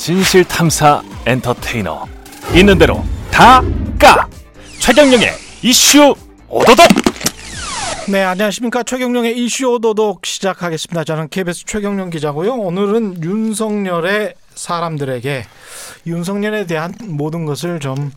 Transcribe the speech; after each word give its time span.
진실 0.00 0.44
탐사 0.44 1.02
엔터테이너 1.26 2.06
있는 2.54 2.78
대로 2.78 3.04
다 3.30 3.62
까 3.98 4.26
최경영의 4.78 5.28
이슈 5.60 6.14
오도독 6.48 6.86
네, 8.08 8.22
안녕하십니까. 8.24 8.82
최경령의 8.82 9.38
이슈 9.38 9.66
오도독 9.74 10.24
시작하겠습니다. 10.24 11.04
저는 11.04 11.28
KBS 11.28 11.66
최경령 11.66 12.08
기자고요. 12.08 12.54
오늘은 12.54 13.22
윤석열의 13.22 14.34
사람들에게 14.54 15.44
윤석열에 16.06 16.64
대한 16.64 16.94
모든 17.02 17.44
것을 17.44 17.78
좀 17.78 18.10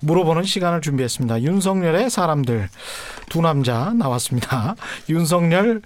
물어보는 0.00 0.42
시간을 0.42 0.80
준비했습니다. 0.80 1.42
윤석열의 1.42 2.10
사람들 2.10 2.68
두 3.30 3.40
남자 3.40 3.92
나왔습니다. 3.96 4.74
윤석열 5.08 5.82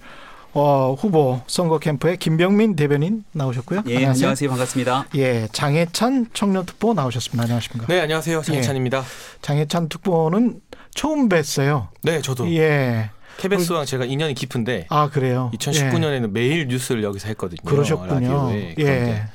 어, 0.55 0.93
후보 0.93 1.41
선거 1.47 1.79
캠프에 1.79 2.15
김병민 2.15 2.75
대변인 2.75 3.23
나오셨고요. 3.31 3.83
예, 3.87 4.05
안녕하세요. 4.05 4.49
반갑습니다. 4.49 5.07
예, 5.15 5.47
장해찬 5.51 6.27
청년 6.33 6.65
특보 6.65 6.93
나오셨습니다. 6.93 7.43
안녕하십니까. 7.43 7.87
네, 7.87 7.99
안녕하세요. 8.01 8.41
장혜찬입니다. 8.43 9.03
장해찬 9.41 9.89
특보는 9.89 10.61
처음 10.93 11.27
뵀어요. 11.27 11.87
네, 12.03 12.21
저도 12.21 12.53
예. 12.55 13.09
KBS랑 13.37 13.85
제가 13.85 14.05
인연이 14.05 14.35
깊은데 14.35 14.85
아, 14.89 15.09
그래요. 15.09 15.49
2019년에는 15.55 16.29
매일 16.29 16.67
뉴스를 16.67 17.03
여기서 17.03 17.29
했거든요. 17.29 17.57
그러셨군요. 17.65 18.13
라디오에. 18.13 18.75
예. 18.77 19.25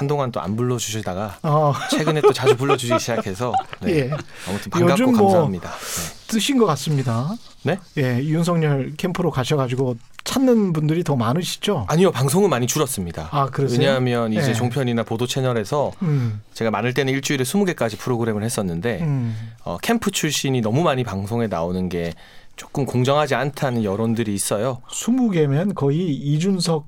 한동안 0.00 0.32
또 0.32 0.40
안 0.40 0.56
불러주시다가 0.56 1.38
어, 1.42 1.74
최근에 1.90 2.22
또 2.22 2.32
자주 2.32 2.56
불러주시기 2.56 2.98
시작해서 2.98 3.52
네. 3.82 3.90
예. 3.92 4.10
아무튼 4.48 4.70
반갑고 4.70 5.12
뭐 5.12 5.20
감사합니다. 5.28 5.68
네. 5.70 6.26
뜨신 6.28 6.56
것 6.56 6.64
같습니다. 6.64 7.28
네? 7.62 7.78
예, 7.98 8.20
윤석열 8.24 8.94
캠프로 8.96 9.30
가셔가지고 9.30 9.96
찾는 10.24 10.72
분들이 10.72 11.04
더 11.04 11.14
많으시죠? 11.16 11.84
아니요, 11.88 12.10
방송은 12.12 12.48
많이 12.48 12.66
줄었습니다. 12.66 13.28
아, 13.32 13.46
그러세요? 13.50 13.78
왜냐하면 13.78 14.32
이제 14.32 14.48
예. 14.50 14.54
종편이나 14.54 15.02
보도 15.02 15.26
채널에서 15.26 15.92
음, 16.00 16.40
제가 16.54 16.70
많을 16.70 16.94
때는 16.94 17.12
일주일에 17.12 17.44
20개까지 17.44 17.98
프로그램을 17.98 18.42
했었는데 18.42 19.00
음. 19.02 19.52
어, 19.64 19.76
캠프 19.82 20.10
출신이 20.10 20.62
너무 20.62 20.82
많이 20.82 21.04
방송에 21.04 21.48
나오는 21.48 21.88
게 21.90 22.14
조금 22.56 22.86
공정하지 22.86 23.34
않다는 23.34 23.84
여론들이 23.84 24.32
있어요. 24.34 24.80
20개면 24.88 25.74
거의 25.74 26.14
이준석 26.14 26.86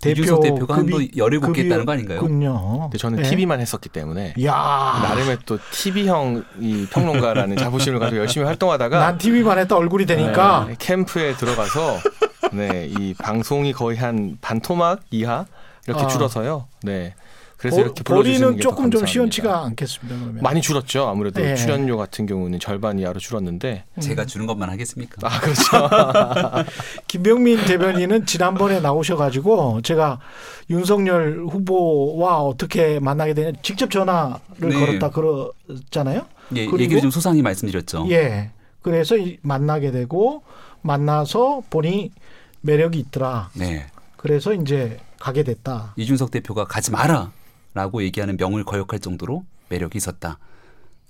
대표 0.00 0.22
이준석 0.22 0.42
대표가 0.42 0.76
한뭐 0.76 0.98
급이- 0.98 1.16
17개 1.16 1.64
했다는 1.64 1.84
거 1.84 1.92
아닌가요? 1.92 2.20
급이군요. 2.20 2.80
근데 2.82 2.98
저는 2.98 3.18
예. 3.18 3.22
TV만 3.28 3.60
했었기 3.60 3.88
때문에 3.88 4.34
야, 4.44 5.00
나름의 5.02 5.38
또 5.46 5.58
TV형 5.72 6.44
이 6.60 6.86
평론가라는 6.90 7.56
자부심을 7.58 7.98
가지고 7.98 8.20
열심히 8.20 8.46
활동하다가 8.46 8.98
난 8.98 9.18
TV만 9.18 9.58
했다 9.58 9.76
얼굴이 9.76 10.06
되니까 10.06 10.66
네, 10.68 10.76
캠프에 10.78 11.34
들어가서 11.34 11.98
네, 12.52 12.86
이 12.98 13.14
방송이 13.14 13.72
거의 13.72 13.98
한 13.98 14.38
반토막 14.40 15.00
이하 15.10 15.46
이렇게 15.86 16.04
아. 16.04 16.06
줄어서요. 16.06 16.66
네. 16.82 17.14
그래서 17.58 17.76
버- 17.78 17.82
이렇게 17.82 18.02
불러주시는 18.04 18.40
버리는 18.40 18.56
게 18.56 18.62
조금 18.62 18.90
좀. 18.90 19.04
시원치가 19.04 19.64
않겠습니다. 19.64 20.16
그러면 20.18 20.42
많이 20.42 20.60
줄었죠. 20.62 21.08
아무래도 21.08 21.42
예. 21.44 21.56
출연료 21.56 21.96
같은 21.96 22.24
경우는 22.26 22.60
절반 22.60 22.98
이하로 23.00 23.18
줄었는데 23.18 23.84
제가 24.00 24.26
주는 24.26 24.46
것만 24.46 24.70
하겠습니까? 24.70 25.16
아 25.26 25.40
그렇죠. 25.40 25.62
김병민 27.08 27.64
대변인은 27.64 28.26
지난번에 28.26 28.80
나오셔가지고 28.80 29.82
제가 29.82 30.20
윤석열 30.70 31.46
후보와 31.50 32.42
어떻게 32.42 33.00
만나게 33.00 33.34
되냐 33.34 33.52
직접 33.62 33.90
전화를 33.90 34.38
네. 34.58 34.68
걸었다 34.78 35.10
그러잖아요. 35.10 36.26
예, 36.54 36.60
그리고- 36.66 36.80
얘기를 36.80 37.02
좀 37.02 37.10
소상히 37.10 37.42
말씀드렸죠. 37.42 38.06
예. 38.10 38.50
그래서 38.82 39.16
이- 39.16 39.38
만나게 39.42 39.90
되고 39.90 40.42
만나서 40.82 41.62
보니 41.70 42.12
매력이 42.60 42.98
있더라. 43.00 43.50
네. 43.54 43.86
그래서 44.16 44.52
이제 44.54 44.98
가게 45.18 45.42
됐다. 45.42 45.94
이준석 45.96 46.30
대표가 46.30 46.64
가지 46.64 46.90
마라 46.92 47.30
라고 47.74 48.02
얘기하는 48.02 48.36
명을 48.36 48.64
거역할 48.64 48.98
정도로 48.98 49.44
매력이 49.68 49.96
있었다. 49.98 50.38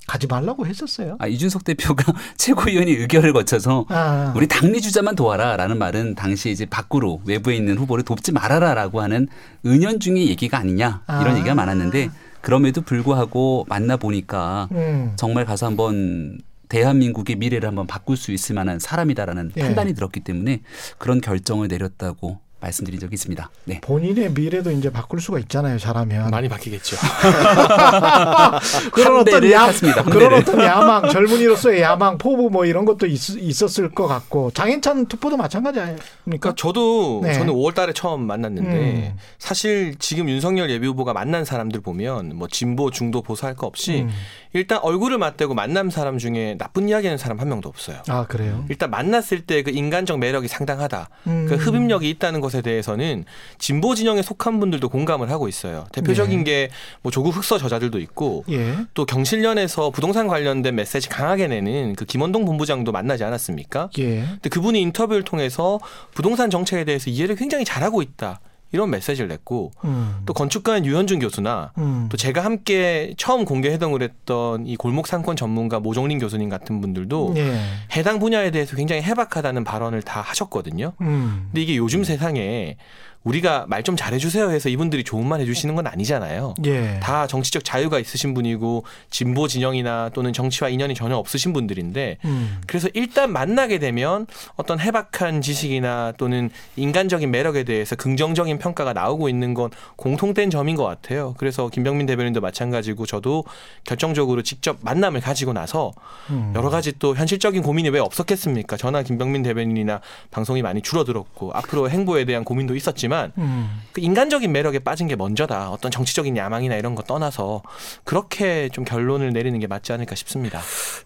가지 0.07 0.27
말라고 0.27 0.67
했었어요. 0.67 1.17
아, 1.19 1.27
이준석 1.27 1.65
대표가 1.65 2.13
최고위원이 2.39 2.93
의결을 2.93 3.35
거쳐서 3.35 3.85
아, 3.91 4.33
우리 4.35 4.49
당리 4.49 4.81
주자만 4.81 5.15
도와라라는 5.15 5.79
말은 5.79 6.15
당시 6.15 6.51
이제 6.51 6.65
밖으로 6.65 7.21
외부에 7.27 7.55
있는 7.55 7.77
후보를 7.77 8.05
돕지 8.05 8.33
말아라라고 8.33 9.03
하는 9.03 9.29
은연중의 9.67 10.29
얘기가 10.29 10.59
아니냐 10.59 11.03
이런 11.07 11.35
아. 11.35 11.37
얘기가 11.37 11.55
많았는데 11.55 12.11
그럼에도 12.41 12.81
불구하고 12.81 13.67
만나 13.69 13.99
보니까 13.99 14.69
음. 14.73 15.13
정말 15.17 15.45
가서 15.45 15.67
한번 15.67 16.39
대한민국의 16.71 17.37
미래를 17.37 17.69
한번 17.69 17.87
바꿀 17.87 18.17
수 18.17 18.33
있을 18.33 18.55
만한 18.55 18.79
사람이다라는 18.79 19.53
예. 19.57 19.61
판단이 19.61 19.95
들었기 19.95 20.21
때문에 20.21 20.63
그런 20.97 21.21
결정을 21.21 21.69
내렸다고 21.69 22.41
말씀드린 22.61 22.99
적이 22.99 23.15
있습니다. 23.15 23.51
네. 23.67 23.81
본인의 23.81 24.33
미래도 24.33 24.71
이제 24.73 24.91
바꿀 24.91 25.21
수가 25.21 25.39
있잖아요. 25.41 25.79
잘하면. 25.79 26.31
많이 26.31 26.49
바뀌겠죠. 26.49 26.97
그런 28.93 29.21
어떤 29.21 29.51
야, 29.51 29.67
탔습니다. 29.67 30.03
그런. 30.05 30.33
어떤 30.35 30.61
야망, 30.61 31.09
젊은이로서의 31.11 31.83
야망, 31.83 32.19
포부 32.19 32.51
뭐 32.51 32.65
이런 32.65 32.85
것도 32.85 33.07
있, 33.07 33.63
었을것 33.63 34.09
같고 34.09 34.51
장현찬 34.53 35.07
투표도 35.07 35.37
마찬가지 35.37 35.81
아닙니까? 35.81 36.05
그러니까 36.25 36.55
저도 36.57 37.21
네. 37.23 37.35
저는 37.35 37.53
5월달에 37.53 37.95
처음 37.95 38.27
만났는데 38.27 38.71
음. 38.71 39.17
사실 39.39 39.95
지금 39.99 40.29
윤석열 40.29 40.71
예비 40.71 40.87
후보가 40.87 41.13
만난 41.13 41.45
사람들 41.45 41.81
보면 41.81 42.37
뭐 42.37 42.49
진보 42.49 42.91
중도 42.91 43.23
보수 43.23 43.47
할 43.47 43.59
거 43.59 43.67
없이 43.67 44.03
음. 44.03 44.11
일단 44.53 44.79
얼굴을 44.79 45.19
맞대고 45.19 45.55
만난 45.55 45.91
사람 45.91 46.19
중에 46.19 46.57
나쁜 46.59 46.89
이야기하는 46.89 47.19
사람 47.19 47.39
한 47.41 47.49
명도 47.49 47.69
없어요. 47.69 47.99
아 48.09 48.25
그래요. 48.27 48.65
일단 48.69 48.91
만났을 48.91 49.43
때 49.43 49.59
그 49.63 49.71
인간적 49.71 50.19
매력이 50.19 50.49
상당하다. 50.49 51.09
음. 51.27 51.47
그 51.49 51.57
흡입력이 51.57 52.09
있다는 52.11 52.41
것에 52.41 52.63
대해서는 52.63 53.25
진보 53.59 53.95
진영에 53.95 54.23
속한 54.23 54.61
분들도 54.61 54.89
공감을 54.89 55.31
하고 55.31 55.49
있어요. 55.49 55.87
대표적인 55.93 56.45
게뭐 56.45 57.11
조국 57.11 57.37
흑서 57.37 57.59
저자들도 57.59 57.99
있고 57.99 58.45
예. 58.51 58.77
또 58.95 59.05
경실련에서 59.05 59.91
부동산 59.91 60.27
관련된 60.29 60.75
메시지 60.75 61.09
강하게 61.09 61.49
내는 61.49 61.95
그 61.97 62.05
김원동 62.05 62.45
본부장도 62.45 62.93
만나지 62.93 63.25
않았습니까? 63.25 63.91
예. 63.99 64.21
근데 64.21 64.49
그분이 64.49 64.81
인터뷰를 64.81 65.25
통해서 65.25 65.81
부동산 66.15 66.51
정책에 66.51 66.85
대해서 66.85 67.11
이해를 67.11 67.35
굉장히 67.37 67.65
잘하고 67.65 68.01
있다. 68.03 68.41
이런 68.73 68.91
메시지를 68.91 69.29
냈고 69.29 69.71
음. 69.85 70.21
또 70.27 70.35
건축가인 70.35 70.85
유현준 70.85 71.21
교수나 71.21 71.73
음. 71.79 72.09
또 72.11 72.17
제가 72.17 72.45
함께 72.45 73.15
처음 73.17 73.45
공개 73.45 73.71
회동을 73.71 74.03
했던 74.03 74.67
이 74.67 74.77
골목 74.77 75.07
상권 75.07 75.37
전문가 75.37 75.81
모종린 75.81 76.19
교수님 76.19 76.49
같은 76.49 76.81
분들도 76.81 77.35
예. 77.37 77.59
해당 77.97 78.19
분야에 78.19 78.51
대해서 78.51 78.77
굉장히 78.77 79.03
해박하다는 79.03 79.65
발언을 79.65 80.03
다 80.03 80.21
하셨거든요. 80.21 80.93
음. 81.01 81.47
근데 81.47 81.63
이게 81.63 81.77
요즘 81.77 82.05
세상에 82.05 82.77
우리가 83.25 83.67
말 83.67 83.79
좀 83.89 83.97
잘해주세요 83.97 84.51
해서 84.51 84.69
이분들이 84.69 85.03
좋은 85.03 85.27
말 85.27 85.41
해주시는 85.41 85.75
건 85.75 85.87
아니잖아요. 85.87 86.55
예. 86.67 87.01
다 87.01 87.27
정치적 87.27 87.65
자유가 87.65 87.99
있으신 87.99 88.35
분이고 88.35 88.85
진보 89.09 89.49
진영이나 89.49 90.11
또는 90.13 90.35
정치와 90.35 90.69
인연이 90.69 90.95
전혀 90.95 91.17
없으신 91.17 91.55
분들인데 91.55 92.19
음. 92.27 92.61
그래서 92.67 92.91
일단 92.93 93.33
만나게 93.33 93.79
되면 93.79 94.27
어떤 94.57 94.79
해박한 94.79 95.41
지식이나 95.41 96.13
또는 96.19 96.51
인간적인 96.77 97.31
매력에 97.31 97.63
대해서 97.63 97.97
긍정적인 97.97 98.59
평가가 98.59 98.93
나오고 98.93 99.31
있는 99.31 99.55
건 99.55 99.71
공통된 99.97 100.51
점인 100.51 100.77
것 100.77 100.85
같아요. 100.85 101.35
그래서 101.39 101.69
김병민 101.69 102.05
대변인도 102.07 102.43
마찬가지고 102.43 103.07
저도 103.07 103.45
결정적으로 103.85 104.43
직접 104.43 104.77
만남을 104.83 105.23
가지고 105.23 105.55
나서 105.55 105.93
음. 106.29 106.53
여러 106.55 106.69
가지 106.69 106.93
또 106.99 107.17
현실적인 107.17 107.63
고민이 107.63 107.89
왜 107.89 108.01
없었겠습니까? 108.01 108.77
저나 108.77 109.03
김병민 109.03 109.43
대변인이나 109.45 110.03
방송이 110.31 110.61
많이 110.61 110.83
줄어들었고 110.83 111.53
앞으로 111.55 111.89
행보에 111.89 112.27
대한 112.27 112.45
고민도 112.45 112.77
있었지만 112.77 113.08
음. 113.39 113.81
그 113.93 114.01
인간적인 114.01 114.51
매력에 114.53 114.79
빠진 114.81 115.07
게 115.09 115.17
먼저다. 115.17 115.71
어떤 115.71 115.91
정치적인 115.91 116.37
야망이나 116.37 116.77
이런 116.77 116.95
거 116.95 117.03
떠나서 117.03 117.63
그렇게 118.05 118.69
좀 118.71 118.85
결론을 118.85 119.33
내리는 119.33 119.59
게 119.59 119.67
맞지 119.67 119.93
않을까 119.93 120.15
싶습니다. 120.15 120.61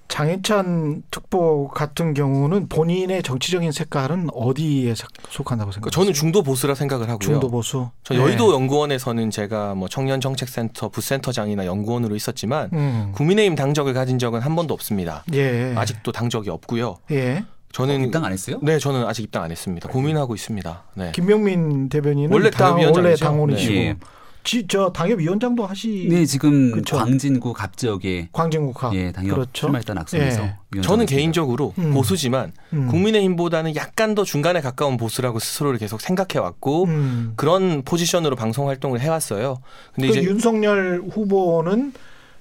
장해찬 0.09 1.03
특보 1.11 1.69
같은 1.69 2.15
경우는 2.15 2.69
본인의 2.69 3.23
정치적인 3.23 3.73
색깔은 3.73 4.29
어디에 4.33 4.95
속- 4.95 5.09
속한다고 5.31 5.71
그 5.71 5.75
생각하세요? 5.75 5.91
저는 5.91 6.13
중도 6.13 6.43
보수라 6.43 6.75
생각을 6.75 7.09
하고요. 7.09 7.19
중도 7.19 7.49
보수. 7.51 7.89
저 8.05 8.15
여의도 8.15 8.53
연구원에서는 8.53 9.31
제가 9.31 9.75
뭐 9.75 9.89
청년 9.89 10.21
정책센터 10.21 10.91
부센터장이나 10.91 11.65
연구원으로 11.67 12.15
있었지만 12.15 12.71
예. 12.73 12.77
음. 12.77 13.13
국민의힘 13.15 13.55
당적을 13.57 13.95
가진 13.95 14.19
적은 14.19 14.41
한 14.41 14.55
번도 14.55 14.75
없습니다. 14.75 15.25
예. 15.33 15.73
아직도 15.77 16.13
당적이 16.13 16.51
없고요. 16.51 16.99
예. 17.11 17.45
저는 17.73 18.05
입당 18.05 18.25
안 18.25 18.33
했어요? 18.33 18.59
네, 18.63 18.79
저는 18.79 19.07
아직 19.07 19.23
입당 19.23 19.43
안 19.43 19.51
했습니다. 19.51 19.89
고민하고 19.89 20.35
있습니다. 20.35 20.83
네. 20.95 21.13
김병민 21.15 21.89
대변인은 21.89 22.33
원래 22.33 22.51
당, 22.51 22.79
원래. 22.93 23.15
당원이시고 23.17 23.75
네. 23.75 23.97
지, 24.45 24.67
저 24.67 24.91
당협위원장도 24.93 25.65
하시 25.65 26.09
네, 26.11 26.27
지금 26.27 26.73
그쵸. 26.73 26.97
광진구 26.97 27.53
갑지역에 27.53 28.29
광진국화. 28.33 28.91
예, 28.95 29.13
당협 29.13 29.35
그렇죠. 29.35 29.51
출마했던 29.53 29.99
악성에서 29.99 30.49
예. 30.77 30.81
저는. 30.81 31.07
개인적으로 31.07 31.75
음. 31.79 31.93
보수지만 31.95 32.53
음. 32.73 32.89
국민의힘보다는 32.89 33.77
약간 33.77 34.15
더 34.15 34.25
중간에 34.25 34.61
가까운 34.61 34.97
보수라고 34.97 35.39
스스로를 35.39 35.79
계속 35.79 36.01
생각해 36.01 36.43
왔고 36.43 36.85
음. 36.85 37.35
그런 37.37 37.83
포지션으로 37.83 38.35
방송 38.35 38.69
활동을 38.69 39.01
해왔어요. 39.01 39.59
근데 39.95 40.09
그 40.09 40.13
이제 40.13 40.23
윤석열 40.23 41.03
후보는 41.09 41.93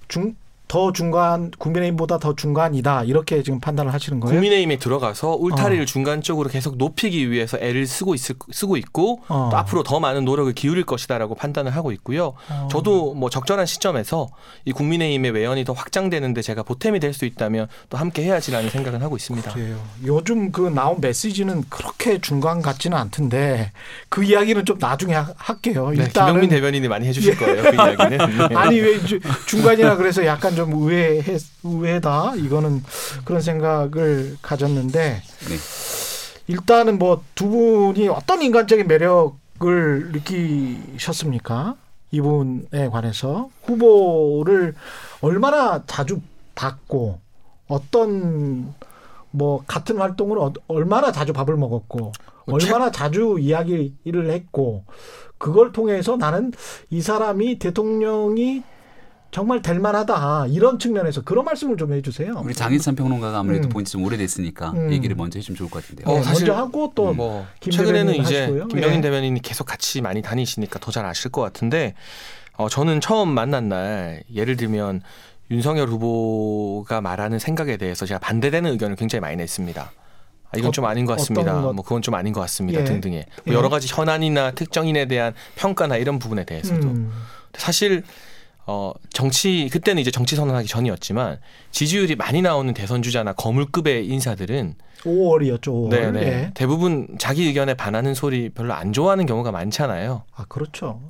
중 0.07 0.35
더 0.71 0.93
중간 0.93 1.51
국민의힘보다 1.57 2.17
더 2.17 2.33
중간이다 2.33 3.03
이렇게 3.03 3.43
지금 3.43 3.59
판단을 3.59 3.93
하시는 3.93 4.21
거예요? 4.21 4.33
국민의힘에 4.33 4.77
들어가서 4.77 5.35
울타리를 5.35 5.83
어. 5.83 5.85
중간 5.85 6.21
쪽으로 6.21 6.47
계속 6.47 6.77
높이기 6.77 7.29
위해서 7.29 7.57
애를 7.59 7.85
쓰고 7.85 8.15
있, 8.15 8.19
쓰고 8.53 8.77
있고 8.77 9.19
어. 9.27 9.49
또 9.51 9.57
앞으로 9.57 9.83
더 9.83 9.99
많은 9.99 10.23
노력을 10.23 10.49
기울일 10.53 10.85
것이다라고 10.85 11.35
판단을 11.35 11.75
하고 11.75 11.91
있고요. 11.91 12.35
어. 12.49 12.69
저도 12.71 13.15
뭐 13.15 13.29
적절한 13.29 13.65
시점에서 13.65 14.29
이 14.63 14.71
국민의힘의 14.71 15.31
외연이 15.31 15.65
더 15.65 15.73
확장되는데 15.73 16.41
제가 16.41 16.63
보탬이 16.63 17.01
될 17.01 17.11
수 17.11 17.25
있다면 17.25 17.67
또 17.89 17.97
함께 17.97 18.23
해야지라는 18.23 18.69
생각은 18.69 19.01
하고 19.01 19.17
있습니다. 19.17 19.51
그래요. 19.51 19.75
요즘 20.05 20.53
그 20.53 20.61
나온 20.69 21.01
메시지는 21.01 21.65
그렇게 21.69 22.21
중간 22.21 22.61
같지는 22.61 22.97
않던데 22.97 23.73
그 24.07 24.23
이야기는 24.23 24.63
좀 24.63 24.77
나중에 24.79 25.15
하- 25.15 25.33
할게요. 25.35 25.89
네, 25.89 26.03
일단은 26.03 26.27
김영민 26.31 26.49
대변인이 26.49 26.87
많이 26.87 27.07
해주실 27.07 27.35
거예요. 27.37 27.61
그 27.63 27.75
이야기는. 27.75 28.47
네. 28.47 28.55
아니 28.55 28.79
왜 28.79 28.97
주- 29.03 29.19
중간이라 29.47 29.97
그래서 29.97 30.25
약간 30.25 30.55
좀 30.55 30.60
의외 30.69 31.23
의외다 31.63 32.35
이거는 32.35 32.83
그런 33.25 33.41
생각을 33.41 34.37
가졌는데 34.41 35.21
네. 35.21 35.55
일단은 36.47 36.99
뭐 36.99 37.23
두 37.35 37.47
분이 37.49 38.07
어떤 38.09 38.41
인간적인 38.41 38.87
매력을 38.87 40.11
느끼셨습니까? 40.11 41.75
이분에 42.11 42.89
관해서 42.91 43.49
후보를 43.63 44.75
얼마나 45.21 45.83
자주 45.85 46.19
봤고 46.55 47.19
어떤 47.67 48.73
뭐 49.31 49.63
같은 49.65 49.97
활동을 49.97 50.37
어- 50.39 50.51
얼마나 50.67 51.11
자주 51.13 51.31
밥을 51.31 51.55
먹었고 51.55 52.11
뭐 52.47 52.59
책- 52.59 52.73
얼마나 52.73 52.91
자주 52.91 53.37
이야기를 53.39 54.29
했고 54.29 54.83
그걸 55.37 55.71
통해서 55.71 56.17
나는 56.17 56.51
이 56.89 57.01
사람이 57.01 57.59
대통령이 57.59 58.61
정말 59.31 59.61
될 59.61 59.79
만하다 59.79 60.47
이런 60.49 60.77
측면에서 60.77 61.21
그런 61.21 61.45
말씀을 61.45 61.77
좀 61.77 61.93
해주세요. 61.93 62.41
우리 62.43 62.53
장인찬 62.53 62.95
평론가가 62.95 63.39
아무래도 63.39 63.67
음. 63.67 63.69
본지 63.69 63.93
좀 63.93 64.03
오래됐으니까 64.03 64.71
음. 64.71 64.91
얘기를 64.91 65.15
먼저 65.15 65.39
해주면 65.39 65.55
좋을 65.57 65.69
것 65.69 65.81
같은데요. 65.81 66.05
어, 66.07 66.17
네, 66.17 66.23
사실- 66.23 66.47
먼저 66.47 66.61
하고 66.61 66.91
또뭐김 66.93 67.71
최근에는 67.71 68.15
이제 68.15 68.41
하시고요. 68.41 68.67
김영인 68.67 68.97
예. 68.97 69.01
대변인이 69.01 69.41
계속 69.41 69.63
같이 69.65 70.01
많이 70.01 70.21
다니시니까 70.21 70.79
더 70.79 70.91
잘 70.91 71.05
아실 71.05 71.31
것 71.31 71.41
같은데 71.41 71.95
어, 72.57 72.67
저는 72.67 72.99
처음 72.99 73.29
만난 73.29 73.69
날 73.69 74.23
예를 74.35 74.57
들면 74.57 75.01
윤석열 75.49 75.87
후보가 75.87 76.99
말하는 76.99 77.39
생각에 77.39 77.77
대해서 77.77 78.05
제가 78.05 78.19
반대되는 78.19 78.69
의견을 78.71 78.97
굉장히 78.97 79.21
많이 79.21 79.37
냈습니다. 79.37 79.81
아, 79.81 80.57
이건 80.57 80.67
어, 80.67 80.71
좀 80.71 80.83
아닌 80.83 81.05
것 81.05 81.17
같습니다. 81.17 81.61
것? 81.61 81.73
뭐 81.73 81.85
그건 81.85 82.01
좀 82.01 82.13
아닌 82.15 82.33
것 82.33 82.41
같습니다. 82.41 82.81
예. 82.81 82.83
등등의 82.83 83.25
뭐 83.45 83.53
예. 83.53 83.57
여러 83.57 83.69
가지 83.69 83.87
현안이나 83.89 84.51
특정인에 84.51 85.05
대한 85.05 85.33
평가나 85.55 85.95
이런 85.95 86.19
부분에 86.19 86.43
대해서도 86.43 86.87
음. 86.87 87.11
사실 87.53 88.03
어 88.71 88.93
정치 89.09 89.67
그때는 89.69 90.01
이제 90.01 90.11
정치 90.11 90.37
선언하기 90.37 90.67
전이었지만 90.69 91.39
지지율이 91.71 92.15
많이 92.15 92.41
나오는 92.41 92.73
대선 92.73 93.01
주자나 93.03 93.33
거물급의 93.33 94.07
인사들은 94.07 94.75
5월이었죠. 95.01 95.63
5월. 95.63 95.89
네네 95.89 96.21
예. 96.21 96.51
대부분 96.53 97.07
자기 97.19 97.45
의견에 97.47 97.73
반하는 97.73 98.13
소리 98.13 98.49
별로 98.49 98.73
안 98.73 98.93
좋아하는 98.93 99.25
경우가 99.25 99.51
많잖아요. 99.51 100.23
아 100.33 100.45
그렇죠. 100.47 101.01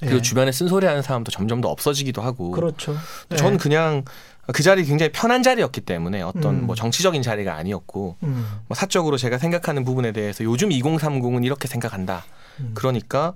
그리고 0.00 0.16
예. 0.16 0.22
주변에 0.22 0.50
쓴소리하는 0.52 1.02
사람도 1.02 1.30
점점 1.30 1.60
더 1.60 1.68
없어지기도 1.68 2.22
하고. 2.22 2.50
그렇죠. 2.50 2.96
예. 3.30 3.36
저는 3.36 3.58
그냥 3.58 4.04
그 4.54 4.62
자리 4.62 4.84
굉장히 4.84 5.12
편한 5.12 5.42
자리였기 5.42 5.82
때문에 5.82 6.22
어떤 6.22 6.60
음. 6.60 6.66
뭐 6.66 6.74
정치적인 6.74 7.20
자리가 7.20 7.54
아니었고 7.54 8.16
음. 8.22 8.46
뭐 8.68 8.74
사적으로 8.74 9.18
제가 9.18 9.36
생각하는 9.36 9.84
부분에 9.84 10.12
대해서 10.12 10.44
요즘 10.44 10.70
2030은 10.70 11.44
이렇게 11.44 11.68
생각한다. 11.68 12.24
음. 12.60 12.70
그러니까 12.74 13.28
어, 13.28 13.34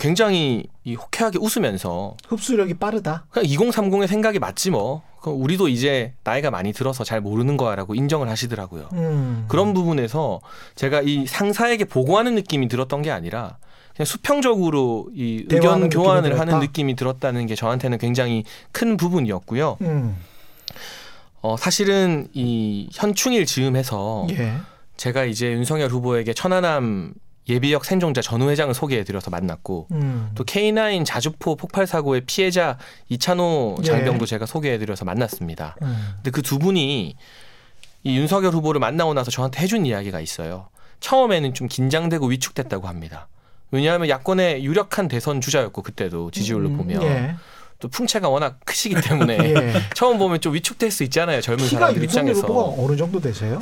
굉장히 0.00 0.64
이 0.84 0.94
호쾌하게 0.94 1.38
웃으면서 1.38 2.16
흡수력이 2.26 2.74
빠르다. 2.74 3.26
그냥 3.30 3.48
2030의 3.50 4.06
생각이 4.06 4.38
맞지 4.38 4.70
뭐. 4.70 5.02
우리도 5.24 5.68
이제 5.68 6.14
나이가 6.24 6.50
많이 6.50 6.72
들어서 6.72 7.04
잘 7.04 7.20
모르는 7.20 7.56
거야라고 7.56 7.94
인정을 7.94 8.28
하시더라고요. 8.28 8.88
음. 8.94 9.44
그런 9.48 9.72
부분에서 9.72 10.40
제가 10.74 11.02
이 11.02 11.26
상사에게 11.26 11.84
보고하는 11.84 12.34
느낌이 12.34 12.68
들었던 12.68 13.02
게 13.02 13.10
아니라 13.10 13.56
그냥 13.94 14.06
수평적으로 14.06 15.08
이 15.14 15.44
의견 15.48 15.88
교환을 15.90 16.30
느낌이 16.30 16.38
하는? 16.38 16.58
느낌이 16.58 16.96
들었다는 16.96 17.46
게 17.46 17.54
저한테는 17.54 17.98
굉장히 17.98 18.44
큰 18.72 18.96
부분이었고요. 18.96 19.76
음. 19.82 20.16
어, 21.42 21.56
사실은 21.56 22.28
이 22.32 22.88
현충일 22.92 23.46
즈음해서 23.46 24.26
예. 24.30 24.54
제가 24.96 25.24
이제 25.24 25.52
윤석열 25.52 25.90
후보에게 25.90 26.32
천안함 26.34 27.14
예비역 27.48 27.84
생존자 27.84 28.20
전후 28.22 28.50
회장을 28.50 28.72
소개해드려서 28.72 29.30
만났고 29.30 29.88
음. 29.92 30.30
또 30.34 30.44
K9 30.44 31.04
자주포 31.04 31.56
폭발 31.56 31.86
사고의 31.86 32.22
피해자 32.26 32.78
이찬호 33.08 33.78
예. 33.80 33.82
장병도 33.84 34.26
제가 34.26 34.46
소개해드려서 34.46 35.04
만났습니다. 35.04 35.76
음. 35.82 36.12
근데 36.16 36.30
그 36.30 36.42
두 36.42 36.58
분이 36.58 37.16
이 38.04 38.16
윤석열 38.18 38.52
후보를 38.52 38.78
만나고 38.80 39.14
나서 39.14 39.30
저한테 39.30 39.60
해준 39.62 39.86
이야기가 39.86 40.20
있어요. 40.20 40.68
처음에는 41.00 41.54
좀 41.54 41.66
긴장되고 41.68 42.26
위축됐다고 42.26 42.86
합니다. 42.88 43.28
왜냐하면 43.70 44.08
야권의 44.08 44.64
유력한 44.64 45.08
대선 45.08 45.40
주자였고 45.40 45.82
그때도 45.82 46.30
지지율로 46.30 46.68
음, 46.68 46.76
보면 46.76 47.02
예. 47.02 47.34
또 47.82 47.88
풍채가 47.88 48.28
워낙 48.28 48.60
크시기 48.64 48.94
때문에 49.02 49.36
예. 49.38 49.72
처음 49.94 50.16
보면 50.16 50.40
좀 50.40 50.54
위축될 50.54 50.92
수 50.92 51.02
있잖아요. 51.02 51.40
젊은 51.40 51.64
키가 51.66 51.80
사람들 51.80 52.04
입장에서. 52.04 52.42
후보가 52.46 52.80
어느 52.82 52.96
정도 52.96 53.20
되세요? 53.20 53.58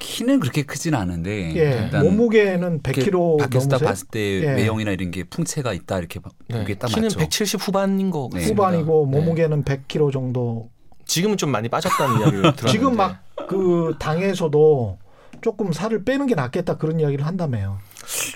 키는 0.00 0.40
그렇게 0.40 0.62
크진 0.62 0.94
않은데 0.96 1.54
예. 1.54 1.84
일단 1.84 2.02
몸무게는 2.04 2.80
이렇게 2.84 3.00
100kg 3.02 3.38
밖에서 3.38 3.68
딱? 3.68 3.80
봤을 3.82 4.08
때 4.08 4.18
예. 4.42 4.54
외형이나 4.54 4.90
이런 4.90 5.12
게 5.12 5.22
풍채가 5.22 5.72
있다 5.72 5.98
이렇게 6.00 6.18
봐- 6.18 6.30
네, 6.48 6.58
보기에 6.58 6.74
딱 6.74 6.88
키는 6.88 7.04
맞죠. 7.04 7.18
170 7.20 7.60
후반인 7.68 8.10
거 8.10 8.28
네. 8.32 8.40
같습니다. 8.40 8.62
후반이고 8.64 9.08
네. 9.10 9.16
몸무게는 9.18 9.64
100kg 9.64 10.12
정도. 10.12 10.68
지금은 11.06 11.36
좀 11.36 11.50
많이 11.50 11.68
빠졌다는 11.68 12.18
이야기를 12.20 12.42
들었는데 12.56 12.68
지금 12.72 12.96
막 12.96 13.22
그 13.48 13.94
당에서도 13.98 14.98
조금 15.42 15.72
살을 15.72 16.04
빼는 16.04 16.26
게 16.26 16.34
낫겠다 16.34 16.76
그런 16.76 17.00
이야기를 17.00 17.26
한다며요. 17.26 17.78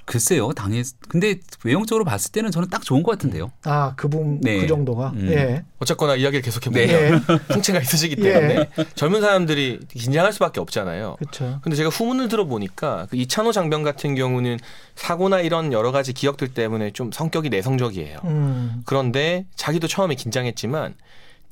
글쎄요, 0.04 0.52
당해. 0.52 0.82
근데 1.08 1.36
외형적으로 1.64 2.04
봤을 2.04 2.30
때는 2.30 2.50
저는 2.50 2.68
딱 2.68 2.82
좋은 2.82 3.02
것 3.02 3.12
같은데요. 3.12 3.50
아, 3.64 3.94
그분 3.96 4.40
네. 4.40 4.60
그 4.60 4.66
정도가. 4.66 5.12
음. 5.16 5.28
예. 5.30 5.64
어쨌거나 5.78 6.16
이야기를 6.16 6.42
계속해 6.42 6.70
보면 6.70 6.88
예. 6.88 7.10
풍채가 7.48 7.80
있으시기 7.80 8.16
예. 8.18 8.32
때문에 8.32 8.70
젊은 8.94 9.20
사람들이 9.20 9.80
긴장할 9.88 10.32
수밖에 10.32 10.60
없잖아요. 10.60 11.16
그렇죠. 11.18 11.60
근데 11.62 11.76
제가 11.76 11.88
후문을 11.88 12.28
들어보니까 12.28 13.06
그 13.10 13.16
이찬호 13.16 13.52
장병 13.52 13.82
같은 13.82 14.14
경우는 14.14 14.58
사고나 14.94 15.40
이런 15.40 15.72
여러 15.72 15.92
가지 15.92 16.12
기억들 16.12 16.48
때문에 16.54 16.92
좀 16.92 17.10
성격이 17.10 17.48
내성적이에요. 17.48 18.18
음. 18.24 18.82
그런데 18.84 19.46
자기도 19.56 19.88
처음에 19.88 20.14
긴장했지만 20.14 20.94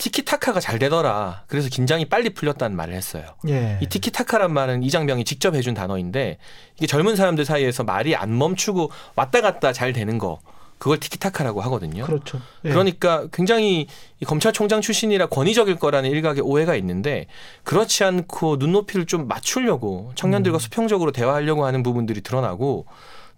티키타카가 0.02 0.58
잘 0.58 0.80
되더라. 0.80 1.44
그래서 1.46 1.68
긴장이 1.68 2.06
빨리 2.06 2.30
풀렸다는 2.30 2.76
말을 2.76 2.92
했어요. 2.92 3.24
예. 3.48 3.78
이 3.80 3.86
티키타카란 3.86 4.52
말은 4.52 4.82
이장병이 4.82 5.24
직접 5.24 5.54
해준 5.54 5.74
단어인데 5.74 6.38
이게 6.76 6.86
젊은 6.88 7.14
사람들 7.14 7.44
사이에서 7.44 7.84
말이 7.84 8.16
안 8.16 8.36
멈추고 8.36 8.90
왔다 9.14 9.40
갔다 9.40 9.72
잘 9.72 9.92
되는 9.92 10.18
거 10.18 10.40
그걸 10.78 10.98
티키타카라고 10.98 11.60
하거든요. 11.60 12.04
그렇죠. 12.04 12.40
예. 12.64 12.70
그러니까 12.70 13.28
굉장히 13.32 13.86
이 14.18 14.24
검찰총장 14.24 14.80
출신이라 14.80 15.26
권위적일 15.26 15.76
거라는 15.76 16.10
일각의 16.10 16.42
오해가 16.42 16.74
있는데 16.74 17.26
그렇지 17.62 18.02
않고 18.02 18.56
눈높이를 18.56 19.06
좀 19.06 19.28
맞추려고 19.28 20.10
청년들과 20.16 20.56
음. 20.56 20.58
수평적으로 20.58 21.12
대화하려고 21.12 21.64
하는 21.64 21.84
부분들이 21.84 22.22
드러나고 22.22 22.86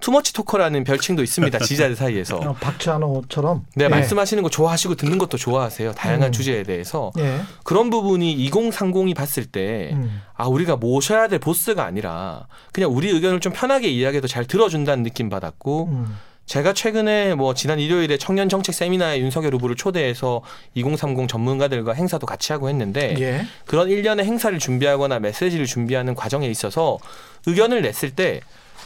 투머치 0.00 0.32
토커라는 0.34 0.84
별칭도 0.84 1.22
있습니다 1.22 1.58
지지자들 1.58 1.96
사이에서 1.96 2.36
어, 2.36 2.52
박찬호처럼. 2.54 3.64
네 3.76 3.84
예. 3.84 3.88
말씀하시는 3.88 4.42
거 4.42 4.50
좋아하시고 4.50 4.96
듣는 4.96 5.18
것도 5.18 5.38
좋아하세요 5.38 5.92
다양한 5.92 6.28
음. 6.28 6.32
주제에 6.32 6.62
대해서 6.62 7.12
예. 7.18 7.40
그런 7.62 7.90
부분이 7.90 8.48
2030이 8.50 9.14
봤을 9.14 9.46
때 9.46 9.90
음. 9.92 10.20
아, 10.34 10.46
우리가 10.46 10.76
모셔야 10.76 11.28
될 11.28 11.38
보스가 11.38 11.84
아니라 11.84 12.46
그냥 12.72 12.94
우리 12.94 13.08
의견을 13.08 13.40
좀 13.40 13.52
편하게 13.52 13.88
이야기해도 13.88 14.28
잘 14.28 14.44
들어준다는 14.46 15.04
느낌 15.04 15.28
받았고 15.28 15.88
음. 15.90 16.16
제가 16.46 16.74
최근에 16.74 17.34
뭐 17.34 17.54
지난 17.54 17.78
일요일에 17.80 18.18
청년 18.18 18.48
정책 18.48 18.74
세미나에 18.74 19.18
윤석열 19.20 19.54
후보를 19.54 19.76
초대해서 19.76 20.42
2030 20.74 21.26
전문가들과 21.26 21.94
행사도 21.94 22.26
같이 22.26 22.52
하고 22.52 22.68
했는데 22.68 23.16
예. 23.18 23.46
그런 23.64 23.88
일련의 23.88 24.26
행사를 24.26 24.56
준비하거나 24.58 25.20
메시지를 25.20 25.66
준비하는 25.66 26.14
과정에 26.14 26.46
있어서 26.48 26.98
의견을 27.46 27.80
냈을 27.82 28.10
때 28.10 28.40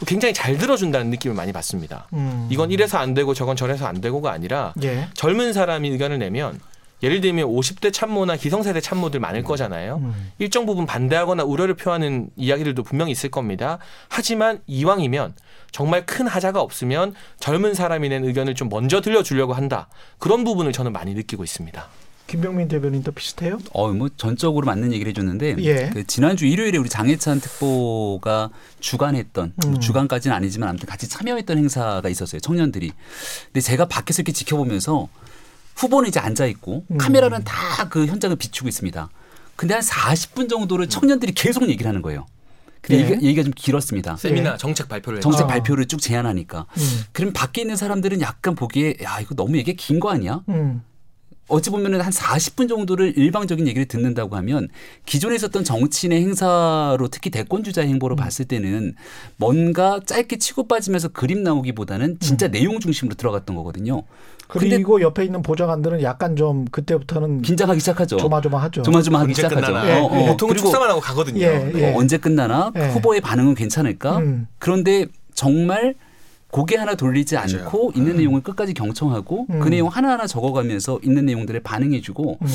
굉장히 0.05 0.33
잘 0.33 0.57
들어준다는 0.57 1.09
느낌을 1.11 1.35
많이 1.35 1.51
받습니다. 1.51 2.07
음. 2.13 2.47
이건 2.49 2.71
이래서 2.71 2.97
안 2.97 3.13
되고 3.13 3.33
저건 3.33 3.55
저래서 3.55 3.85
안 3.85 4.01
되고가 4.01 4.31
아니라 4.31 4.73
예. 4.83 5.07
젊은 5.13 5.53
사람이 5.53 5.89
의견을 5.89 6.19
내면 6.19 6.59
예를 7.01 7.21
들면 7.21 7.47
50대 7.47 7.93
참모나 7.93 8.35
기성세대 8.35 8.81
참모들 8.81 9.19
많을 9.19 9.43
거잖아요. 9.43 9.97
음. 10.03 10.31
일정 10.37 10.65
부분 10.65 10.85
반대하거나 10.85 11.43
우려를 11.43 11.75
표하는 11.75 12.29
이야기들도 12.35 12.83
분명히 12.83 13.11
있을 13.11 13.29
겁니다. 13.31 13.79
하지만 14.09 14.59
이왕이면 14.67 15.35
정말 15.71 16.05
큰 16.05 16.27
하자가 16.27 16.61
없으면 16.61 17.13
젊은 17.39 17.73
사람이 17.73 18.09
낸 18.09 18.25
의견을 18.25 18.55
좀 18.55 18.69
먼저 18.69 19.01
들려주려고 19.01 19.53
한다. 19.53 19.87
그런 20.17 20.43
부분을 20.43 20.73
저는 20.73 20.91
많이 20.91 21.13
느끼고 21.13 21.43
있습니다. 21.43 21.87
김병민 22.29 22.67
대변인도 22.67 23.11
비슷해요? 23.11 23.57
어, 23.73 23.91
뭐 23.91 24.07
전적으로 24.15 24.65
맞는 24.67 24.93
얘기를 24.93 25.09
해줬는데 25.09 25.55
예. 25.59 25.89
그 25.91 26.05
지난주 26.05 26.45
일요일에 26.45 26.77
우리 26.77 26.87
장해찬 26.87 27.41
특보가 27.41 28.51
주관했던 28.79 29.53
뭐 29.55 29.71
음. 29.71 29.79
주관까지는 29.79 30.35
아니지만 30.35 30.69
아무튼 30.69 30.87
같이 30.87 31.09
참여했던 31.09 31.57
행사가 31.57 32.07
있었어요 32.07 32.39
청년들이. 32.39 32.91
근데 33.45 33.61
제가 33.61 33.87
밖에서 33.87 34.21
이렇게 34.21 34.31
지켜보면서 34.31 35.09
후보는 35.75 36.09
이제 36.09 36.19
앉아 36.19 36.45
있고 36.45 36.85
음. 36.91 36.97
카메라는 36.97 37.43
다 37.43 37.89
그 37.89 38.05
현장을 38.05 38.35
비추고 38.35 38.67
있습니다. 38.69 39.09
근데 39.55 39.73
한 39.73 39.81
40분 39.81 40.47
정도를 40.49 40.87
청년들이 40.89 41.31
계속 41.33 41.67
얘기를 41.67 41.87
하는 41.87 42.01
거예요. 42.03 42.27
근데 42.81 42.97
예. 42.99 43.03
얘기가, 43.05 43.21
얘기가 43.23 43.43
좀 43.43 43.51
길었습니다. 43.55 44.17
세미나 44.17 44.57
정책 44.57 44.87
발표를 44.87 45.19
정책 45.21 45.43
아. 45.43 45.47
발표를 45.47 45.87
쭉 45.87 45.99
제안하니까. 45.99 46.65
음. 46.77 47.01
그럼 47.11 47.33
밖에 47.33 47.61
있는 47.61 47.75
사람들은 47.75 48.21
약간 48.21 48.53
보기에 48.55 48.95
야 49.03 49.19
이거 49.19 49.33
너무 49.35 49.57
얘기 49.57 49.75
긴 49.75 49.99
거 49.99 50.11
아니야? 50.11 50.41
음. 50.49 50.83
어찌 51.49 51.69
보면은 51.69 52.01
한 52.01 52.11
40분 52.11 52.69
정도를 52.69 53.17
일방적인 53.17 53.67
얘기를 53.67 53.85
듣는다고 53.87 54.35
하면 54.37 54.69
기존에 55.05 55.35
있었던 55.35 55.63
정치인의 55.63 56.21
행사로 56.21 57.07
특히 57.11 57.29
대권 57.29 57.63
주자 57.63 57.81
행보로 57.81 58.15
봤을 58.15 58.45
때는 58.45 58.95
뭔가 59.37 59.99
짧게 60.05 60.37
치고 60.37 60.67
빠지면서 60.67 61.09
그림 61.09 61.43
나오기보다는 61.43 62.17
진짜 62.19 62.47
내용 62.47 62.79
중심으로 62.79 63.15
들어갔던 63.15 63.55
거거든요. 63.55 64.03
근데 64.47 64.69
그리고 64.77 64.99
옆에 65.01 65.25
있는 65.25 65.43
보좌관들은 65.43 66.01
약간 66.01 66.35
좀 66.35 66.65
그때부터는 66.65 67.43
긴장하기 67.43 67.79
시작하죠. 67.79 68.17
조마조마하죠. 68.17 68.81
조마조마하기 68.81 69.29
언제 69.29 69.41
시작하죠. 69.43 69.67
끝나나. 69.67 69.89
예, 69.89 69.99
어, 69.99 70.05
어. 70.05 70.21
예. 70.21 70.27
보통은 70.27 70.53
그리고 70.53 70.67
축사만 70.67 70.89
하고 70.89 70.99
가거든요. 70.99 71.39
예, 71.39 71.71
예. 71.75 71.91
어, 71.93 71.97
언제 71.97 72.17
끝나나 72.17 72.71
예. 72.75 72.87
후보의 72.87 73.21
반응은 73.21 73.53
괜찮을까? 73.53 74.17
음. 74.17 74.47
그런데 74.57 75.05
정말 75.35 75.93
고개 76.51 76.77
하나 76.77 76.95
돌리지. 76.95 77.37
않고 77.37 77.91
있는 77.95 78.17
내용을 78.17 78.41
끝까지 78.41 78.73
경청하고 78.73 79.45
음. 79.49 79.59
그 79.59 79.69
내용 79.69 79.87
하나하나 79.87 80.25
적어가면서 80.27 80.99
있는 81.03 81.25
내용들을 81.25 81.59
반응해주고 81.61 82.37
음. 82.41 82.47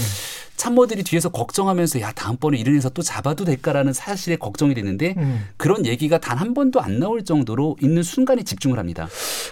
참모들이 0.56 1.02
뒤에서 1.02 1.28
걱정하면서 1.30 2.00
야 2.00 2.12
다음번에 2.12 2.56
이런 2.58 2.76
회사 2.76 2.88
또 2.88 3.02
잡아도 3.02 3.44
될까라는 3.44 3.92
사실에 3.92 4.36
걱정이 4.36 4.72
되는데 4.74 5.14
음. 5.16 5.44
그런 5.56 5.84
얘기가 5.86 6.18
단 6.18 6.34
한 6.34 6.52
번도 6.52 6.80
안 6.80 6.98
나올 6.98 7.24
정도로 7.24 7.76
있는 7.80 8.02
순간에 8.02 8.42
집중을 8.42 8.78
합니다. 8.78 9.08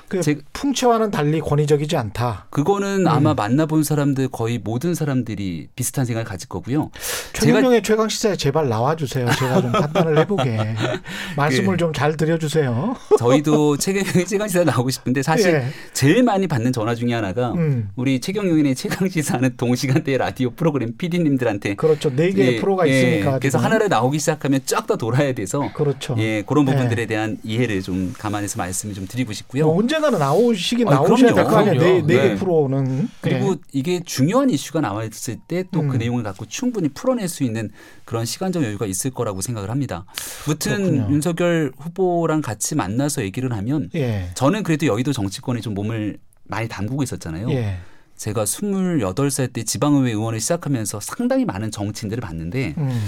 그 0.08 0.20
제- 0.20 0.38
풍채와는 0.52 1.11
달리 1.12 1.40
권위적이지 1.40 1.96
않다. 1.96 2.46
그거는 2.50 3.02
음. 3.02 3.08
아마 3.08 3.34
만나본 3.34 3.84
사람들 3.84 4.28
거의 4.28 4.58
모든 4.58 4.94
사람들이 4.94 5.68
비슷한 5.76 6.04
생각을 6.04 6.25
가질 6.25 6.49
거고요. 6.49 6.90
최경영의 7.34 7.82
최강 7.84 8.08
시사에 8.08 8.37
제발 8.37 8.68
나와주세요. 8.68 9.26
제가 9.38 9.61
좀 9.62 9.70
판단을 9.72 10.18
해보게 10.18 10.75
말씀을 11.37 11.72
그 11.72 11.76
좀잘 11.78 12.16
드려주세요. 12.16 12.96
저희도 13.18 13.76
최경영의 13.78 14.26
최강 14.32 14.48
시사 14.48 14.64
나오고 14.64 14.88
싶은데 14.88 15.22
사실 15.22 15.52
예. 15.52 15.64
제일 15.92 16.22
많이 16.22 16.46
받는 16.46 16.72
전화 16.72 16.94
중에 16.94 17.12
하나가 17.12 17.52
음. 17.52 17.90
우리 17.96 18.18
최경영의 18.18 18.74
최강 18.74 19.06
시사하는 19.06 19.58
동시간대 19.58 20.16
라디오 20.16 20.52
프로그램 20.52 20.96
PD님들한테 20.96 21.74
그렇죠. 21.74 22.08
네 22.16 22.30
개의 22.30 22.54
예, 22.54 22.60
프로가 22.60 22.88
예, 22.88 22.92
있으니까. 22.98 23.38
그래서. 23.38 23.58
하나를 23.58 23.90
나오기 23.90 24.18
시작하면 24.18 24.60
쫙 24.64 24.86
다 24.86 24.96
돌아야 24.96 25.32
돼서 25.32 25.70
그렇죠. 25.74 26.16
예 26.18 26.42
그런 26.46 26.64
네. 26.64 26.72
부분들에 26.72 27.06
대한 27.06 27.36
이해를 27.44 27.82
좀 27.82 28.14
감안해서 28.18 28.58
말씀을 28.58 28.94
좀 28.94 29.06
드리고 29.06 29.32
싶고요. 29.34 29.66
뭐 29.66 29.78
언젠가는 29.78 30.18
나오시긴 30.18 30.88
아니, 30.88 30.96
나오셔야 30.96 31.34
될거 31.34 31.56
아니에요. 31.56 31.80
네, 31.80 32.02
네개 32.02 32.28
네. 32.28 32.34
프로는. 32.36 33.08
그리고 33.20 33.52
예. 33.52 33.56
이게 33.72 34.00
중요한 34.04 34.48
이슈가 34.48 34.80
나와 34.80 35.04
있을 35.04 35.36
때 35.46 35.62
또그 35.70 35.94
음. 35.94 35.98
내용을 35.98 36.22
갖고 36.22 36.46
충분히 36.46 36.88
풀어낼 36.88 37.28
수 37.28 37.44
있는 37.44 37.70
그런 38.04 38.24
시간적 38.24 38.64
여유가 38.64 38.86
있을 38.86 39.10
거라고 39.10 39.40
생각을 39.40 39.70
합니다. 39.70 40.04
무튼 40.46 40.76
그렇군요. 40.76 41.14
윤석열 41.14 41.72
후보랑 41.78 42.40
같이 42.40 42.74
만나서 42.74 43.22
얘기를 43.22 43.52
하면 43.52 43.90
예. 43.94 44.21
저는 44.34 44.62
그래도 44.62 44.86
여의도 44.86 45.12
정치권에 45.12 45.60
좀 45.60 45.74
몸을 45.74 46.18
많이 46.44 46.68
담그고 46.68 47.02
있었잖아요. 47.02 47.50
예. 47.50 47.78
제가 48.16 48.44
28살 48.44 49.52
때 49.52 49.64
지방의회 49.64 50.10
의원을 50.10 50.38
시작하면서 50.38 51.00
상당히 51.00 51.44
많은 51.44 51.70
정치인들을 51.70 52.20
봤는데 52.20 52.74
음. 52.78 53.02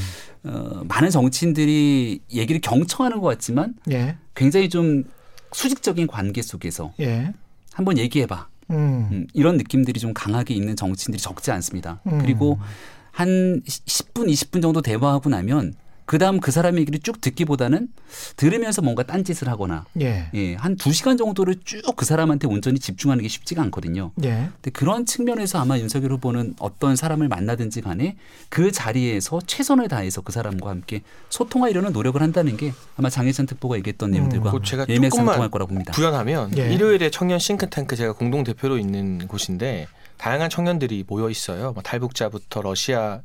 어, 0.44 0.83
많은 0.88 1.11
정치인들이 1.11 2.21
얘기를 2.33 2.61
경청하는 2.61 3.21
것 3.21 3.28
같지만 3.28 3.75
예. 3.90 4.16
굉장히 4.35 4.68
좀 4.68 5.04
수직적인 5.52 6.06
관계 6.09 6.42
속에서 6.42 6.92
예. 7.00 7.33
한번 7.73 7.99
얘기해봐. 7.99 8.49
음. 8.71 9.09
음, 9.12 9.26
이런 9.35 9.56
느낌들이 9.56 10.00
좀 10.00 10.14
강하게 10.14 10.54
있는 10.54 10.75
정치인들이 10.75 11.21
적지 11.21 11.50
않습니다. 11.52 12.00
음. 12.06 12.18
그리고 12.18 12.59
한 13.12 13.62
10분, 13.62 14.28
20분 14.28 14.62
정도 14.62 14.83
대화하고 14.83 15.30
나면 15.30 15.75
그 16.07 16.19
다음 16.19 16.39
그 16.39 16.51
사람 16.51 16.79
얘기를 16.79 17.01
쭉 17.01 17.21
듣기보다는 17.21 17.89
들으면서 18.37 18.83
뭔가 18.83 19.03
딴짓을 19.05 19.49
하거나 19.49 19.87
예. 20.01 20.29
예, 20.35 20.55
한 20.57 20.77
두 20.77 20.93
시간 20.93 21.17
정도를 21.17 21.57
쭉 21.65 21.83
그 21.97 22.05
사람한테 22.05 22.47
온전히 22.47 22.79
집중하는 22.79 23.23
게 23.23 23.29
쉽지가 23.29 23.63
않거든요. 23.63 24.11
예. 24.25 24.49
근데 24.55 24.71
그런 24.73 25.07
측면에서 25.07 25.59
아마 25.61 25.79
윤석열 25.79 26.13
후보는 26.13 26.57
어떤 26.59 26.97
사람을 26.97 27.29
만나든지 27.29 27.81
간에 27.81 28.17
그 28.49 28.71
자리에서 28.73 29.41
최선을 29.47 29.89
다해서 29.89 30.21
그 30.21 30.33
사람과 30.33 30.71
함께 30.71 31.03
소통하려는 31.31 31.93
노력을 31.93 32.21
한다는 32.21 32.57
게 32.57 32.73
아마 32.97 33.09
장혜찬 33.11 33.47
특보가 33.47 33.77
얘기했던 33.79 34.11
내용들과 34.11 34.51
그거 34.51 34.63
제가 34.65 34.85
일맥상통할 34.89 35.35
조금만 35.35 35.51
거라고 35.51 35.69
봅니다. 35.69 35.93
구현하면 35.93 36.59
예. 36.59 36.73
일요일에 36.75 37.11
청년 37.11 37.39
싱크탱크 37.39 37.97
제가 37.97 38.13
공동 38.13 38.45
대표로 38.45 38.77
있는 38.79 39.27
곳인데 39.29 39.87
다양한 40.19 40.51
청년들이 40.51 41.05
모여 41.07 41.31
있어요. 41.31 41.73
뭐 41.73 41.83
탈북자부터 41.83 42.63
러시아 42.63 43.21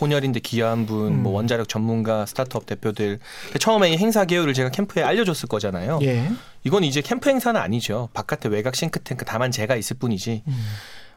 혼혈인데 0.00 0.40
귀한 0.40 0.86
분, 0.86 1.22
뭐 1.22 1.32
음. 1.32 1.36
원자력 1.36 1.68
전문가, 1.68 2.26
스타트업 2.26 2.66
대표들. 2.66 3.18
처음에 3.58 3.90
이 3.90 3.96
행사 3.96 4.24
개요를 4.24 4.54
제가 4.54 4.70
캠프에 4.70 5.02
알려줬을 5.02 5.48
거잖아요. 5.48 5.98
예. 6.02 6.30
이건 6.64 6.84
이제 6.84 7.00
캠프 7.00 7.28
행사는 7.30 7.60
아니죠. 7.60 8.08
바깥에 8.14 8.48
외곽 8.48 8.76
싱크탱크 8.76 9.24
다만 9.24 9.50
제가 9.50 9.76
있을 9.76 9.96
뿐이지. 9.98 10.42
음. 10.46 10.66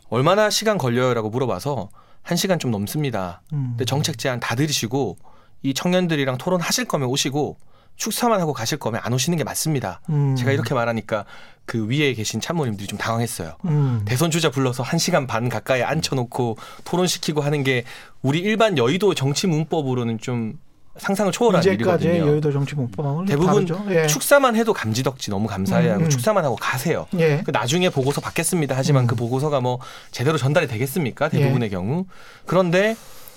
얼마나 0.10 0.50
시간 0.50 0.78
걸려요라고 0.78 1.30
물어봐서 1.30 1.90
한 2.22 2.38
시간 2.38 2.60
좀 2.60 2.72
넘습니다. 2.72 3.42
음. 3.54 3.70
근데 3.72 3.86
정책 3.86 4.18
제안 4.18 4.40
다 4.40 4.56
들으시고 4.56 5.18
이 5.64 5.74
청년들이랑 5.74 6.38
토론하실 6.38 6.86
거면 6.86 7.08
오시고 7.10 7.58
축사만 7.96 8.40
하고 8.40 8.54
가실 8.54 8.78
거면 8.78 9.02
안 9.04 9.12
오시는 9.14 9.38
게 9.38 9.44
맞습니다. 9.44 10.02
음. 10.10 10.36
제가 10.36 10.52
이렇게 10.52 10.74
말하니까 10.74 11.26
그 11.68 11.86
위에 11.88 12.14
계신 12.14 12.40
참모님들이 12.40 12.88
좀 12.88 12.98
당황했어요. 12.98 13.58
음. 13.66 14.02
대선 14.06 14.32
주자 14.32 14.50
불러서 14.50 14.84
한 14.84 14.98
시간 14.98 15.28
반 15.28 15.50
가까이 15.50 15.84
앉혀놓고 15.84 16.58
토론시키고 16.86 17.42
하는 17.42 17.64
게 17.64 17.84
우리 18.24 18.40
일반 18.40 18.78
여의도 18.78 19.14
정치 19.14 19.48
문법으로는 19.48 20.20
좀 20.20 20.58
상상을 20.96 21.32
초월한 21.32 21.62
이제까지의 21.62 22.14
일이거든요. 22.14 22.32
여의도 22.32 22.52
정치 22.54 22.74
문법은 22.74 23.26
대부분 23.26 23.66
다르죠. 23.66 23.86
예. 23.90 24.08
축사만 24.08 24.56
해도 24.56 24.74
감지덕지 24.74 25.30
너무 25.30 25.46
감사해 25.48 25.90
하고 25.90 26.04
음, 26.04 26.06
음. 26.06 26.10
축사만 26.10 26.44
하고 26.46 26.56
가세요. 26.56 27.06
예. 27.20 27.44
그 27.46 27.52
나중에 27.52 27.90
보고서 27.90 28.22
받겠습니다. 28.22 28.74
하지만 28.76 29.04
음. 29.04 29.08
그 29.08 29.16
보고서가 29.16 29.60
뭐 29.60 29.80
제대로 30.12 30.38
전달이 30.38 30.68
되겠습니까? 30.68 31.28
대부분의 31.30 31.68
예. 31.68 31.70
경우. 31.70 32.06
그런데 32.46 32.96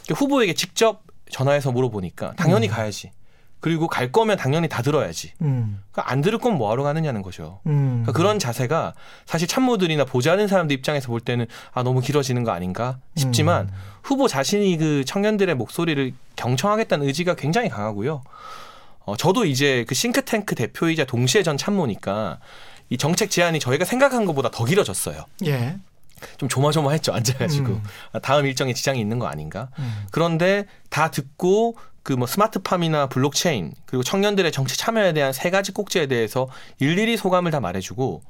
그 0.09 0.15
후보에게 0.15 0.55
직접 0.55 1.03
전화해서 1.31 1.73
물어보니까 1.73 2.35
당연히 2.37 2.69
음. 2.69 2.73
가야지. 2.73 3.11
그리고 3.61 3.87
갈 3.87 4.11
거면 4.11 4.39
당연히 4.39 4.69
다 4.69 4.83
들어야지. 4.83 5.33
음. 5.43 5.81
그러니까 5.93 6.11
안 6.13 6.23
들을 6.23 6.39
건 6.39 6.55
뭐하러 6.55 6.83
가느냐는 6.83 7.23
거죠. 7.23 7.61
음. 7.67 8.03
그러니까 8.03 8.13
그런 8.13 8.39
자세가 8.39 8.95
사실 9.27 9.47
참모들이나 9.47 10.05
보좌하는 10.07 10.49
사람들 10.49 10.75
입장에서 10.77 11.09
볼 11.09 11.21
때는 11.21 11.47
아 11.73 11.83
너무 11.83 12.01
길어지는 12.01 12.43
거 12.43 12.53
아닌가 12.53 12.99
싶지만 13.17 13.69
음. 13.69 13.75
후보 14.03 14.29
자신이 14.29 14.77
그 14.79 15.05
청년들의 15.05 15.55
목소리를 15.55 16.13
경청하겠다는 16.37 17.07
의지가 17.07 17.35
굉장히 17.35 17.69
강하고요. 17.69 18.23
어, 19.05 19.17
저도 19.17 19.45
이제 19.45 19.85
그 19.87 19.95
싱크탱크 19.95 20.55
대표이자 20.55 21.05
동시에 21.05 21.43
전 21.43 21.57
참모니까 21.57 22.39
이 22.89 22.97
정책 22.97 23.31
제안이 23.31 23.61
저희가 23.61 23.85
생각한 23.85 24.25
것보다 24.25 24.51
더 24.51 24.65
길어졌어요. 24.65 25.25
예. 25.47 25.77
좀 26.37 26.49
조마조마했죠 26.49 27.13
앉아가지고 27.13 27.69
음. 27.73 27.83
아, 28.13 28.19
다음 28.19 28.47
일정에 28.47 28.75
지장이 28.75 29.01
있는 29.01 29.19
거 29.19 29.27
아닌가. 29.27 29.69
음. 29.79 30.07
그런데 30.11 30.67
다 30.91 31.11
듣고 31.11 31.77
그 32.03 32.15
뭐 32.15 32.27
스마트팜이나 32.27 33.09
블록체인 33.09 33.73
그리고 33.87 34.03
청년들의 34.03 34.51
정치 34.53 34.77
참여에 34.77 35.13
대한 35.13 35.33
세 35.33 35.51
가지 35.51 35.73
꼭지에 35.73 36.07
대해서 36.07 36.49
일일이 36.79 37.17
소감을 37.17 37.51
다 37.51 37.61
말해주고 37.61 38.23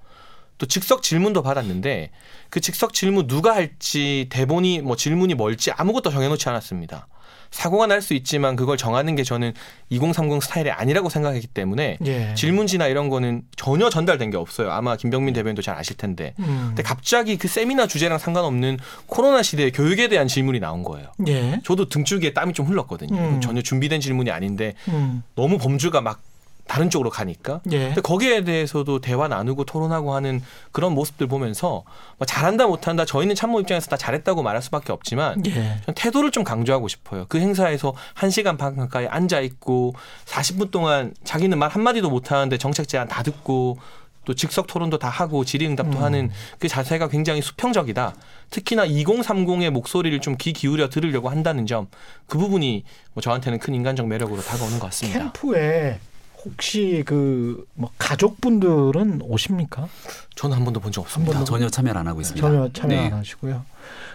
또 0.59 0.67
즉석 0.67 1.03
질문도 1.03 1.43
받았는데 1.43 2.11
그 2.51 2.61
즉석 2.61 2.93
질문 2.93 3.27
누가 3.27 3.55
할지 3.55 4.29
대본이 4.31 4.83
뭐 4.83 4.97
질문이 4.97 5.35
뭘지 5.35 5.71
아무것도 5.71 6.11
정해놓지 6.11 6.49
않았습니다. 6.49 7.09
사고가 7.51 7.87
날 7.87 8.01
수 8.01 8.15
있지만 8.15 8.57
그걸 8.57 8.77
정하는 8.77 9.15
게 9.17 9.25
저는 9.25 9.53
2030 9.91 10.43
스타일이 10.43 10.71
아니라고 10.71 11.09
생각했기 11.09 11.49
때문에 11.49 11.99
예. 12.07 12.35
질문지나 12.35 12.87
이런 12.87 13.09
거는 13.11 13.43
전혀 13.57 13.91
전달된 13.91 14.31
게 14.31 14.37
없어요. 14.37 14.71
아마 14.71 14.97
김병민 14.97 15.35
대변인도 15.35 15.61
잘 15.61 15.77
아실 15.77 15.97
텐데. 15.97 16.33
음. 16.39 16.65
근데 16.69 16.83
갑자기 16.83 17.37
그 17.37 17.49
세미나 17.49 17.87
주제랑 17.89 18.19
상관없는 18.19 18.79
코로나 19.07 19.43
시대의 19.43 19.73
교육에 19.73 20.09
대한 20.09 20.29
질문이 20.29 20.61
나온 20.61 20.83
거예요. 20.85 21.09
예. 21.29 21.61
저도 21.65 21.89
등줄기에 21.89 22.33
땀이 22.33 22.55
좀 22.55 22.67
흘렀거든요. 22.67 23.17
음. 23.19 23.41
전혀 23.41 23.61
준비된 23.61 24.01
질문이 24.01 24.31
아닌데 24.31 24.75
음. 24.89 25.23
너무 25.35 25.59
범주가 25.59 26.01
막 26.01 26.23
다른 26.71 26.89
쪽으로 26.89 27.11
가니까. 27.11 27.61
예. 27.73 27.87
근데 27.87 28.01
거기에 28.01 28.45
대해서도 28.45 29.01
대화 29.01 29.27
나누고 29.27 29.65
토론하고 29.65 30.15
하는 30.15 30.41
그런 30.71 30.93
모습들 30.95 31.27
보면서 31.27 31.83
뭐 32.17 32.25
잘한다 32.27 32.69
못한다 32.69 33.05
저희는 33.05 33.35
참모 33.35 33.59
입장에서 33.61 33.89
다 33.89 33.97
잘했다고 33.97 34.45
말할 34.45 34.63
수밖에 34.63 34.93
없지만 34.93 35.45
예. 35.47 35.81
전 35.85 35.95
태도를 35.97 36.31
좀 36.31 36.45
강조하고 36.45 36.87
싶어요. 36.87 37.27
그 37.29 37.41
행사에서 37.41 37.93
한시간 38.15 38.57
반 38.57 38.77
가까이 38.77 39.09
앉아 39.09 39.41
있고 39.41 39.95
40분 40.27 40.71
동안 40.71 41.13
자기는 41.25 41.59
말 41.59 41.71
한마디도 41.71 42.09
못 42.09 42.31
하는데 42.31 42.57
정책 42.57 42.87
제안 42.87 43.09
다 43.09 43.25
듣고 43.25 43.79
또 44.25 44.35
즉석 44.35 44.69
토론도 44.69 44.99
다 44.99 45.09
하고 45.09 45.45
질의응답도 45.45 45.99
음. 45.99 46.05
하는 46.05 46.31
그 46.61 46.69
자세가 46.69 47.09
굉장히 47.09 47.43
수평적이다. 47.43 48.15
특히나 48.51 48.87
2030의 48.87 49.71
목소리를 49.71 50.21
좀 50.21 50.37
귀 50.39 50.53
기울여 50.53 50.89
들으려고 50.89 51.31
한다는 51.31 51.67
점 51.67 51.89
그 52.29 52.39
부분이 52.39 52.85
뭐 53.15 53.23
저한테는 53.23 53.59
큰 53.59 53.75
인간적 53.75 54.07
매력으로 54.07 54.41
다가오는 54.41 54.79
것 54.79 54.87
같습니다. 54.87 55.19
캠프에 55.19 55.99
혹시 56.45 57.03
그 57.07 57.65
뭐 57.75 57.91
가족분들은 57.99 59.23
오십니까? 59.23 59.89
저는 60.37 60.57
한 60.57 60.65
번도 60.65 60.81
본 60.81 60.91
적 60.93 61.03
없습니다. 61.03 61.33
번도 61.33 61.45
전혀 61.45 61.69
참여를 61.69 62.01
안 62.01 62.07
하고 62.09 62.21
있습니다. 62.21 62.47
전혀 62.47 62.73
참여 62.73 62.89
네. 62.89 63.07
안 63.07 63.13
하시고요. 63.15 63.65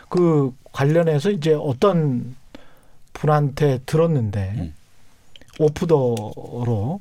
그 0.10 0.52
관련해서 0.72 1.32
이제 1.32 1.54
어떤 1.54 2.36
분한테 3.14 3.80
들었는데 3.86 4.54
음. 4.58 4.74
오프더로 5.60 7.00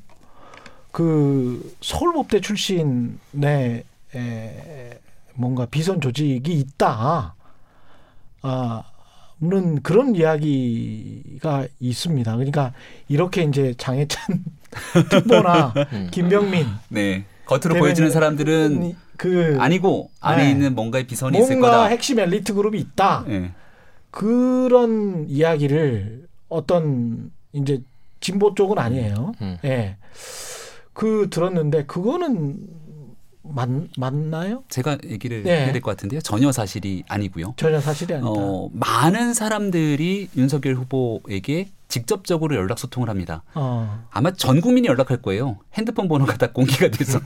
그 0.92 1.74
서울법대 1.80 2.40
출신의 2.40 3.84
에, 4.14 4.98
뭔가 5.34 5.66
비선 5.66 6.00
조직이 6.00 6.52
있다. 6.52 7.34
아, 8.42 8.82
는 9.48 9.82
그런 9.82 10.14
이야기가 10.16 11.66
있습니다. 11.78 12.34
그러니까 12.36 12.72
이렇게 13.08 13.42
이제 13.42 13.74
장해찬 13.76 14.42
특보나 15.10 15.74
음. 15.92 16.08
김병민 16.10 16.66
네. 16.88 17.24
겉으로 17.44 17.78
보여지는 17.78 18.10
사람들은 18.10 18.94
그 19.18 19.56
아니고 19.60 20.10
안에 20.20 20.44
네. 20.44 20.50
있는 20.50 20.74
뭔가의 20.74 21.06
비선이 21.06 21.36
있을 21.38 21.56
뭔가 21.56 21.78
거다. 21.78 21.84
핵심 21.90 22.18
엘리트 22.20 22.54
그룹이 22.54 22.80
있다. 22.80 23.24
네. 23.28 23.52
그런 24.10 25.26
이야기를 25.28 26.26
어떤 26.48 27.30
이제 27.52 27.82
진보 28.20 28.54
쪽은 28.54 28.78
아니에요. 28.78 29.32
음. 29.42 29.58
예. 29.64 29.96
그 30.94 31.28
들었는데 31.30 31.84
그거는 31.84 32.56
맞, 33.46 33.68
맞나요? 33.98 34.64
제가 34.70 34.98
얘기를 35.04 35.42
네. 35.42 35.64
해야 35.64 35.72
될 35.72 35.82
것 35.82 35.90
같은데요. 35.90 36.20
전혀 36.20 36.50
사실이 36.50 37.04
아니고요. 37.08 37.54
전혀 37.56 37.80
사실이 37.80 38.14
아니다. 38.14 38.28
어, 38.30 38.70
많은 38.72 39.34
사람들이 39.34 40.28
윤석열 40.36 40.74
후보에게 40.76 41.68
직접적으로 41.88 42.56
연락 42.56 42.78
소통을 42.78 43.08
합니다. 43.10 43.44
어. 43.54 44.04
아마 44.10 44.32
전 44.32 44.60
국민이 44.60 44.88
연락할 44.88 45.18
거예요. 45.18 45.58
핸드폰 45.74 46.08
번호가 46.08 46.36
다 46.38 46.50
공개가 46.50 46.88
돼서 46.88 47.20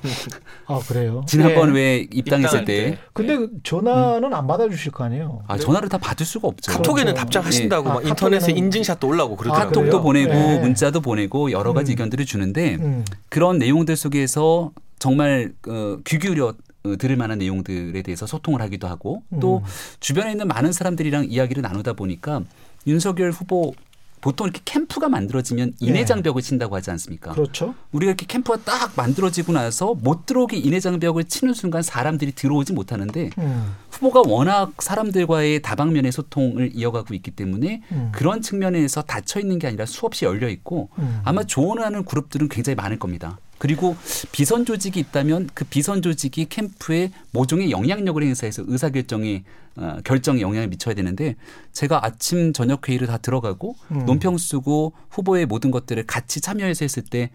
아 0.67 0.81
그래요. 0.87 1.25
지난번 1.27 1.71
예. 1.71 1.75
왜 1.75 2.07
입당했을 2.13 2.65
때 2.65 2.91
때. 2.91 2.99
근데 3.15 3.37
그 3.37 3.51
전화는 3.63 4.35
안 4.35 4.47
받아주실 4.47 4.93
거 4.93 5.05
아니에요. 5.05 5.43
아, 5.47 5.57
전화를 5.57 5.89
다 5.89 5.97
받을 5.97 6.27
수가 6.27 6.49
없죠. 6.49 6.73
카톡에는 6.73 7.05
그렇죠. 7.15 7.21
답장하신다고 7.21 7.89
네. 7.89 7.95
막 7.95 8.05
아, 8.05 8.09
인터넷에 8.09 8.53
카톡에는- 8.53 8.57
인증샷도 8.59 9.07
올라오고 9.09 9.37
그러더라고요. 9.37 9.69
카톡도 9.75 10.03
보내고 10.03 10.33
네. 10.35 10.59
문자도 10.59 11.01
보내고 11.01 11.51
여러 11.53 11.73
가지 11.73 11.93
음. 11.93 11.93
의견들을 11.93 12.27
주는데 12.27 12.75
음. 12.75 13.05
그런 13.31 13.59
내용들 13.59 13.97
속에서 13.97 14.73
정말 14.99 15.53
어, 15.69 15.99
귀 16.05 16.19
기울여 16.19 16.55
어, 16.85 16.97
들을 16.97 17.17
만한 17.17 17.39
내용들에 17.39 18.03
대해서 18.03 18.27
소통을 18.27 18.61
하기도 18.63 18.87
하고 18.87 19.23
또 19.41 19.59
음. 19.59 19.65
주변에 20.01 20.33
있는 20.33 20.47
많은 20.49 20.73
사람들이랑 20.73 21.27
이야기를 21.29 21.63
나누다 21.63 21.95
보니까 21.95 22.43
윤석열 22.87 23.31
후보 23.31 23.75
보통 24.21 24.47
이렇게 24.47 24.61
캠프가 24.65 25.09
만들어지면 25.09 25.75
인해 25.81 26.01
네. 26.01 26.05
장벽을 26.05 26.43
친다고 26.43 26.75
하지 26.77 26.91
않습니까? 26.91 27.33
그렇죠. 27.33 27.75
우리가 27.93 28.11
이렇게 28.11 28.27
캠프가 28.27 28.59
딱 28.65 28.93
만들어지고 28.97 29.53
나서 29.53 29.95
못 29.95 30.27
들어오게 30.27 30.57
인해 30.57 30.81
장벽을 30.81 31.25
치는 31.25 31.55
순간 31.55 31.83
사람들이 31.83 32.33
들어오지 32.33 32.73
못하는데 32.73 33.31
음. 33.39 33.77
후보가 33.91 34.23
워낙 34.27 34.73
사람들과의 34.81 35.63
다방면의 35.63 36.13
소통을 36.13 36.73
이어가고 36.75 37.15
있기 37.15 37.31
때문에 37.33 37.83
음. 37.93 38.11
그런 38.13 38.43
측면에서 38.43 39.03
닫혀 39.03 39.41
있는 39.41 39.59
게 39.59 39.69
아니라 39.69 39.87
수없이 39.87 40.25
열려 40.25 40.49
있고 40.49 40.91
음. 40.99 41.21
아마 41.25 41.45
조언하는 41.45 42.05
그룹들은 42.05 42.49
굉장히 42.49 42.75
많을 42.75 42.99
겁니다. 42.99 43.39
그리고 43.59 43.97
비선 44.33 44.65
조직이 44.65 45.01
있다면 45.01 45.51
그 45.55 45.65
비선 45.65 46.01
조직이 46.03 46.47
캠프에 46.49 47.11
모종의 47.33 47.71
영향력을 47.71 48.23
행사해서 48.23 48.65
의사 48.67 48.89
결정에 48.91 49.45
어, 49.77 49.99
결정에 50.05 50.41
영향을 50.41 50.69
미쳐야 50.69 50.95
되는데 50.95 51.37
제가 51.73 52.05
아침 52.05 52.53
저녁 52.53 52.89
회의를 52.89 53.07
다 53.07 53.19
들어가고 53.19 53.77
음. 53.93 54.07
논평 54.07 54.37
쓰고 54.39 54.93
후보의 55.11 55.47
모든 55.47 55.71
것들을 55.71 56.05
같이 56.07 56.41
참여해서 56.41 56.85
했을 56.85 57.03
때 57.03 57.31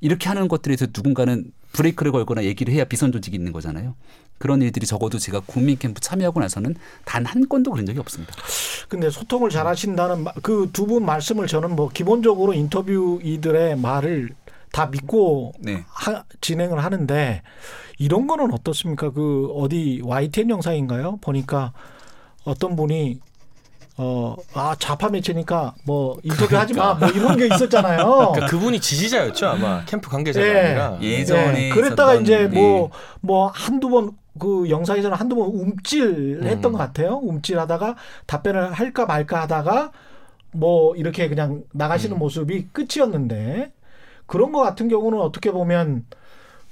이렇게 0.00 0.28
하는 0.28 0.48
것들에 0.48 0.76
대해서 0.76 0.90
누군가는 0.94 1.50
브레이크를 1.72 2.10
걸거나 2.12 2.44
얘기를 2.44 2.72
해야 2.74 2.84
비선 2.84 3.12
조직이 3.12 3.36
있는 3.36 3.52
거잖아요. 3.52 3.94
그런 4.38 4.62
일들이 4.62 4.86
적어도 4.86 5.18
제가 5.18 5.40
국민 5.46 5.76
캠프 5.78 6.00
참여하고 6.00 6.40
나서는 6.40 6.74
단 7.04 7.26
한 7.26 7.46
건도 7.48 7.70
그런 7.70 7.84
적이 7.86 7.98
없습니다. 8.00 8.32
근데 8.88 9.10
소통을 9.10 9.50
잘 9.50 9.66
하신다는 9.66 10.24
그 10.42 10.68
두 10.72 10.86
분 10.86 11.04
말씀을 11.04 11.46
저는 11.46 11.76
뭐 11.76 11.90
기본적으로 11.92 12.54
인터뷰 12.54 13.20
이들의 13.22 13.76
말을 13.76 14.30
다 14.72 14.86
믿고 14.86 15.52
네. 15.58 15.84
하- 15.88 16.24
진행을 16.40 16.82
하는데 16.82 17.42
이런 17.98 18.26
거는 18.26 18.52
어떻습니까? 18.52 19.10
그 19.10 19.48
어디 19.56 20.00
YTN 20.04 20.50
영상인가요? 20.50 21.18
보니까 21.20 21.72
어떤 22.44 22.76
분이 22.76 23.20
어, 23.96 24.34
아, 24.54 24.74
좌파 24.78 25.10
매체니까 25.10 25.74
뭐 25.84 26.18
인터뷰 26.22 26.56
하지 26.56 26.72
마. 26.72 26.94
뭐 26.94 27.08
이런 27.08 27.36
게 27.36 27.46
있었잖아요. 27.46 28.06
그러니까 28.32 28.46
그분이 28.46 28.80
지지자였죠 28.80 29.46
아마 29.48 29.84
캠프 29.84 30.08
관계자가 30.08 30.46
예. 30.46 30.58
아니라 30.58 30.98
예전에 31.02 31.66
예, 31.66 31.68
그랬다가 31.70 32.14
이제 32.14 32.46
뭐 32.46 32.88
네. 32.88 32.90
뭐 33.20 33.46
한두 33.48 33.88
번 33.90 34.18
그 34.38 34.70
영상에서는 34.70 35.16
한두 35.16 35.34
번 35.36 35.48
움찔했던 35.48 36.64
음. 36.64 36.72
것 36.72 36.78
같아요. 36.78 37.18
움찔하다가 37.22 37.96
답변을 38.26 38.72
할까 38.72 39.04
말까 39.04 39.42
하다가 39.42 39.90
뭐 40.52 40.94
이렇게 40.96 41.28
그냥 41.28 41.64
나가시는 41.72 42.16
음. 42.16 42.20
모습이 42.20 42.68
끝이었는데 42.72 43.72
그런 44.30 44.52
거 44.52 44.60
같은 44.60 44.86
경우는 44.86 45.20
어떻게 45.20 45.50
보면 45.50 46.04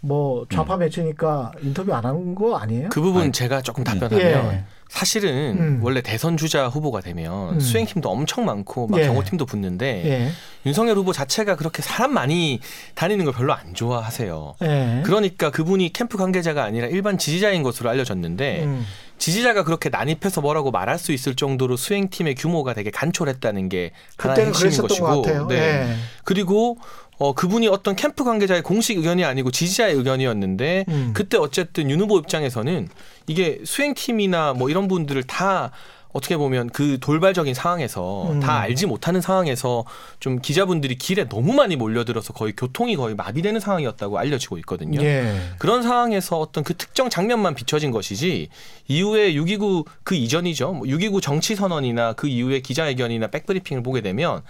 뭐 0.01 0.47
좌파 0.49 0.75
음. 0.75 0.79
매체니까 0.79 1.51
인터뷰 1.61 1.92
안 1.92 2.05
하는 2.05 2.37
거 2.37 2.57
아니에요? 2.57 2.88
그 2.90 3.01
부분 3.01 3.23
아니. 3.23 3.33
제가 3.33 3.62
조금 3.62 3.83
음. 3.83 3.85
답변하면 3.85 4.53
예. 4.55 4.64
사실은 4.88 5.57
음. 5.59 5.81
원래 5.83 6.01
대선 6.01 6.37
주자 6.37 6.68
후보가 6.68 7.01
되면 7.01 7.55
음. 7.55 7.61
수행팀도 7.61 8.09
엄청 8.09 8.44
많고 8.44 8.87
막 8.87 9.01
예. 9.01 9.07
경호팀도 9.07 9.44
붙는데 9.44 10.03
예. 10.07 10.31
윤석열 10.66 10.97
후보 10.97 11.12
자체가 11.12 11.57
그렇게 11.57 11.83
사람 11.83 12.12
많이 12.12 12.61
다니는 12.94 13.25
걸 13.25 13.35
별로 13.35 13.53
안 13.55 13.75
좋아하세요. 13.75 14.55
예. 14.62 15.03
그러니까 15.05 15.51
그분이 15.51 15.92
캠프 15.92 16.16
관계자가 16.16 16.62
아니라 16.62 16.87
일반 16.87 17.18
지지자인 17.18 17.64
것으로 17.64 17.90
알려졌는데 17.90 18.64
음. 18.66 18.87
지지자가 19.18 19.64
그렇게 19.64 19.88
난입해서 19.88 20.40
뭐라고 20.40 20.71
말할 20.71 20.97
수 20.97 21.11
있을 21.11 21.35
정도로 21.35 21.77
수행팀의 21.77 22.37
규모가 22.37 22.73
되게 22.73 22.90
간촐했다는 22.92 23.68
게 23.68 23.90
하나의 24.16 24.37
그때는 24.37 24.55
핵심인 24.55 24.71
그랬었던 24.71 24.88
것 24.88 24.88
것이고 24.88 25.23
같아요. 25.23 25.47
네. 25.49 25.57
예. 25.57 25.94
그리고 26.23 26.79
어 27.18 27.35
그분이 27.35 27.68
어떤 27.68 27.96
캠프 27.96 28.24
관계자의 28.24 28.62
공식 28.62 28.96
의견이 28.96 29.24
아니고 29.24 29.50
지지자의 29.50 29.94
의견이었는데 29.94 30.85
음. 30.88 31.11
그때 31.14 31.37
어쨌든 31.37 31.90
윤 31.90 32.00
후보 32.00 32.18
입장에서는 32.18 32.88
이게 33.26 33.61
수행팀이나 33.64 34.54
뭐 34.54 34.70
이런 34.70 34.88
분들을 34.88 35.24
다 35.24 35.72
어떻게 36.12 36.37
보면 36.37 36.70
그 36.70 36.98
돌발적인 37.00 37.54
상황에서 37.54 38.33
음. 38.33 38.40
다 38.40 38.61
알지 38.61 38.87
못하는 38.87 39.20
상황에서 39.20 39.85
좀 40.20 40.40
기자분들이 40.40 40.96
길에 40.96 41.28
너무 41.28 41.52
많이 41.52 41.76
몰려들어서 41.76 42.33
거의 42.33 42.54
교통이 42.57 42.96
거의 42.96 43.14
마비되는 43.14 43.61
상황이었다고 43.61 44.18
알려지고 44.18 44.59
있거든요. 44.59 45.02
예. 45.02 45.38
그런 45.59 45.83
상황에서 45.83 46.38
어떤 46.38 46.64
그 46.64 46.74
특정 46.74 47.11
장면만 47.11 47.54
비춰진 47.54 47.90
것이지 47.90 48.48
이후에 48.88 49.35
6.29 49.35 49.87
그 50.02 50.14
이전이죠. 50.14 50.72
뭐 50.72 50.87
6.29 50.87 51.20
정치 51.20 51.54
선언이나 51.54 52.14
그 52.14 52.26
이후에 52.26 52.61
기자회견이나 52.61 53.28
백브리핑을 53.28 53.83
보게 53.83 54.00
되면 54.00 54.42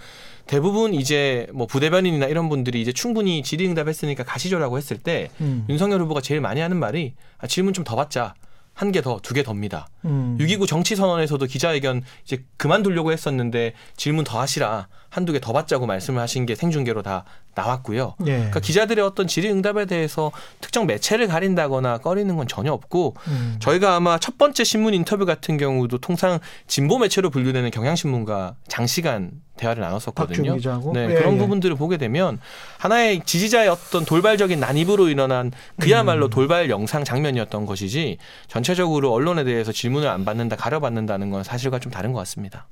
대부분 0.49 0.95
이제 0.95 1.45
뭐 1.53 1.67
부대변인이나 1.67 2.25
이런 2.25 2.49
분들이 2.49 2.81
이제 2.81 2.91
충분히 2.91 3.43
질의응답했으니까 3.43 4.23
가시죠라고 4.23 4.79
했을 4.79 4.97
때 4.97 5.29
음. 5.41 5.63
윤석열 5.69 6.01
후보가 6.01 6.21
제일 6.21 6.41
많이 6.41 6.59
하는 6.59 6.77
말이 6.77 7.13
아, 7.37 7.45
질문 7.45 7.71
좀 7.73 7.83
더 7.85 7.95
받자. 7.95 8.33
한 8.73 8.91
개 8.93 9.01
더, 9.01 9.19
두 9.21 9.33
개 9.33 9.43
더입니다. 9.43 9.89
음. 10.05 10.37
6.29 10.39 10.65
정치 10.65 10.95
선언에서도 10.95 11.45
기자회견 11.45 12.01
이제 12.23 12.45
그만두려고 12.57 13.11
했었는데 13.11 13.73
질문 13.97 14.23
더 14.23 14.39
하시라. 14.39 14.87
한두 15.09 15.33
개 15.33 15.39
더 15.39 15.51
받자고 15.53 15.85
말씀을 15.85 16.21
하신 16.21 16.45
게 16.45 16.55
생중계로 16.55 17.01
다 17.03 17.25
나왔고요. 17.55 18.15
예. 18.25 18.31
그러니까 18.37 18.59
기자들의 18.61 19.03
어떤 19.03 19.27
질의응답에 19.27 19.85
대해서 19.85 20.31
특정 20.61 20.85
매체를 20.87 21.27
가린다거나 21.27 21.97
꺼리는 21.97 22.33
건 22.37 22.47
전혀 22.47 22.71
없고 22.71 23.15
음. 23.27 23.57
저희가 23.59 23.95
아마 23.95 24.17
첫 24.17 24.37
번째 24.37 24.63
신문 24.63 24.93
인터뷰 24.93 25.25
같은 25.25 25.57
경우도 25.57 25.97
통상 25.97 26.39
진보 26.67 26.97
매체로 26.99 27.29
분류되는 27.31 27.69
경향신문과 27.71 28.55
장시간 28.69 29.31
대화를 29.59 29.81
나눴었거든요. 29.81 30.57
네, 30.93 31.07
예, 31.09 31.13
그런 31.15 31.35
예. 31.35 31.37
부분들을 31.37 31.75
보게 31.75 31.97
되면 31.97 32.39
하나의 32.77 33.21
지지자의 33.25 33.67
어떤 33.67 34.05
돌발적인 34.05 34.59
난입으로 34.59 35.09
일어난 35.09 35.51
그야말로 35.79 36.27
음. 36.27 36.29
돌발 36.29 36.69
영상 36.69 37.03
장면이었던 37.03 37.65
것이지 37.65 38.17
전체적으로 38.47 39.11
언론에 39.11 39.43
대해서 39.43 39.71
질문을 39.71 40.07
안 40.07 40.25
받는다, 40.25 40.55
가려받는다는 40.55 41.29
건 41.29 41.43
사실과 41.43 41.79
좀 41.79 41.91
다른 41.91 42.13
것 42.13 42.19
같습니다. 42.19 42.67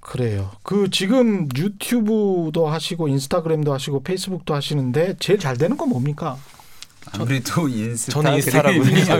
그래요. 0.00 0.50
그 0.62 0.88
지금 0.90 1.48
유튜브도 1.56 2.66
하시고 2.66 3.08
인스타그램도 3.08 3.72
하시고 3.72 4.02
페이스북도 4.02 4.54
하시는데 4.54 5.16
제일 5.18 5.38
잘 5.38 5.56
되는 5.56 5.76
건 5.76 5.90
뭡니까? 5.90 6.38
아무래도 7.10 7.66
인스타 7.68 8.12
저는 8.12 8.34
인스타라고 8.36 8.80
그림이 8.80 8.98
인스타. 8.98 9.14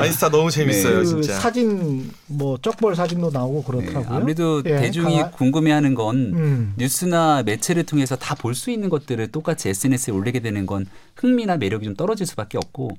아, 0.00 0.04
인스타 0.06 0.28
너무 0.30 0.50
재밌어요, 0.50 0.98
그 1.00 1.06
진짜. 1.06 1.34
사진 1.38 2.10
뭐 2.26 2.58
쩍벌 2.60 2.96
사진도 2.96 3.30
나오고 3.30 3.60
네, 3.60 3.66
그렇더라고요. 3.86 4.16
아무래도 4.16 4.62
예, 4.66 4.76
대중이 4.76 5.16
강화- 5.18 5.30
궁금해하는 5.30 5.94
건 5.94 6.16
음. 6.34 6.74
뉴스나 6.76 7.42
매체를 7.44 7.84
통해서 7.84 8.16
다 8.16 8.34
볼 8.34 8.54
수 8.54 8.70
있는 8.70 8.88
것들을 8.88 9.28
똑같이 9.28 9.68
SNS에 9.68 10.12
올리게 10.12 10.40
되는 10.40 10.66
건 10.66 10.86
흥미나 11.16 11.56
매력이 11.58 11.84
좀 11.84 11.94
떨어질 11.94 12.26
수밖에 12.26 12.58
없고 12.58 12.90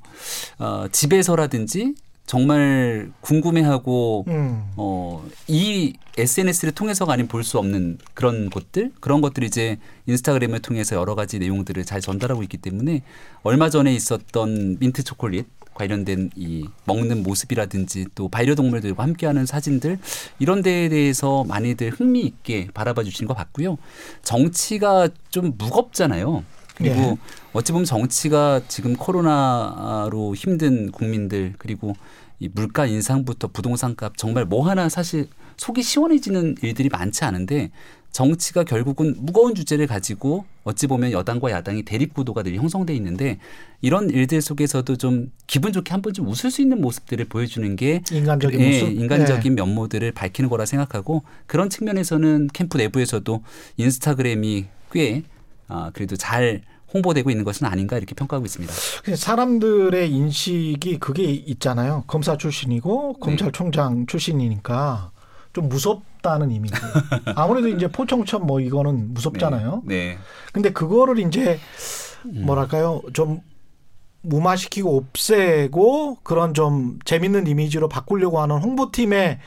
어, 0.60 0.86
집에서라든지 0.92 1.96
정말 2.30 3.12
궁금해하고 3.22 4.26
음. 4.28 4.64
어, 4.78 5.28
이 5.48 5.94
SNS를 6.16 6.74
통해서가 6.74 7.14
아닌 7.14 7.28
볼 7.28 7.44
수 7.44 7.58
없는 7.58 7.98
그런 8.14 8.52
것들 8.52 8.92
그런 9.00 9.20
것들이 9.22 9.48
이제 9.48 9.80
인스타그램을 10.06 10.60
통해서 10.60 10.96
여러 10.96 11.16
가지 11.16 11.40
내용들을 11.40 11.84
잘 11.86 12.02
전달하고 12.02 12.44
있기 12.44 12.58
때문에 12.58 13.02
얼마 13.42 13.72
전에 13.72 13.92
있었던 13.96 14.78
민트 14.80 15.06
초콜릿 15.06 15.48
관련된 15.74 16.30
이 16.36 16.68
먹는 16.86 17.24
모습이라든지 17.24 18.06
또 18.14 18.30
반려동물들과 18.30 19.02
함께하는 19.02 19.48
사진들 19.48 19.98
이런 20.38 20.62
데에 20.62 20.88
대해서 20.90 21.44
많이들 21.46 21.90
흥미 21.90 22.20
있게 22.22 22.68
바라봐 22.76 23.06
주시는 23.06 23.28
것 23.28 23.36
같고요. 23.36 23.80
정치가 24.22 25.10
좀 25.32 25.56
무겁잖아요. 25.58 26.44
그리고 26.80 27.02
예. 27.02 27.18
어찌 27.52 27.74
보면 27.74 27.86
정치가 27.86 28.62
지금 28.70 28.96
코로나로 28.96 30.34
힘든 30.34 30.92
국민들 30.92 31.54
그리고 31.58 31.94
이 32.40 32.50
물가 32.54 32.86
인상부터 32.86 33.50
부동산 33.50 33.96
값 33.96 34.18
정말 34.18 34.46
뭐 34.46 34.68
하나 34.70 34.90
사실 34.90 35.28
속이 35.58 35.84
시원해지는 35.84 36.56
일들이 36.62 36.90
많지 36.90 37.26
않은데 37.26 37.72
정치가 38.12 38.64
결국은 38.64 39.16
무거운 39.20 39.54
주제를 39.54 39.86
가지고 39.86 40.46
어찌 40.64 40.88
보면 40.88 41.12
여당과 41.12 41.52
야당이 41.52 41.84
대립 41.84 42.14
구도가 42.14 42.44
늘 42.44 42.56
형성돼 42.56 42.96
있는데 42.96 43.38
이런 43.82 44.10
일들 44.10 44.42
속에서도 44.42 44.96
좀 44.96 45.32
기분 45.48 45.74
좋게 45.74 45.92
한번좀 45.92 46.28
웃을 46.28 46.50
수 46.50 46.62
있는 46.62 46.82
모습들을 46.82 47.26
보여주는 47.26 47.76
게 47.76 48.02
인간적인 48.12 48.60
예, 48.62 48.82
모습. 48.82 49.00
인간적인 49.00 49.54
면모들을 49.56 50.12
밝히는 50.14 50.50
거라 50.50 50.66
생각하고 50.66 51.24
그런 51.46 51.70
측면에서는 51.70 52.50
캠프 52.54 52.78
내부에서도 52.78 53.44
인스타그램이 53.78 54.66
꽤 54.92 55.24
아, 55.68 55.92
그래도 55.94 56.16
잘 56.16 56.64
홍보되고 56.94 57.30
있는 57.30 57.44
것은 57.44 57.68
아닌가 57.68 57.98
이렇게 57.98 58.16
평가하고 58.16 58.46
있습니다. 58.46 58.74
네. 59.06 59.16
사람들의 59.16 60.12
인식이 60.12 61.00
그게 61.00 61.24
있잖아요. 61.24 62.04
검사 62.08 62.38
출신이고 62.38 63.14
네. 63.16 63.20
검찰총장 63.20 64.06
출신이니까 64.08 65.12
좀 65.54 65.70
무섭다는 65.70 66.52
이미지. 66.52 66.76
아무래도 67.36 67.68
이제 67.68 67.88
포청천 67.88 68.46
뭐 68.46 68.60
이거는 68.60 69.14
무섭잖아요. 69.14 69.84
네. 69.86 70.18
근데 70.54 70.72
그거를 70.72 71.20
이제 71.20 71.60
음. 72.26 72.46
뭐랄까요 72.46 73.02
좀 73.14 73.42
무마시키고 74.22 74.98
없애고 74.98 76.18
그런 76.24 76.54
좀 76.54 77.00
재밌는 77.06 77.48
이미지로 77.48 77.88
바꾸려고 77.88 78.42
하는 78.42 78.58
홍보팀의 78.58 79.40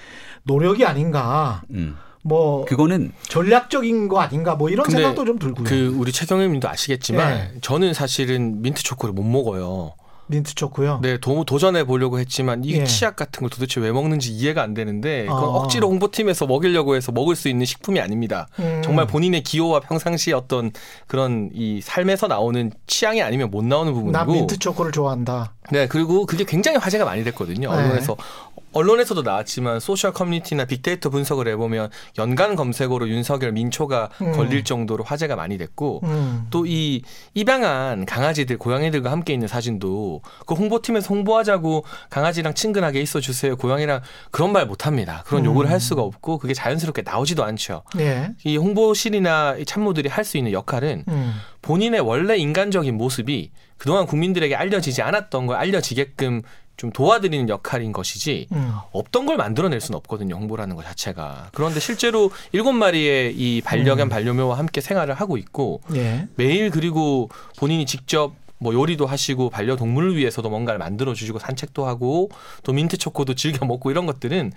노력이 0.45 0.85
아닌가. 0.85 1.63
음. 1.71 1.97
뭐 2.23 2.65
그거는 2.65 3.13
전략적인 3.29 4.09
거 4.09 4.21
아닌가 4.21 4.55
뭐 4.55 4.71
이런 4.71 4.89
생각도 4.89 5.25
좀 5.25 5.39
들고요. 5.39 5.65
그 5.65 5.95
우리 5.99 6.13
최경영님도 6.13 6.69
아시겠지만 6.69 7.33
예. 7.33 7.61
저는 7.61 7.95
사실은 7.95 8.63
민트 8.63 8.83
초코를 8.83 9.13
못 9.13 9.25
먹어요. 9.25 9.95
민트 10.33 10.55
초코요. 10.55 11.01
네, 11.03 11.19
도, 11.19 11.45
도전해 11.45 11.85
보려고 11.85 12.19
했지만 12.19 12.65
이게 12.65 12.81
예. 12.81 12.85
치약 12.85 13.17
같은 13.17 13.41
걸 13.41 13.51
도대체 13.51 13.81
왜 13.81 13.93
먹는지 13.93 14.33
이해가 14.33 14.63
안 14.63 14.75
되는데 14.75 15.27
그건 15.27 15.45
어. 15.45 15.47
억지로 15.59 15.89
홍보팀에서 15.89 16.47
먹이려고 16.47 16.97
해서 16.97 17.13
먹을 17.13 17.37
수 17.37 17.49
있는 17.49 17.67
식품이 17.67 18.01
아닙니다. 18.01 18.49
음. 18.59 18.81
정말 18.83 19.07
본인의 19.07 19.43
기호와 19.43 19.81
평상시 19.81 20.33
어떤 20.33 20.73
그런 21.07 21.51
이 21.55 21.81
삶에서 21.83 22.27
나오는 22.27 22.73
취향이 22.87 23.23
아니면 23.23 23.51
못 23.51 23.65
나오는 23.65 23.93
나 24.11 24.21
부분이고 24.25 24.33
민트 24.33 24.59
초코를 24.59 24.91
좋아한다. 24.91 25.53
네, 25.71 25.87
그리고 25.87 26.27
그게 26.27 26.45
굉장히 26.45 26.79
화제가 26.79 27.05
많이 27.05 27.23
됐거든요. 27.25 27.71
네. 27.71 27.77
언론에서. 27.77 28.17
언론에서도 28.73 29.23
나왔지만 29.23 29.81
소셜 29.81 30.13
커뮤니티나 30.13 30.65
빅데이터 30.65 31.11
분석을 31.11 31.47
해보면 31.49 31.91
연간 32.19 32.57
검색어로 32.57 33.09
윤석열 33.09 33.53
민초가 33.53 34.09
음. 34.23 34.33
걸릴 34.33 34.65
정도로 34.65 35.05
화제가 35.05 35.37
많이 35.37 35.59
됐고 35.59 36.01
음. 36.05 36.47
또이 36.51 37.03
입양한 37.35 38.07
강아지들 38.07 38.57
고양이들과 38.57 39.11
함께 39.13 39.35
있는 39.35 39.47
사진도 39.47 40.22
그 40.47 40.55
홍보팀에서 40.55 41.09
홍보하자고 41.09 41.85
강아지랑 42.11 42.55
친근하게 42.55 43.01
있어 43.01 43.21
주세요 43.21 43.57
고양이랑 43.57 44.01
그런 44.31 44.53
말 44.53 44.63
못 44.67 44.87
합니다 44.87 45.23
그런 45.27 45.43
음. 45.43 45.47
요구를 45.47 45.71
할 45.71 45.81
수가 45.81 46.03
없고 46.03 46.39
그게 46.39 46.55
자연스럽게 46.55 47.03
나오지도 47.03 47.43
않죠 47.45 47.83
예. 47.99 48.31
이 48.45 48.57
홍보실이나 48.57 49.57
이 49.59 49.65
참모들이 49.65 50.09
할 50.09 50.23
수 50.25 50.37
있는 50.39 50.53
역할은 50.53 51.05
음. 51.09 51.35
본인의 51.63 52.01
원래 52.01 52.37
인간적인 52.37 52.97
모습이 52.97 53.51
그동안 53.77 54.07
국민들에게 54.07 54.55
알려지지 54.55 55.03
않았던 55.03 55.47
걸 55.49 55.57
알려지게끔 55.57 56.43
좀 56.77 56.91
도와드리는 56.91 57.49
역할인 57.49 57.93
것이지 57.93 58.47
음. 58.53 58.73
없던 58.93 59.27
걸 59.27 59.37
만들어낼 59.37 59.81
수는 59.81 59.97
없거든요 59.99 60.37
홍보라는 60.37 60.75
것 60.77 60.85
자체가 60.85 61.49
그런데 61.53 61.81
실제로 61.81 62.31
일곱 62.53 62.73
마리의 62.73 63.35
이 63.37 63.61
반려견 63.63 64.07
음. 64.07 64.09
반려묘와 64.09 64.57
함께 64.59 64.81
생활을 64.81 65.15
하고 65.15 65.37
있고 65.37 65.81
예. 65.95 66.27
매일 66.37 66.71
그리고 66.71 67.29
본인이 67.59 67.85
직접 67.85 68.33
뭐 68.63 68.73
요리도 68.75 69.07
하시고 69.07 69.51
반려동물을 69.51 70.17
위해서도 70.17 70.49
뭔가를 70.49 70.79
만들어 70.79 71.15
주시고 71.15 71.39
산책도 71.41 71.87
하고 71.87 72.31
또 72.63 72.73
민트 72.73 72.97
초코도 72.97 73.35
즐겨 73.35 73.67
먹고 73.67 73.91
이런 73.91 74.07
것들은 74.07 74.53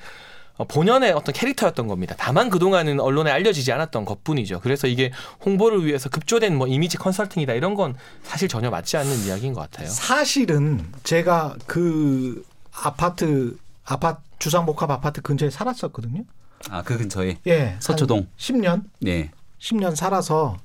어, 0.57 0.63
본연의 0.65 1.11
어떤 1.11 1.33
캐릭터였던 1.33 1.87
겁니다. 1.87 2.15
다만 2.17 2.49
그동안은 2.49 3.01
언론에 3.01 3.29
알려지지 3.31 3.71
않았던 3.73 4.05
것뿐이죠. 4.05 4.61
그래서 4.61 4.87
이게 4.87 5.11
홍보를 5.43 5.85
위해서 5.85 6.07
급조된 6.07 6.55
뭐 6.55 6.67
이미지 6.67 6.97
컨설팅이다 6.97 7.53
이런 7.53 7.73
건 7.73 7.95
사실 8.23 8.47
전혀 8.47 8.69
맞지 8.69 8.95
않는 8.97 9.25
이야기인 9.25 9.53
것 9.53 9.61
같아요. 9.61 9.89
사실은 9.89 10.85
제가 11.03 11.57
그 11.65 12.45
아파트 12.71 13.57
아파트 13.83 14.21
주상복합 14.39 14.89
아파트 14.91 15.21
근처에 15.21 15.49
살았었거든요. 15.49 16.23
아 16.69 16.83
그 16.83 16.97
근처에 16.97 17.37
예. 17.47 17.75
서초동. 17.79 18.17
한 18.19 18.27
10년 18.37 18.83
네. 19.01 19.31
10년 19.59 19.95
살아서 19.95 20.57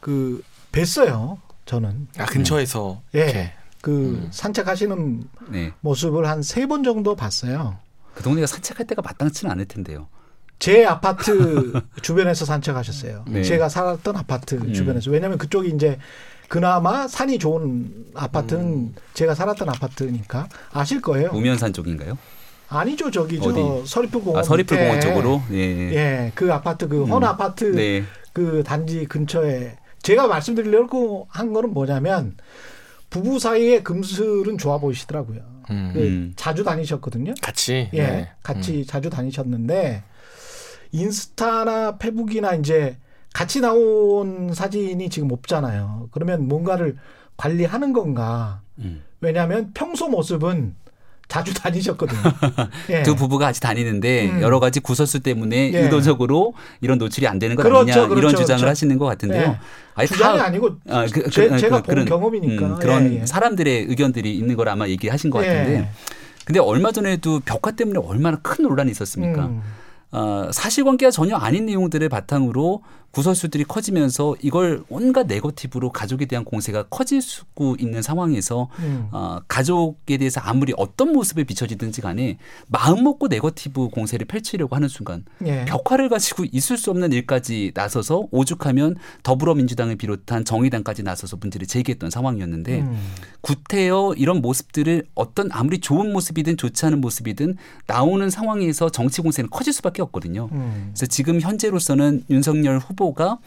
그 0.00 0.42
뵀어요. 0.72 1.38
저는 1.70 2.08
아 2.18 2.24
근처에서 2.26 3.00
예. 3.14 3.18
이렇게 3.20 3.52
그 3.80 3.90
음. 3.92 4.28
산책하시는 4.32 5.22
네. 5.52 5.72
모습을 5.80 6.26
한 6.26 6.40
세 6.42 6.66
번 6.66 6.82
정도 6.82 7.14
봤어요. 7.14 7.78
그 8.14 8.24
동네가 8.24 8.48
산책할 8.48 8.88
때가 8.88 9.02
마땅치는 9.02 9.52
않을 9.52 9.66
텐데요. 9.66 10.08
제 10.58 10.84
아파트 10.84 11.72
주변에서 12.02 12.44
산책하셨어요. 12.44 13.24
네. 13.28 13.44
제가 13.44 13.68
살았던 13.68 14.16
아파트 14.16 14.56
음. 14.56 14.72
주변에서 14.72 15.12
왜냐하면 15.12 15.38
그쪽이 15.38 15.68
이제 15.70 15.96
그나마 16.48 17.06
산이 17.06 17.38
좋은 17.38 18.06
아파트는 18.14 18.62
음. 18.64 18.94
제가 19.14 19.36
살았던 19.36 19.68
아파트니까 19.68 20.48
아실 20.72 21.00
거예요. 21.00 21.30
우면산 21.32 21.72
쪽인가요? 21.72 22.18
아니죠 22.68 23.12
저기 23.12 23.40
저? 23.40 23.84
서리풀공원 23.86 24.40
아 24.40 24.42
서리풀공원. 24.42 25.00
쪽으로. 25.00 25.40
예. 25.52 25.56
예, 25.94 26.32
그 26.34 26.52
아파트 26.52 26.88
그헌 26.88 27.22
음. 27.22 27.28
아파트 27.28 27.64
네. 27.64 28.02
그 28.32 28.64
단지 28.66 29.06
근처에 29.06 29.76
제가 30.02 30.26
말씀드리려고 30.26 31.26
한 31.30 31.52
거는 31.52 31.72
뭐냐면 31.72 32.36
부부 33.10 33.38
사이의 33.38 33.84
금슬은 33.84 34.58
좋아 34.58 34.78
보이시더라고요. 34.78 35.40
음. 35.70 35.90
그 35.92 36.00
음. 36.00 36.32
자주 36.36 36.64
다니셨거든요. 36.64 37.34
같이 37.40 37.90
예, 37.92 38.02
네. 38.02 38.30
같이 38.42 38.86
자주 38.86 39.10
다니셨는데 39.10 40.02
인스타나 40.92 41.98
페북이나 41.98 42.54
이제 42.54 42.96
같이 43.32 43.60
나온 43.60 44.52
사진이 44.52 45.08
지금 45.10 45.30
없잖아요. 45.30 46.08
그러면 46.10 46.48
뭔가를 46.48 46.96
관리하는 47.36 47.92
건가? 47.92 48.62
음. 48.78 49.02
왜냐하면 49.20 49.70
평소 49.74 50.08
모습은 50.08 50.74
자주 51.30 51.54
다니셨거든요. 51.54 52.20
예. 52.90 53.02
두 53.04 53.14
부부가 53.14 53.46
같이 53.46 53.60
다니는데 53.60 54.30
음. 54.30 54.42
여러 54.42 54.58
가지 54.58 54.80
구설수 54.80 55.20
때문에 55.20 55.72
예. 55.72 55.78
의도적으로 55.82 56.54
이런 56.80 56.98
노출이 56.98 57.26
안 57.28 57.38
되는 57.38 57.54
것 57.54 57.62
그렇죠, 57.62 57.78
아니냐 57.82 57.94
이런 57.94 58.08
그렇죠, 58.16 58.36
주장을 58.38 58.58
그렇죠. 58.58 58.68
하시는 58.68 58.98
것 58.98 59.06
같은데요. 59.06 59.42
예. 59.42 59.58
아니, 59.94 60.08
주장이 60.08 60.38
다- 60.38 60.44
아니고 60.46 60.70
아, 60.88 61.06
그, 61.06 61.30
제, 61.30 61.48
그, 61.48 61.56
제가 61.58 61.82
그, 61.82 61.82
본 61.86 61.94
그런, 61.94 62.04
경험이니까 62.06 62.66
음, 62.66 62.78
그런 62.80 63.12
예, 63.12 63.20
예. 63.20 63.26
사람들의 63.26 63.84
의견들이 63.88 64.36
있는 64.36 64.56
걸 64.56 64.68
아마 64.68 64.88
얘기하신 64.88 65.30
것 65.30 65.44
예. 65.44 65.48
같은데 65.48 65.88
근데 66.44 66.58
얼마 66.58 66.90
전에도 66.90 67.40
벽화 67.44 67.70
때문에 67.70 68.00
얼마나 68.04 68.36
큰 68.42 68.64
논란이 68.64 68.90
있었습니까? 68.90 69.46
음. 69.46 69.62
어, 70.12 70.48
사실관계가 70.52 71.12
전혀 71.12 71.36
아닌 71.36 71.66
내용들을 71.66 72.08
바탕으로 72.08 72.82
구설수들이 73.12 73.64
커지면서 73.64 74.36
이걸 74.40 74.84
온갖 74.88 75.26
네거티브로 75.26 75.90
가족에 75.90 76.26
대한 76.26 76.44
공세가 76.44 76.84
커질 76.84 77.20
수 77.20 77.44
있는 77.78 78.02
상황에서 78.02 78.68
음. 78.78 79.08
어, 79.10 79.40
가족에 79.48 80.16
대해서 80.16 80.40
아무리 80.40 80.72
어떤 80.76 81.12
모습을 81.12 81.44
비춰지든지 81.44 82.00
간에 82.00 82.38
마음 82.68 83.02
먹고 83.02 83.26
네거티브 83.28 83.88
공세를 83.88 84.26
펼치려고 84.26 84.76
하는 84.76 84.88
순간 84.88 85.24
예. 85.44 85.64
벽화를 85.64 86.08
가지고 86.08 86.44
있을 86.52 86.76
수 86.76 86.90
없는 86.90 87.12
일까지 87.12 87.72
나서서 87.74 88.28
오죽하면 88.30 88.96
더불어민주당을 89.22 89.96
비롯한 89.96 90.44
정의당까지 90.44 91.02
나서서 91.02 91.36
문제를 91.36 91.66
제기했던 91.66 92.10
상황이었는데 92.10 92.80
음. 92.80 92.98
구태여 93.40 94.14
이런 94.16 94.40
모습들을 94.40 95.06
어떤 95.14 95.48
아무리 95.50 95.80
좋은 95.80 96.12
모습이든 96.12 96.56
좋지 96.56 96.86
않은 96.86 97.00
모습이든 97.00 97.56
나오는 97.86 98.30
상황에서 98.30 98.90
정치 98.90 99.20
공세는 99.20 99.50
커질 99.50 99.72
수밖에 99.72 100.02
없거든요. 100.02 100.48
음. 100.52 100.90
그래서 100.92 101.06
지금 101.06 101.40
현재로서는 101.40 102.24
윤석열 102.30 102.78
후보 102.78 102.99
가 103.14 103.38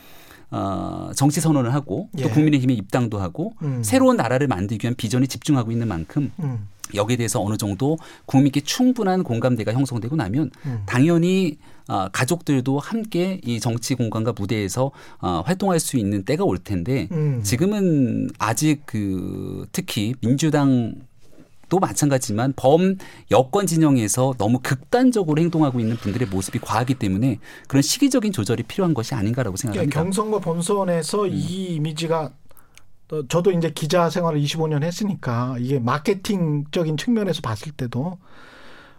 어, 0.52 1.12
정치 1.16 1.42
선언을 1.42 1.74
하고 1.74 2.10
또 2.18 2.26
예. 2.26 2.30
국민의힘에 2.30 2.74
입당도 2.74 3.20
하고 3.20 3.54
음. 3.64 3.82
새로운 3.84 4.18
나라를 4.18 4.48
만들기 4.48 4.86
위한 4.86 4.96
비전에 4.96 5.26
집중하고 5.26 5.72
있는 5.72 5.88
만큼 5.88 6.32
음. 6.40 6.68
여기에 6.94 7.18
대해서 7.18 7.42
어느 7.42 7.58
정도 7.58 7.98
국민께 8.26 8.62
충분한 8.62 9.24
공감대가 9.24 9.74
형성되고 9.74 10.16
나면 10.16 10.52
음. 10.66 10.84
당연히 10.86 11.58
어, 11.88 12.08
가족들도 12.12 12.80
함께 12.80 13.42
이 13.44 13.60
정치 13.60 13.96
공간과 13.96 14.34
무대에서 14.34 14.92
어, 15.20 15.42
활동할 15.46 15.80
수 15.80 15.98
있는 15.98 16.24
때가 16.24 16.44
올 16.44 16.58
텐데 16.58 17.08
음. 17.12 17.42
지금은 17.44 18.30
아직 18.38 18.84
그 18.86 19.66
특히 19.72 20.14
민주당 20.22 20.96
도 21.74 21.80
마찬가지지만 21.80 22.54
범 22.56 22.98
여권 23.32 23.66
진영에서 23.66 24.36
너무 24.38 24.60
극단적으로 24.62 25.42
행동하고 25.42 25.80
있는 25.80 25.96
분들의 25.98 26.28
모습이 26.28 26.60
과하기 26.60 26.94
때문에 26.94 27.40
그런 27.68 27.82
시기적인 27.82 28.32
조절이 28.32 28.62
필요한 28.62 28.94
것이 28.94 29.16
아닌가라고 29.16 29.56
예, 29.58 29.62
생각합니다. 29.62 30.00
경선과 30.00 30.38
본선에서 30.38 31.26
이 31.26 31.74
이미지가 31.74 32.30
어, 33.12 33.28
저도 33.28 33.50
이제 33.54 33.72
기자 33.72 34.12
생활을 34.12 34.40
25년 34.40 34.84
했으니까 34.84 35.56
이게 35.58 35.80
마케팅적인 35.80 36.96
측면에서 36.96 37.42
봤을 37.42 37.72
때도 37.72 38.20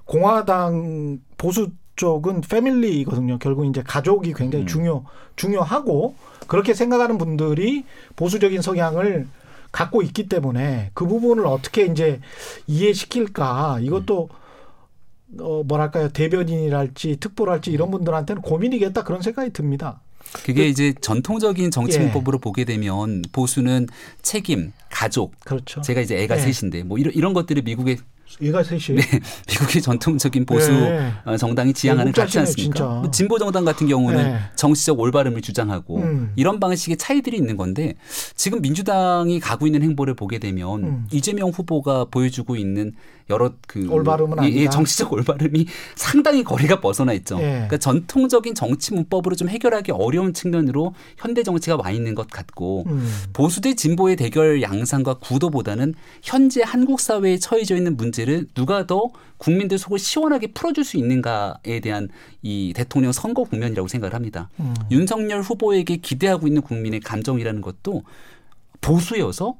공화당 0.05 1.21
보수 1.37 1.71
쪽은 1.95 2.41
패밀리거든요. 2.41 3.39
결국 3.39 3.67
이제 3.67 3.85
가족이 3.85 4.33
굉장히 4.35 4.65
음. 4.65 4.67
중요 4.67 5.05
중요하고 5.37 6.17
그렇게 6.49 6.75
생각하는 6.75 7.19
분들이 7.19 7.85
보수적인 8.17 8.63
성향을 8.63 9.29
갖고 9.75 10.03
있기 10.03 10.29
때문에 10.29 10.93
그 10.95 11.05
부분을 11.05 11.47
어떻게 11.47 11.85
이제 11.87 12.21
이해시킬까 12.69 13.81
이것도 13.83 14.29
어 15.41 15.65
뭐랄까요 15.65 16.11
대변인이랄지 16.11 17.17
특보랄지 17.17 17.73
이런 17.73 17.91
분들한테는 17.91 18.41
고민이겠다 18.41 19.03
그런 19.03 19.21
생각이 19.21 19.53
듭니다. 19.53 20.01
그게 20.45 20.69
이제 20.69 20.95
전통적인 21.01 21.73
정치 21.73 21.99
예. 21.99 22.13
보게 22.13 22.65
되면 22.65 23.23
보수는 23.33 23.89
책임, 24.23 24.73
가족, 24.91 25.35
그렇죠. 25.41 25.81
제가 25.81 26.03
이제 26.03 26.23
애가 26.23 26.37
예. 26.37 26.53
셋인데 26.53 26.85
뭐 26.85 26.97
이런 26.97 27.13
이런 27.13 27.35
것들을 27.35 27.63
미국의 27.63 27.99
얘가 28.41 28.63
셋이 28.63 28.99
미국의 29.49 29.83
전통적인 29.83 30.45
보수 30.47 30.73
예. 30.73 31.13
어, 31.25 31.37
정당이 31.37 31.73
지향하는 31.73 32.07
외국 32.07 32.21
같지 32.21 32.39
않습니까? 32.41 32.85
뭐 32.85 33.11
진보 33.11 33.39
정당 33.39 33.65
같은 33.65 33.87
경우는 33.87 34.19
예. 34.19 34.39
정치적 34.57 34.99
올바름을 34.99 35.41
주장하고 35.43 35.99
음. 35.99 36.33
이런 36.37 36.59
방식의 36.59 36.97
차이들이 36.97 37.37
있는 37.37 37.57
건데 37.57 37.95
지금 38.35 38.61
민주당이 38.61 39.41
가고 39.41 39.67
있는 39.67 39.83
행보를 39.83 40.15
보게 40.15 40.39
되면 40.39 40.85
음. 40.85 41.07
이재명 41.13 41.51
후보가 41.51 42.07
보여주고 42.07 42.57
있는 42.57 42.93
여러 43.31 43.53
그 43.67 43.89
올바름은 43.89 44.45
예, 44.45 44.53
예. 44.55 44.69
정치적 44.69 45.13
올바름이 45.13 45.67
상당히 45.95 46.45
거리가 46.45 46.81
벗어나 46.81 47.13
있죠. 47.15 47.39
예. 47.39 47.53
그러니까 47.53 47.79
전통적인 47.79 48.55
정치 48.55 48.93
문법으로 48.93 49.35
좀 49.35 49.49
해결하기 49.49 49.93
어려운 49.93 50.35
측면으로 50.35 50.95
현대 51.17 51.43
정치가 51.43 51.77
와 51.77 51.91
있는 51.91 52.15
것 52.15 52.29
같고 52.29 52.85
음. 52.87 53.09
보수 53.33 53.61
대 53.61 53.75
진보의 53.75 54.17
대결 54.17 54.61
양상과 54.61 55.15
구도보다는 55.15 55.95
현재 56.23 56.63
한국 56.63 57.01
사회에 57.01 57.39
처해져 57.39 57.77
있는 57.77 57.97
문제를 57.97 58.47
누가 58.55 58.87
더 58.87 59.11
국민들 59.39 59.79
속을 59.79 59.99
시원하게 59.99 60.49
풀어줄 60.49 60.85
수 60.85 60.97
있는가에 60.99 61.81
대한 61.81 62.09
이 62.43 62.73
대통령 62.77 63.13
선거 63.13 63.45
국면이라고 63.45 63.89
생각을 63.89 64.15
합니다. 64.15 64.51
음. 64.61 64.75
윤석열 64.91 65.41
후보에게 65.41 65.97
기대하고 65.97 66.47
있는 66.47 66.63
국민의 66.63 67.01
감정이라는 67.01 67.61
것도 67.63 68.03
보수여서 68.81 69.57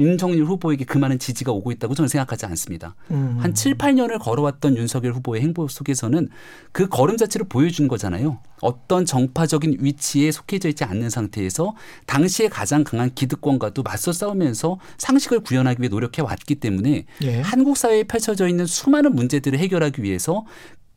윤석열 0.00 0.44
후보에게 0.44 0.84
그 0.84 0.98
많은 0.98 1.18
지지가 1.18 1.52
오고 1.52 1.72
있다고 1.72 1.94
저는 1.94 2.08
생각하지 2.08 2.46
않습니다. 2.46 2.94
음. 3.10 3.36
한 3.40 3.54
7, 3.54 3.76
8년을 3.76 4.20
걸어왔던 4.20 4.76
윤석열 4.76 5.12
후보의 5.14 5.42
행보 5.42 5.68
속에서는 5.68 6.28
그 6.72 6.88
걸음 6.88 7.16
자체를 7.16 7.46
보여주는 7.48 7.88
거잖아요. 7.88 8.38
어떤 8.60 9.04
정파적인 9.04 9.78
위치에 9.80 10.30
속해져 10.30 10.68
있지 10.68 10.84
않는 10.84 11.10
상태에서 11.10 11.74
당시에 12.06 12.48
가장 12.48 12.84
강한 12.84 13.12
기득권과도 13.14 13.82
맞서 13.82 14.12
싸우면서 14.12 14.78
상식을 14.98 15.40
구현하기 15.40 15.80
위해 15.80 15.88
노력해 15.88 16.22
왔기 16.22 16.56
때문에 16.56 17.04
예. 17.22 17.40
한국 17.40 17.76
사회에 17.76 18.04
펼쳐져 18.04 18.48
있는 18.48 18.66
수많은 18.66 19.14
문제들을 19.14 19.58
해결하기 19.58 20.02
위해서 20.02 20.44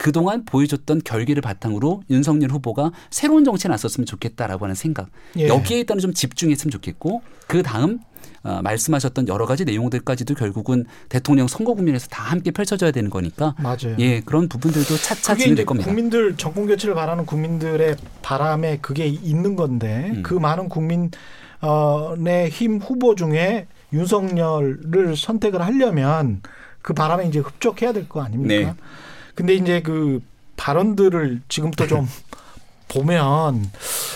그동안 0.01 0.45
보여줬던 0.45 1.01
결계를 1.05 1.43
바탕으로 1.43 2.01
윤석열 2.09 2.49
후보가 2.49 2.91
새로운 3.11 3.43
정치에 3.43 3.69
나섰으면 3.69 4.07
좋겠다라고 4.07 4.65
하는 4.65 4.73
생각. 4.73 5.09
예. 5.37 5.47
여기에 5.47 5.81
일단은 5.81 6.01
좀 6.01 6.11
집중했으면 6.11 6.71
좋겠고 6.71 7.21
그 7.45 7.61
다음 7.61 7.99
어, 8.43 8.59
말씀하셨던 8.63 9.27
여러 9.27 9.45
가지 9.45 9.65
내용들까지도 9.65 10.33
결국은 10.35 10.85
대통령 11.09 11.47
선거 11.47 11.73
국면에서 11.73 12.07
다 12.07 12.23
함께 12.23 12.51
펼쳐져야 12.51 12.91
되는 12.91 13.09
거니까 13.09 13.55
맞아요. 13.59 13.95
예 13.99 14.21
그런 14.21 14.47
부분들도 14.49 14.95
차차 14.97 15.35
진행될 15.35 15.65
겁니다. 15.65 15.87
국민들 15.87 16.35
정권 16.37 16.65
교체를 16.67 16.95
바라는 16.95 17.25
국민들의 17.25 17.95
바람에 18.21 18.79
그게 18.81 19.05
있는 19.07 19.55
건데 19.55 20.11
음. 20.15 20.23
그 20.23 20.33
많은 20.33 20.69
국민의 20.69 21.11
힘 22.49 22.77
후보 22.79 23.15
중에 23.15 23.67
윤석열을 23.93 25.15
선택을 25.17 25.61
하려면 25.61 26.41
그 26.81 26.93
바람에 26.93 27.27
이제 27.27 27.39
흡족해야 27.39 27.93
될 27.93 28.07
거 28.09 28.21
아닙니까? 28.23 28.71
네. 28.71 28.73
근데 29.35 29.53
이제 29.53 29.81
그 29.81 30.21
발언들을 30.57 31.41
지금부터 31.47 31.87
좀 31.87 32.07
보면 32.87 33.69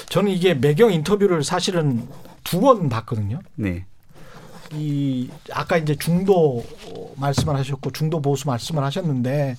저는 0.10 0.32
이게 0.32 0.54
매경 0.54 0.92
인터뷰를 0.92 1.44
사실은 1.44 2.08
두 2.44 2.60
번 2.60 2.90
봤거든요. 2.90 3.40
네. 3.56 3.86
이 4.74 5.30
아까 5.52 5.78
이제 5.78 5.96
중도 5.96 6.64
말씀을 7.16 7.56
하셨고 7.56 7.92
중도 7.92 8.22
보수 8.22 8.48
말씀을 8.48 8.84
하셨는데 8.84 9.56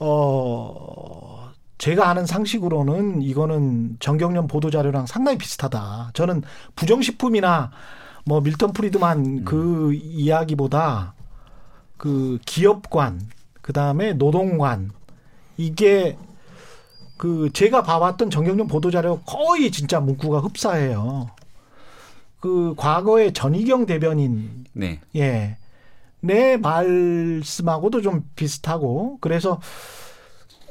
어 0.00 1.50
제가 1.78 2.08
아는 2.08 2.26
상식으로는 2.26 3.22
이거는 3.22 3.96
정경련 4.00 4.46
보도 4.46 4.70
자료랑 4.70 5.06
상당히 5.06 5.38
비슷하다. 5.38 6.10
저는 6.14 6.42
부정식품이나 6.76 7.70
뭐 8.26 8.40
밀턴 8.40 8.72
프리드만 8.72 9.44
그 9.44 9.94
이야기보다 9.94 11.14
그 11.96 12.38
기업관 12.44 13.20
그다음에 13.62 14.12
노동관 14.12 14.90
이게 15.56 16.16
그 17.16 17.50
제가 17.52 17.82
봐왔던 17.82 18.30
정경련 18.30 18.66
보도 18.66 18.90
자료 18.90 19.20
거의 19.20 19.70
진짜 19.70 20.00
문구가 20.00 20.40
흡사해요. 20.40 21.30
그 22.40 22.74
과거에 22.76 23.32
전희경 23.32 23.86
대변인 23.86 24.64
네. 24.72 25.00
예. 25.16 25.56
내 26.20 26.56
말씀하고도 26.56 28.02
좀 28.02 28.28
비슷하고 28.36 29.18
그래서 29.20 29.60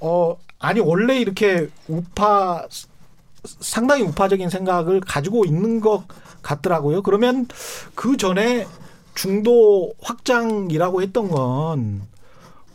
어 0.02 0.38
아니 0.60 0.80
원래 0.80 1.20
이렇게 1.20 1.70
우파 1.88 2.68
상당히 3.44 4.04
우파적인 4.04 4.50
생각을 4.50 5.00
가지고 5.00 5.46
있는 5.46 5.80
것 5.80 6.06
같더라고요. 6.42 7.02
그러면 7.02 7.48
그 7.96 8.18
전에 8.18 8.68
중도 9.16 9.94
확장이라고 10.02 11.02
했던 11.02 11.30
건 11.30 12.02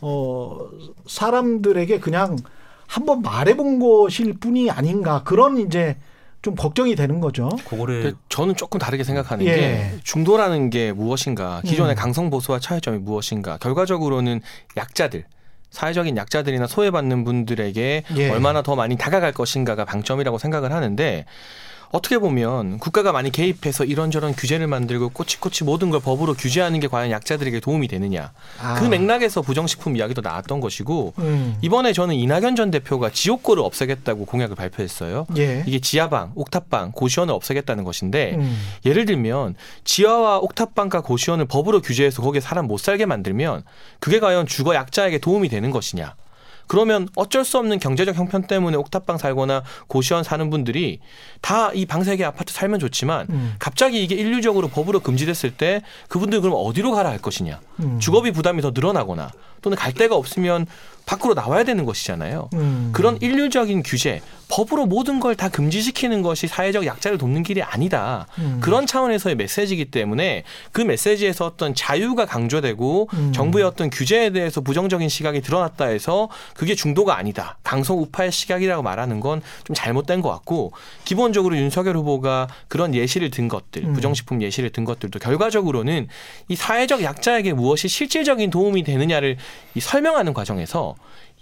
어, 0.01 0.69
사람들에게 1.07 1.99
그냥 1.99 2.37
한번 2.85 3.21
말해본 3.21 3.79
것일 3.79 4.33
뿐이 4.39 4.69
아닌가 4.69 5.23
그런 5.23 5.57
이제 5.57 5.97
좀 6.45 6.53
걱정이 6.53 6.95
되는 6.95 7.19
거죠. 7.19 7.49
그거를 7.67 8.03
근데 8.03 8.17
저는 8.29 8.55
조금 8.55 8.79
다르게 8.79 9.03
생각하는 9.03 9.47
예. 9.47 9.55
게 9.55 9.91
중도라는 10.03 10.69
게 10.69 10.91
무엇인가, 10.91 11.63
기존의 11.65 11.95
음. 11.95 11.97
강성 11.97 12.29
보수와 12.29 12.59
차이점이 12.59 12.99
무엇인가, 12.99 13.57
결과적으로는 13.57 14.41
약자들, 14.77 15.25
사회적인 15.71 16.15
약자들이나 16.17 16.67
소외받는 16.67 17.23
분들에게 17.23 18.03
예. 18.17 18.29
얼마나 18.29 18.61
더 18.61 18.75
많이 18.75 18.95
다가갈 18.95 19.31
것인가가 19.31 19.85
방점이라고 19.85 20.37
생각을 20.37 20.71
하는데 20.71 21.25
어떻게 21.95 22.17
보면 22.17 22.77
국가가 22.79 23.13
많이 23.13 23.31
개입해서 23.31 23.85
이런저런 23.85 24.33
규제를 24.33 24.67
만들고 24.67 25.09
꼬치꼬치 25.09 25.63
모든 25.63 25.89
걸 25.89 26.01
법으로 26.01 26.33
규제하는 26.33 26.81
게 26.81 26.87
과연 26.87 27.09
약자들에게 27.09 27.61
도움이 27.61 27.87
되느냐. 27.87 28.33
아. 28.61 28.73
그 28.75 28.85
맥락에서 28.85 29.41
부정식품 29.41 29.95
이야기도 29.95 30.21
나왔던 30.21 30.59
것이고 30.59 31.13
음. 31.19 31.55
이번에 31.61 31.93
저는 31.93 32.15
이낙연 32.15 32.57
전 32.57 32.69
대표가 32.69 33.11
지옥고를 33.11 33.63
없애겠다고 33.63 34.25
공약을 34.25 34.57
발표했어요. 34.57 35.25
예. 35.37 35.63
이게 35.65 35.79
지하방, 35.79 36.33
옥탑방, 36.35 36.91
고시원을 36.91 37.33
없애겠다는 37.33 37.85
것인데 37.85 38.35
음. 38.35 38.59
예를 38.85 39.05
들면 39.05 39.55
지하와 39.85 40.39
옥탑방과 40.39 40.99
고시원을 41.01 41.45
법으로 41.45 41.81
규제해서 41.81 42.21
거기에 42.21 42.41
사람 42.41 42.67
못 42.67 42.77
살게 42.77 43.05
만들면 43.05 43.63
그게 43.99 44.19
과연 44.19 44.47
주거 44.47 44.75
약자에게 44.75 45.19
도움이 45.19 45.47
되는 45.47 45.71
것이냐? 45.71 46.15
그러면 46.67 47.07
어쩔 47.15 47.45
수 47.45 47.57
없는 47.59 47.79
경제적 47.79 48.15
형편 48.15 48.47
때문에 48.47 48.75
옥탑방 48.77 49.17
살거나 49.17 49.63
고시원 49.87 50.23
사는 50.23 50.49
분들이 50.49 50.99
다 51.41 51.71
이 51.75 51.85
방세계 51.85 52.23
아파트 52.23 52.53
살면 52.53 52.79
좋지만 52.79 53.27
음. 53.29 53.55
갑자기 53.59 54.03
이게 54.03 54.15
인류적으로 54.15 54.69
법으로 54.69 54.99
금지됐을 55.01 55.51
때 55.51 55.81
그분들 56.07 56.41
그럼 56.41 56.55
어디로 56.57 56.91
가라 56.91 57.09
할 57.09 57.17
것이냐? 57.19 57.59
음. 57.81 57.99
주거비 57.99 58.31
부담이 58.31 58.61
더 58.61 58.71
늘어나거나 58.73 59.31
또는 59.65 59.75
갈 59.75 59.93
데가 59.93 60.15
없으면 60.15 60.67
밖으로 61.07 61.35
나와야 61.35 61.63
되는 61.63 61.85
것이잖아요. 61.85 62.49
음. 62.53 62.89
그런 62.91 63.17
인류적인 63.21 63.83
규제, 63.83 64.21
법으로 64.47 64.85
모든 64.87 65.19
걸 65.19 65.35
다 65.35 65.49
금지시키는 65.49 66.21
것이 66.21 66.47
사회적 66.47 66.85
약자를 66.85 67.17
돕는 67.17 67.43
길이 67.43 67.61
아니다. 67.61 68.25
음. 68.39 68.59
그런 68.61 68.85
차원에서의 68.87 69.35
메시지이기 69.35 69.85
때문에 69.85 70.43
그 70.71 70.81
메시지에서 70.81 71.45
어떤 71.45 71.75
자유가 71.75 72.25
강조되고 72.25 73.09
음. 73.13 73.31
정부의 73.33 73.65
어떤 73.65 73.89
규제에 73.89 74.31
대해서 74.31 74.61
부정적인 74.61 75.09
시각이 75.09 75.41
드러났다 75.41 75.85
해서 75.85 76.29
그게 76.55 76.73
중도가 76.73 77.17
아니다. 77.17 77.57
강성 77.63 77.99
우파의 77.99 78.31
시각이라고 78.31 78.81
말하는 78.83 79.19
건 79.19 79.41
좀 79.63 79.75
잘못된 79.75 80.21
것 80.21 80.29
같고 80.29 80.71
기본적으로 81.05 81.57
윤석열 81.57 81.97
후보가 81.97 82.47
그런 82.67 82.93
예시를 82.95 83.29
든 83.31 83.47
것들, 83.47 83.83
음. 83.83 83.93
부정식품 83.93 84.41
예시를 84.41 84.69
든 84.71 84.85
것들도 84.85 85.19
결과적으로는 85.19 86.07
이 86.49 86.55
사회적 86.55 87.01
약자에게 87.03 87.53
무엇이 87.53 87.87
실질적인 87.87 88.49
도움이 88.51 88.83
되느냐를 88.83 89.37
이 89.75 89.79
설명하는 89.79 90.33
과정에서 90.33 90.95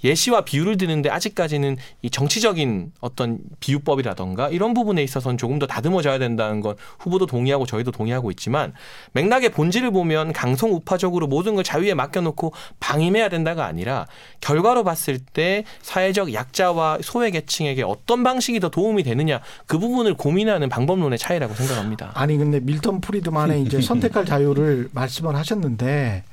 예시와 0.04 0.42
비유를 0.42 0.78
드는데 0.78 1.10
아직까지는 1.10 1.78
이 2.02 2.10
정치적인 2.10 2.92
어떤 3.00 3.40
비유법이라던가 3.60 4.50
이런 4.50 4.74
부분에 4.74 5.02
있어서는 5.04 5.38
조금 5.38 5.60
더 5.60 5.66
다듬어져야 5.66 6.20
된다는 6.20 6.62
건 6.62 6.76
후보도 7.00 7.26
동의하고 7.26 7.66
저희도 7.66 7.92
동의하고 7.92 8.30
있지만 8.32 8.74
맥락의 9.14 9.50
본질을 9.50 9.92
보면 9.92 10.34
강성 10.34 10.74
우파적으로 10.74 11.28
모든 11.28 11.56
걸 11.56 11.64
자유에 11.64 11.94
맡겨놓고 11.94 12.54
방임해야 12.80 13.30
된다가 13.30 13.66
아니라 13.66 14.08
결과로 14.42 14.84
봤을 14.84 15.20
때 15.20 15.64
사회적 15.82 16.34
약자와 16.34 17.00
소외 17.02 17.32
계층에게 17.32 17.84
어떤 17.84 18.24
방식이 18.24 18.60
더 18.60 18.70
도움이 18.70 19.04
되느냐 19.04 19.40
그 19.66 19.80
부분을 19.80 20.16
고민하는 20.16 20.70
방법론의 20.70 21.18
차이라고 21.18 21.54
생각합니다. 21.54 22.12
아니 22.14 22.38
근데 22.38 22.60
밀턴 22.60 23.00
프리드만의 23.00 23.64
이제 23.64 23.80
선택할 23.82 24.26
자유를 24.26 24.90
말씀을 24.92 25.36
하셨는데 25.36 26.24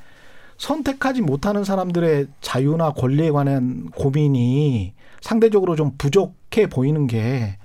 선택하지 0.60 1.22
못하는 1.22 1.64
사람들의 1.64 2.26
자유나 2.42 2.92
권리에 2.92 3.30
관한 3.30 3.90
고민이 3.92 4.92
상대적으로 5.22 5.74
좀 5.74 5.94
부족해 5.96 6.68
보이는 6.68 7.06
게 7.06 7.56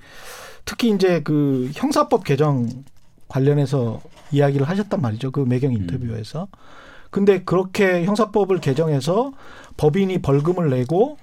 특히 0.63 0.89
이제 0.91 1.21
그 1.21 1.69
형사법 1.73 2.23
개정 2.23 2.69
관련해서 3.27 4.01
이야기를 4.31 4.67
하셨단 4.67 5.01
말이죠. 5.01 5.31
그 5.31 5.41
매경 5.41 5.73
인터뷰에서. 5.73 6.47
근데 7.11 7.43
그렇게 7.43 8.05
형사법을 8.05 8.59
개정해서 8.59 9.33
법인이 9.77 10.21
벌금을 10.21 10.69
내고 10.69 11.17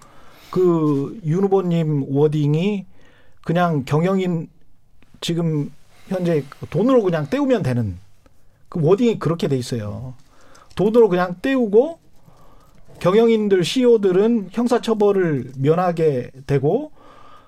그 0.51 1.19
윤 1.25 1.45
후보님 1.45 2.05
워딩이 2.15 2.85
그냥 3.45 3.85
경영인 3.87 4.49
지금 5.23 5.73
현재 6.09 6.45
돈으로 6.69 7.03
그냥 7.03 7.29
떼우면 7.31 7.63
되는 7.63 7.99
그 8.69 8.79
워딩이 8.83 9.19
그렇게 9.19 9.49
돼 9.49 9.57
있어요. 9.57 10.15
돈으로 10.75 11.09
그냥 11.09 11.37
떼우고 11.43 11.99
경영인들 13.01 13.65
CEO들은 13.65 14.51
형사처벌을 14.53 15.53
면하게 15.59 16.31
되고 16.47 16.93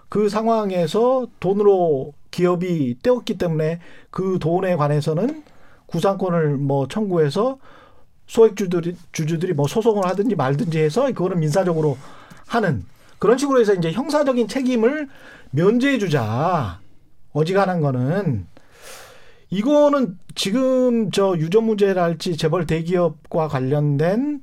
그 0.09 0.29
상황에서 0.29 1.27
돈으로 1.41 2.13
기업이 2.31 2.99
떼었기 3.03 3.39
때문에 3.39 3.81
그 4.11 4.39
돈에 4.41 4.77
관해서는 4.77 5.45
구상권을 5.87 6.57
뭐 6.57 6.89
청구해서 6.89 7.59
소액주들이 8.27 8.97
주주들이 9.13 9.53
뭐 9.53 9.69
소송을 9.69 10.07
하든지 10.07 10.35
말든지 10.35 10.79
해서 10.79 11.07
그거는 11.07 11.39
민사적으로 11.41 11.97
하는 12.47 12.85
그런 13.19 13.39
식으로 13.39 13.61
해서 13.61 13.75
이제 13.75 13.93
형사적인 13.93 14.49
책임을 14.49 15.09
면제해 15.51 15.99
주자. 15.99 16.81
어지간한 17.33 17.81
거는 17.81 18.47
이거는 19.51 20.19
지금 20.35 21.11
저 21.11 21.37
유전 21.39 21.65
문제랄지 21.65 22.37
재벌 22.37 22.67
대기업과 22.67 23.49
관련된 23.49 24.41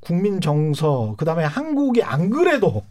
국민 0.00 0.40
정서 0.40 1.14
그다음에 1.18 1.44
한국이 1.44 2.02
안 2.02 2.30
그래도 2.30 2.82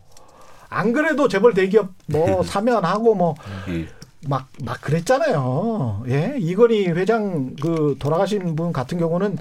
안 0.70 0.94
그래도 0.94 1.28
재벌 1.28 1.54
대기업 1.54 1.90
뭐 2.08 2.44
사면하고 2.44 3.16
뭐 3.16 3.36
예. 3.70 3.88
막, 4.28 4.50
막 4.64 4.80
그랬잖아요. 4.82 6.04
예. 6.08 6.36
이건희 6.38 6.88
회장 6.90 7.56
그 7.56 7.96
돌아가신 8.00 8.56
분 8.56 8.72
같은 8.72 8.98
경우는 8.98 9.38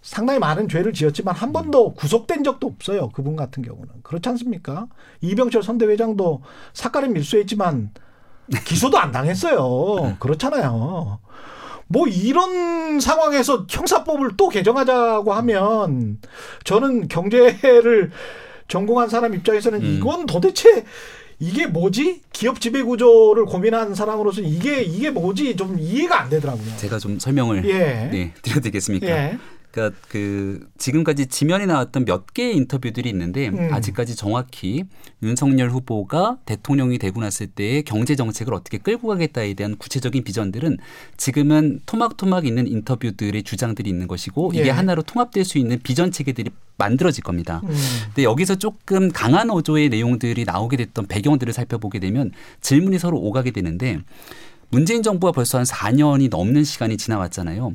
상당히 0.00 0.38
많은 0.38 0.68
죄를 0.68 0.92
지었지만 0.92 1.34
한 1.34 1.52
번도 1.52 1.94
구속된 1.94 2.44
적도 2.44 2.68
없어요. 2.68 3.10
그분 3.10 3.36
같은 3.36 3.62
경우는. 3.62 3.88
그렇지 4.02 4.28
않습니까? 4.28 4.86
이병철 5.20 5.62
선대회장도 5.62 6.42
사건에 6.72 7.08
밀수했지만 7.08 7.90
기소도 8.64 8.98
안 8.98 9.12
당했어요. 9.12 10.16
그렇잖아요. 10.18 11.18
뭐 11.88 12.06
이런 12.06 13.00
상황에서 13.00 13.66
형사법을 13.68 14.36
또 14.36 14.48
개정하자고 14.48 15.32
하면 15.32 16.18
저는 16.64 17.08
경제를 17.08 18.10
전공한 18.68 19.08
사람 19.08 19.34
입장에서는 19.34 19.82
음. 19.82 19.96
이건 19.96 20.26
도대체 20.26 20.84
이게 21.40 21.66
뭐지? 21.66 22.22
기업 22.32 22.60
지배 22.60 22.82
구조를 22.82 23.44
고민한 23.46 23.94
사람으로서 23.94 24.40
이게 24.42 24.82
이게 24.82 25.10
뭐지? 25.10 25.56
좀 25.56 25.78
이해가 25.78 26.22
안 26.22 26.28
되더라고요. 26.28 26.76
제가 26.76 26.98
좀 26.98 27.18
설명을 27.18 27.64
예. 27.64 28.08
네, 28.10 28.34
드려드리겠습니까? 28.42 29.06
예. 29.06 29.38
그러니까 29.70 29.96
그 30.08 30.66
지금까지 30.78 31.26
지면에 31.26 31.66
나왔던 31.66 32.04
몇 32.04 32.32
개의 32.32 32.56
인터뷰들이 32.56 33.08
있는데 33.10 33.48
음. 33.48 33.68
아직까지 33.72 34.16
정확히 34.16 34.84
윤석열 35.22 35.70
후보가 35.70 36.38
대통령이 36.46 36.98
되고 36.98 37.20
났을 37.20 37.46
때의 37.46 37.82
경제 37.82 38.16
정책을 38.16 38.54
어떻게 38.54 38.78
끌고 38.78 39.08
가겠다에 39.08 39.54
대한 39.54 39.76
구체적인 39.76 40.24
비전들은 40.24 40.78
지금은 41.16 41.80
토막토막 41.86 42.46
있는 42.46 42.66
인터뷰들의 42.66 43.42
주장들이 43.42 43.90
있는 43.90 44.08
것이고 44.08 44.52
이게 44.54 44.66
예. 44.66 44.70
하나로 44.70 45.02
통합될 45.02 45.44
수 45.44 45.58
있는 45.58 45.78
비전 45.82 46.10
체계들이 46.10 46.50
만들어질 46.76 47.24
겁니다. 47.24 47.60
음. 47.64 47.74
근데 48.06 48.22
여기서 48.22 48.54
조금 48.54 49.10
강한 49.10 49.50
어조의 49.50 49.88
내용들이 49.88 50.44
나오게 50.44 50.76
됐던 50.76 51.06
배경들을 51.06 51.52
살펴보게 51.52 51.98
되면 51.98 52.30
질문이 52.60 52.98
서로 52.98 53.18
오가게 53.18 53.50
되는데 53.50 53.98
문재인 54.70 55.02
정부가 55.02 55.32
벌써 55.32 55.58
한 55.58 55.64
4년이 55.64 56.30
넘는 56.30 56.64
시간이 56.64 56.96
지나왔잖아요. 56.96 57.74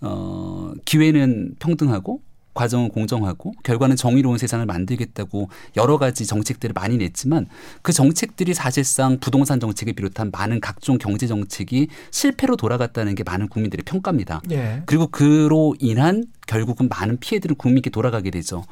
어, 0.00 0.72
기회는 0.84 1.56
평등하고 1.58 2.22
과정은 2.58 2.88
공정하고 2.88 3.52
결과는 3.62 3.94
정의로운 3.94 4.36
세상을 4.36 4.66
만들겠다고 4.66 5.48
여러 5.76 5.96
가지 5.96 6.26
정책들을 6.26 6.72
많이 6.72 6.96
냈지만 6.96 7.46
그 7.82 7.92
정책들이 7.92 8.52
사실상 8.52 9.18
부동산 9.20 9.60
정책을 9.60 9.92
비롯한 9.92 10.32
많은 10.32 10.58
각종 10.58 10.98
경제 10.98 11.28
정책이 11.28 11.86
실패로 12.10 12.56
돌아갔다는 12.56 13.14
게 13.14 13.22
많은 13.22 13.46
국민들의 13.48 13.84
평가입니다. 13.84 14.42
예. 14.50 14.82
그리고 14.86 15.06
그로 15.06 15.76
인한 15.78 16.24
결국은 16.48 16.88
많은 16.88 17.18
피해들은 17.18 17.54
국민께 17.54 17.90
돌아가게 17.90 18.30
되죠. 18.30 18.64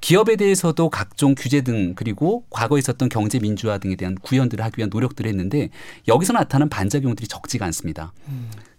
기업에 0.00 0.34
대해서도 0.34 0.90
각종 0.90 1.36
규제 1.36 1.60
등 1.60 1.92
그리고 1.94 2.44
과거에 2.50 2.80
있었던 2.80 3.08
경제 3.10 3.38
민주화 3.38 3.78
등에 3.78 3.94
대한 3.94 4.16
구현들을 4.16 4.64
하기 4.64 4.78
위한 4.78 4.90
노력들을 4.92 5.28
했는데 5.28 5.68
여기서 6.08 6.32
나타난 6.32 6.68
반작용들이 6.68 7.28
적지가 7.28 7.64
않습니다. 7.66 8.12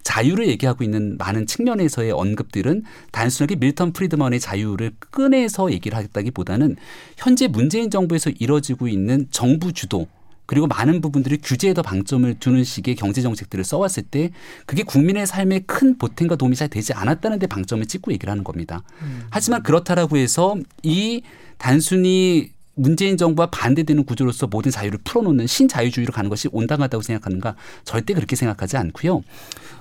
자유를 0.02 0.48
얘기하고 0.48 0.84
있는 0.84 1.16
많은 1.18 1.46
측면에서의 1.46 2.12
언급들은 2.12 2.84
단순하게 3.12 3.56
밀턴 3.56 3.92
프리드먼의 3.92 4.40
자유를 4.40 4.92
꺼내서 5.10 5.72
얘기를 5.72 5.96
하겠다기보다는 5.96 6.76
현재 7.16 7.48
문재인 7.48 7.90
정부에서 7.90 8.30
이뤄지고 8.30 8.88
있는 8.88 9.26
정부 9.30 9.72
주도 9.72 10.08
그리고 10.46 10.66
많은 10.66 11.00
부분들이 11.00 11.38
규제에 11.38 11.72
더 11.72 11.82
방점을 11.82 12.34
두는 12.38 12.64
식의 12.64 12.96
경제 12.96 13.22
정책들을 13.22 13.64
써왔을 13.64 14.02
때 14.02 14.30
그게 14.66 14.82
국민의 14.82 15.26
삶에 15.26 15.60
큰 15.60 15.96
보탬과 15.96 16.36
도움이 16.36 16.56
잘 16.56 16.68
되지 16.68 16.92
않았다는 16.92 17.38
데 17.38 17.46
방점을 17.46 17.86
찍고 17.86 18.12
얘기를 18.12 18.30
하는 18.30 18.44
겁니다. 18.44 18.82
하지만 19.30 19.62
그렇다라고 19.62 20.16
해서 20.18 20.56
이 20.82 21.22
단순히 21.58 22.50
문재인 22.74 23.16
정부와 23.16 23.50
반대되는 23.50 24.04
구조로서 24.04 24.46
모든 24.46 24.70
자유를 24.70 24.98
풀어놓는 25.04 25.46
신자유주의로 25.46 26.12
가는 26.12 26.28
것이 26.30 26.48
온당하다고 26.52 27.02
생각하는가 27.02 27.54
절대 27.84 28.14
그렇게 28.14 28.34
생각하지 28.34 28.76
않고요. 28.78 29.22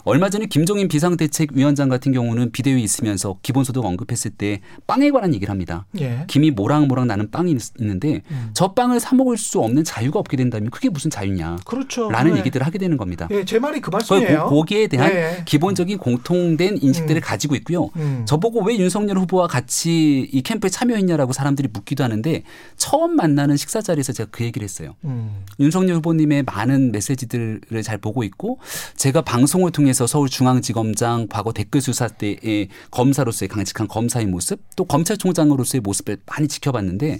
얼마 0.03 0.29
전에 0.29 0.45
김종인 0.47 0.87
비상대책위원장 0.87 1.89
같은 1.89 2.11
경우는 2.11 2.51
비대위 2.51 2.81
있으면서 2.83 3.37
기본소득 3.43 3.83
언급했을 3.85 4.31
때 4.31 4.61
빵에 4.87 5.11
관한 5.11 5.33
얘기를 5.33 5.51
합니다. 5.51 5.85
예. 5.99 6.23
김이 6.27 6.51
모락모락 6.51 7.05
나는 7.05 7.29
빵이 7.31 7.51
있- 7.51 7.79
있는데 7.79 8.21
음. 8.31 8.49
저 8.53 8.73
빵을 8.73 8.99
사 8.99 9.15
먹을 9.15 9.37
수 9.37 9.59
없는 9.59 9.83
자유가 9.83 10.19
없게 10.19 10.37
된다면 10.37 10.69
그게 10.71 10.89
무슨 10.89 11.09
자유냐? 11.11 11.57
그렇죠. 11.65 12.09
라는 12.09 12.33
네. 12.33 12.39
얘기들을 12.39 12.65
하게 12.65 12.77
되는 12.77 12.97
겁니다. 12.97 13.27
예, 13.31 13.45
제 13.45 13.59
말이 13.59 13.79
그 13.81 13.89
말씀이에요. 13.89 14.45
고- 14.45 14.55
거기에 14.61 14.87
대한 14.87 15.11
예. 15.11 15.43
기본적인 15.45 15.97
공통된 15.97 16.77
인식들을 16.81 17.19
음. 17.19 17.23
가지고 17.23 17.55
있고요. 17.55 17.89
음. 17.97 18.23
저보고 18.27 18.63
왜 18.63 18.77
윤석열 18.77 19.17
후보와 19.19 19.47
같이 19.47 20.29
이 20.31 20.41
캠프에 20.41 20.69
참여했냐라고 20.69 21.33
사람들이 21.33 21.69
묻기도 21.71 22.03
하는데 22.03 22.43
처음 22.77 23.15
만나는 23.15 23.57
식사 23.57 23.81
자리에서 23.81 24.13
제가 24.13 24.29
그 24.31 24.43
얘기를 24.43 24.63
했어요. 24.63 24.95
음. 25.05 25.43
윤석열 25.59 25.97
후보님의 25.97 26.43
많은 26.43 26.91
메시지들을 26.91 27.83
잘 27.83 27.97
보고 27.97 28.23
있고 28.23 28.59
제가 28.95 29.21
방송을 29.21 29.71
통해 29.71 29.90
서 29.93 30.07
서울중앙지검장 30.07 31.27
과거 31.29 31.51
댓글 31.51 31.81
수사 31.81 32.07
때의 32.07 32.69
검사로서의 32.91 33.49
강직한 33.49 33.87
검사의 33.87 34.25
모습 34.25 34.59
또 34.75 34.85
검찰총장으로서의 34.85 35.81
모습을 35.81 36.17
많이 36.25 36.47
지켜봤는데 36.47 37.19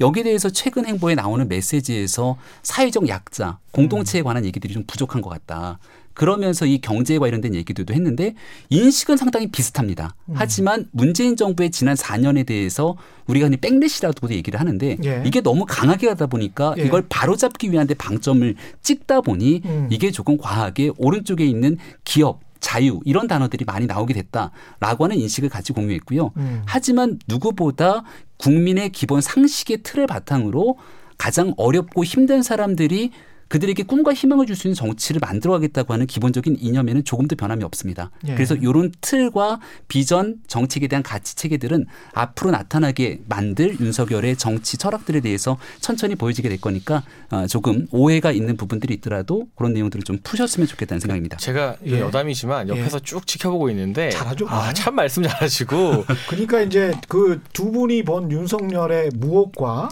여기에 0.00 0.22
대해서 0.24 0.50
최근 0.50 0.86
행보에 0.86 1.14
나오는 1.14 1.46
메시지에서 1.48 2.36
사회적 2.62 3.08
약자 3.08 3.58
공동체에 3.72 4.22
관한 4.22 4.44
얘기들이 4.44 4.72
좀 4.72 4.84
부족한 4.86 5.22
것 5.22 5.30
같다. 5.30 5.78
그러면서 6.18 6.66
이 6.66 6.78
경제에 6.78 7.18
관련된 7.18 7.54
얘기들도 7.54 7.94
했는데 7.94 8.34
인식은 8.70 9.16
상당히 9.16 9.46
비슷합니다. 9.52 10.16
하지만 10.34 10.88
문재인 10.90 11.36
정부의 11.36 11.70
지난 11.70 11.94
4년에 11.94 12.44
대해서 12.44 12.96
우리가 13.28 13.46
흔히 13.46 13.56
백렛이라고도 13.56 14.34
얘기를 14.34 14.58
하는데 14.58 14.96
예. 15.04 15.22
이게 15.24 15.40
너무 15.40 15.64
강하게 15.64 16.08
하다 16.08 16.26
보니까 16.26 16.74
예. 16.76 16.82
이걸 16.82 17.06
바로잡기 17.08 17.70
위한 17.70 17.86
데 17.86 17.94
방점을 17.94 18.52
찍다 18.82 19.20
보니 19.20 19.62
음. 19.64 19.86
이게 19.90 20.10
조금 20.10 20.36
과하게 20.36 20.90
오른쪽에 20.98 21.46
있는 21.46 21.78
기업 22.02 22.40
자유 22.58 22.98
이런 23.04 23.28
단어들이 23.28 23.64
많이 23.64 23.86
나오게 23.86 24.12
됐다라고 24.12 25.04
하는 25.04 25.18
인식을 25.18 25.48
같이 25.48 25.72
공유했고요. 25.72 26.32
음. 26.36 26.62
하지만 26.66 27.20
누구보다 27.28 28.02
국민의 28.38 28.90
기본 28.90 29.20
상식의 29.20 29.84
틀을 29.84 30.08
바탕으로 30.08 30.78
가장 31.16 31.54
어렵고 31.56 32.02
힘든 32.02 32.42
사람들이 32.42 33.12
그들에게 33.48 33.82
꿈과 33.84 34.12
희망을 34.14 34.46
줄 34.46 34.58
수 34.58 34.66
있는 34.66 34.74
정치를 34.74 35.20
만들어가겠다고 35.20 35.92
하는 35.92 36.06
기본적인 36.06 36.56
이념에는 36.60 37.04
조금도 37.04 37.36
변함이 37.36 37.62
없습니다. 37.64 38.10
예. 38.26 38.34
그래서 38.34 38.54
이런 38.54 38.92
틀과 39.00 39.60
비전, 39.86 40.36
정책에 40.48 40.88
대한 40.88 41.02
가치 41.02 41.36
체계들은 41.36 41.86
앞으로 42.12 42.50
나타나게 42.50 43.20
만들 43.28 43.78
윤석열의 43.80 44.36
정치 44.36 44.76
철학들에 44.76 45.20
대해서 45.20 45.56
천천히 45.80 46.14
보여지게 46.16 46.48
될 46.48 46.60
거니까 46.60 47.04
어, 47.30 47.46
조금 47.46 47.86
오해가 47.92 48.32
있는 48.32 48.56
부분들이 48.56 48.94
있더라도 48.94 49.46
그런 49.54 49.72
내용들을 49.74 50.02
좀 50.04 50.18
푸셨으면 50.22 50.66
좋겠다는 50.66 51.00
생각입니다. 51.00 51.36
제가 51.36 51.76
예. 51.86 52.00
여담이지만 52.00 52.68
옆에서 52.68 52.98
쭉 52.98 53.26
지켜보고 53.26 53.70
있는데 53.70 54.10
잘하죠. 54.10 54.46
아, 54.48 54.72
참 54.72 54.94
말씀 54.96 55.22
잘하시고 55.22 56.04
그러니까 56.28 56.60
이제 56.62 56.92
그 57.08 57.40
두 57.52 57.70
분이 57.70 58.02
본 58.02 58.30
윤석열의 58.30 59.10
무엇과 59.14 59.88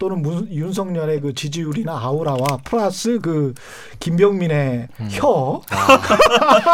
또는 0.00 0.22
문- 0.22 0.48
윤석열의 0.50 1.20
그 1.20 1.34
지지율이나 1.34 1.92
아우라와 1.92 2.38
플러스 2.64 3.18
그 3.20 3.52
김병민의 4.00 4.88
음. 4.98 5.08
혀 5.12 5.60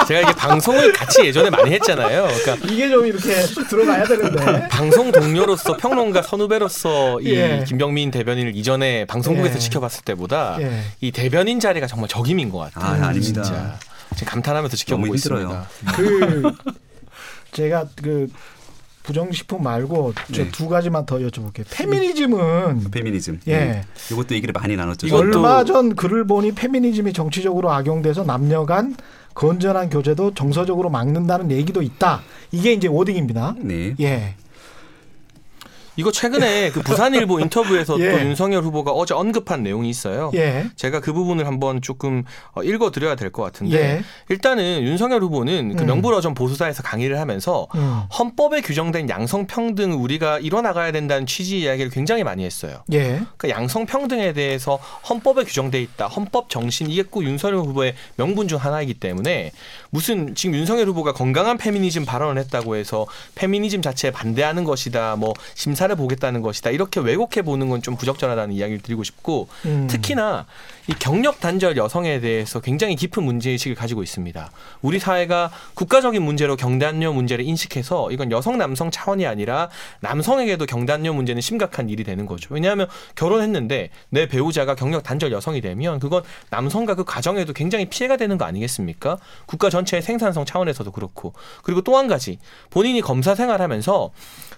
제가 0.06 0.20
이게 0.20 0.32
방송을 0.32 0.92
같이 0.92 1.26
예전에 1.26 1.50
많이 1.50 1.72
했잖아요. 1.72 2.28
그러니까 2.28 2.66
이게 2.72 2.88
좀 2.88 3.04
이렇게 3.04 3.42
쑥 3.42 3.66
들어가야 3.68 4.04
되는데 4.04 4.68
방송 4.68 5.10
동료로서 5.10 5.76
평론가 5.76 6.22
선후배로서 6.22 7.20
이 7.22 7.34
예. 7.34 7.64
김병민 7.66 8.12
대변인을 8.12 8.54
이전에 8.54 9.06
방송국에서 9.06 9.56
예. 9.56 9.58
지켜봤을 9.58 10.04
때보다 10.04 10.58
예. 10.60 10.82
이 11.00 11.10
대변인 11.10 11.58
자리가 11.58 11.88
정말 11.88 12.08
적임인 12.08 12.48
것 12.50 12.58
같아요. 12.58 13.02
아, 13.02 13.08
아닙니다. 13.08 13.42
진짜. 13.42 13.78
지금 14.14 14.30
감탄하면서 14.30 14.76
지켜보고. 14.76 15.14
있습니다. 15.16 15.68
그 15.96 16.52
제가 17.50 17.86
그 18.00 18.28
부정식품 19.06 19.62
말고 19.62 20.14
저 20.32 20.42
네. 20.42 20.50
두 20.50 20.68
가지만 20.68 21.06
더 21.06 21.18
여쭤볼게요. 21.18 21.64
페미니즘은 21.70 22.90
페미니즘. 22.90 23.40
예. 23.46 23.56
네. 23.56 23.84
이것도 24.10 24.34
얘기를 24.34 24.52
많이 24.52 24.74
나눴죠. 24.74 25.14
얼마 25.16 25.64
전 25.64 25.94
글을 25.94 26.26
보니 26.26 26.52
페미니즘이 26.52 27.12
정치적으로 27.12 27.70
악용돼서 27.70 28.24
남녀 28.24 28.66
간 28.66 28.96
건전한 29.34 29.90
교제도 29.90 30.34
정서적으로 30.34 30.90
막는다는 30.90 31.52
얘기도 31.52 31.82
있다. 31.82 32.22
이게 32.50 32.72
이제 32.72 32.88
워딩입니다. 32.88 33.54
네. 33.60 33.94
예. 34.00 34.34
이거 35.96 36.12
최근에 36.12 36.70
그 36.70 36.82
부산일보 36.82 37.40
인터뷰에서 37.40 37.98
예. 38.00 38.10
또 38.12 38.20
윤석열 38.20 38.62
후보가 38.62 38.92
어제 38.92 39.14
언급한 39.14 39.62
내용이 39.62 39.88
있어요. 39.88 40.30
예. 40.34 40.66
제가 40.76 41.00
그 41.00 41.12
부분을 41.12 41.46
한번 41.46 41.80
조금 41.80 42.24
어, 42.52 42.62
읽어드려야 42.62 43.14
될 43.14 43.30
것 43.30 43.42
같은데 43.42 43.76
예. 43.76 44.02
일단은 44.28 44.82
윤석열 44.82 45.20
후보는 45.22 45.76
그 45.76 45.82
음. 45.82 45.86
명불허전 45.86 46.34
보수사에서 46.34 46.82
강의를 46.82 47.18
하면서 47.18 47.66
음. 47.74 48.02
헌법에 48.16 48.60
규정된 48.60 49.08
양성평등을 49.08 49.96
우리가 49.96 50.38
이뤄나가야 50.38 50.92
된다는 50.92 51.26
취지 51.26 51.60
이야기를 51.60 51.90
굉장히 51.90 52.22
많이 52.24 52.44
했어요. 52.44 52.82
예. 52.92 53.22
그 53.36 53.48
양성평등에 53.48 54.32
대해서 54.32 54.78
헌법에 55.08 55.44
규정돼 55.44 55.80
있다. 55.82 56.06
헌법 56.06 56.50
정신 56.50 56.90
이게 56.90 57.02
꼭 57.02 57.24
윤석열 57.24 57.58
후보의 57.60 57.94
명분 58.16 58.48
중 58.48 58.58
하나이기 58.58 58.94
때문에 58.94 59.50
무슨 59.90 60.34
지금 60.34 60.54
윤석열 60.56 60.86
후보가 60.88 61.12
건강한 61.12 61.58
페미니즘 61.58 62.04
발언을 62.04 62.40
했다고 62.42 62.76
해서 62.76 63.06
페미니즘 63.34 63.82
자체에 63.82 64.10
반대하는 64.10 64.64
것이다. 64.64 65.16
뭐 65.16 65.32
심사 65.54 65.85
를 65.86 65.94
보겠다는 65.96 66.42
것이다. 66.42 66.70
이렇게 66.70 67.00
왜곡해 67.00 67.42
보는 67.42 67.68
건 67.68 67.76
좀 67.80 67.94
부적절하다는 67.94 68.54
이야기를 68.54 68.80
드리고 68.82 69.04
싶고 69.04 69.48
음. 69.66 69.86
특히나 69.88 70.46
이 70.88 70.94
경력 70.98 71.40
단절 71.40 71.76
여성에 71.76 72.20
대해서 72.20 72.58
굉장히 72.60 72.96
깊은 72.96 73.22
문제 73.22 73.50
의식을 73.50 73.76
가지고 73.76 74.02
있습니다. 74.02 74.50
우리 74.82 74.98
사회가 74.98 75.50
국가적인 75.74 76.22
문제로 76.22 76.56
경단녀 76.56 77.12
문제를 77.12 77.44
인식해서 77.44 78.10
이건 78.10 78.32
여성 78.32 78.56
남성 78.58 78.90
차원이 78.90 79.26
아니라 79.26 79.68
남성에게도 80.00 80.66
경단녀 80.66 81.12
문제는 81.12 81.42
심각한 81.42 81.88
일이 81.90 82.02
되는 82.02 82.26
거죠. 82.26 82.48
왜냐하면 82.54 82.88
결혼했는데 83.14 83.90
내 84.08 84.26
배우자가 84.26 84.74
경력 84.74 85.02
단절 85.02 85.30
여성이 85.32 85.60
되면 85.60 86.00
그건 86.00 86.22
남성과 86.50 86.94
그 86.94 87.04
가정에도 87.04 87.52
굉장히 87.52 87.84
피해가 87.84 88.16
되는 88.16 88.38
거 88.38 88.44
아니겠습니까? 88.46 89.18
국가 89.46 89.70
전체의 89.70 90.02
생산성 90.02 90.44
차원에서도 90.46 90.90
그렇고 90.92 91.34
그리고 91.62 91.82
또 91.82 91.96
한 91.96 92.08
가지 92.08 92.38
본인이 92.70 93.00
검사 93.00 93.34
생활하면서 93.34 94.10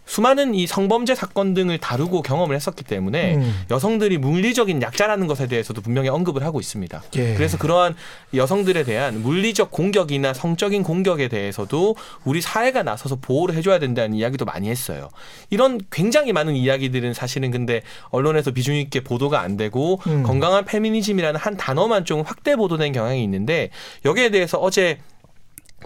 수많은 0.08 0.54
이 0.54 0.66
성범죄 0.66 1.14
사건 1.14 1.52
등을 1.52 1.76
다루고 1.76 2.22
경험을 2.22 2.56
했었기 2.56 2.82
때문에 2.82 3.36
음. 3.36 3.64
여성들이 3.70 4.16
물리적인 4.16 4.80
약자라는 4.80 5.26
것에 5.26 5.46
대해서도 5.46 5.82
분명히 5.82 6.08
언급을 6.08 6.42
하고 6.42 6.60
있습니다. 6.60 7.02
예. 7.16 7.34
그래서 7.34 7.58
그러한 7.58 7.94
여성들에 8.32 8.84
대한 8.84 9.22
물리적 9.22 9.70
공격이나 9.70 10.32
성적인 10.32 10.82
공격에 10.82 11.28
대해서도 11.28 11.94
우리 12.24 12.40
사회가 12.40 12.82
나서서 12.82 13.16
보호를 13.16 13.54
해줘야 13.54 13.78
된다는 13.78 14.16
이야기도 14.16 14.46
많이 14.46 14.70
했어요. 14.70 15.10
이런 15.50 15.78
굉장히 15.92 16.32
많은 16.32 16.56
이야기들은 16.56 17.12
사실은 17.12 17.50
근데 17.50 17.82
언론에서 18.08 18.50
비중 18.50 18.76
있게 18.76 19.04
보도가 19.04 19.40
안 19.40 19.58
되고 19.58 20.00
음. 20.06 20.22
건강한 20.22 20.64
페미니즘이라는 20.64 21.38
한 21.38 21.58
단어만 21.58 22.06
좀 22.06 22.22
확대 22.22 22.56
보도된 22.56 22.92
경향이 22.92 23.22
있는데 23.24 23.68
여기에 24.06 24.30
대해서 24.30 24.56
어제 24.58 24.98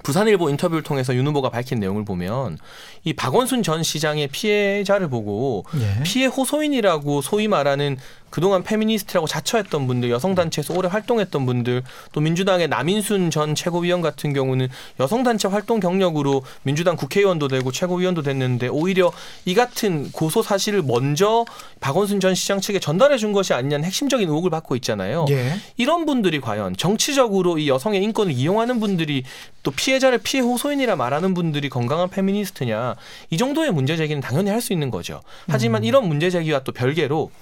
부산일보 0.03 0.51
인터뷰를 0.51 0.83
통해서 0.83 1.15
윤 1.15 1.27
후보가 1.27 1.51
밝힌 1.51 1.81
내용을 1.81 2.05
보면 2.05 2.59
이 3.05 3.13
박원순 3.13 3.63
전 3.63 3.83
시장의 3.83 4.29
피해자를 4.29 5.09
보고 5.09 5.65
예. 5.77 6.03
피해 6.03 6.27
호소인이라고 6.27 7.23
소위 7.23 7.49
말하는 7.49 7.97
그동안 8.33 8.63
페미니스트라고 8.65 9.27
자처했던 9.27 9.87
분들, 9.87 10.11
여성단체에서 10.11 10.73
오래 10.75 10.89
활동했던 10.89 11.45
분들, 11.45 11.83
또 12.13 12.21
민주당의 12.21 12.67
남인순 12.69 13.31
전 13.31 13.55
최고위원 13.55 14.01
같은 14.01 14.33
경우는 14.33 14.69
여성단체 14.99 15.49
활동 15.49 15.81
경력으로 15.81 16.43
민주당 16.63 16.97
국회의원도 16.97 17.49
되고 17.49 17.71
최고위원도 17.71 18.23
됐는데 18.23 18.69
오히려 18.69 19.13
이 19.45 19.55
같은 19.55 20.11
고소 20.13 20.43
사실을 20.43 20.83
먼저 20.83 21.45
박원순 21.81 22.21
전 22.21 22.35
시장 22.35 22.63
측에 22.63 22.79
전달해 22.81 23.19
준 23.19 23.33
것이 23.33 23.53
아니냐는 23.53 23.85
핵심적인 23.85 24.27
의혹을 24.27 24.51
받고 24.51 24.77
있잖아요. 24.77 25.27
예. 25.29 25.57
이런 25.77 26.07
분들이 26.07 26.41
과연 26.41 26.77
정치적으로 26.77 27.59
이 27.59 27.69
여성의 27.69 28.03
인권을 28.03 28.33
이용하는 28.33 28.81
분들이 28.81 29.25
또 29.63 29.71
피해자를 29.71 30.19
피해 30.19 30.43
호소인이라 30.43 30.97
말하는 30.97 31.35
분들이 31.35 31.69
건강한 31.69 32.09
페미니스트냐 32.09 32.97
이 33.29 33.37
정도의 33.37 33.73
문제 33.73 33.97
제기는 33.97 34.23
당연히 34.23 34.49
할 34.49 34.63
수 34.63 34.73
있는 34.73 34.93
거죠. 34.93 35.21
하지만 35.49 35.83
이런 35.83 36.07
문제 36.07 36.31
제기와 36.31 36.61
또 36.61 36.71
별개로 36.71 37.33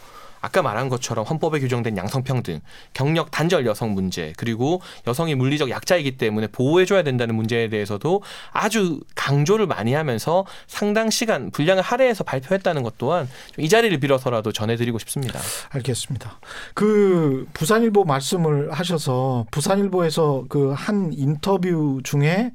아까 0.41 0.63
말한 0.63 0.89
것처럼 0.89 1.25
헌법에 1.25 1.61
규정된 1.61 1.97
양성평등, 1.97 2.61
경력 2.95 3.31
단절 3.31 3.67
여성 3.67 3.95
문제, 3.95 4.33
그리고 4.37 4.81
여성이 5.07 5.35
물리적 5.35 5.71
약자이기 5.71 6.17
때문에 6.17 6.47
보호해줘야 6.49 7.03
된다는 7.03 7.35
문제에 7.35 7.69
대해서도 7.69 8.23
아주 8.53 9.01
강조를 9.15 9.67
많이 9.67 9.93
하면서 9.95 10.45
상당 10.67 11.11
시간 11.11 11.51
분량을 11.51 11.83
할애해서 11.83 12.25
발표했다는 12.25 12.83
것 12.83 12.99
또한 12.99 13.29
이 13.59 13.69
자리를 13.69 13.97
빌어서라도 13.99 14.53
전해드리고 14.53 14.99
싶습니다. 14.99 15.39
알겠습니다. 15.71 16.41
그 16.75 17.47
부산일보 17.53 18.05
말씀을 18.05 18.73
하셔서 18.73 19.47
부산일보에서 19.51 20.47
그 20.49 20.71
한 20.81 21.13
인터뷰 21.13 22.01
중에 22.03 22.53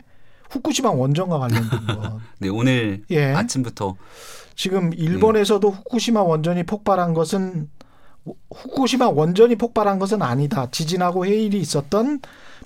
후쿠시마 0.50 0.92
원전과 0.92 1.40
관련된 1.40 1.86
거. 1.88 2.20
네, 2.40 2.50
오늘 2.50 3.04
예. 3.12 3.34
아침부터 3.34 3.96
지금 4.56 4.92
일본에서도 4.94 5.70
후쿠시마 5.70 6.22
원전이 6.22 6.64
폭발한 6.64 7.14
것은 7.14 7.70
후쿠시마 8.54 9.10
원전이 9.10 9.56
폭발한 9.56 10.00
것은 10.00 10.22
아니다. 10.22 10.70
지진하고 10.72 11.26
해일이 11.26 11.60
있었던 11.60 12.22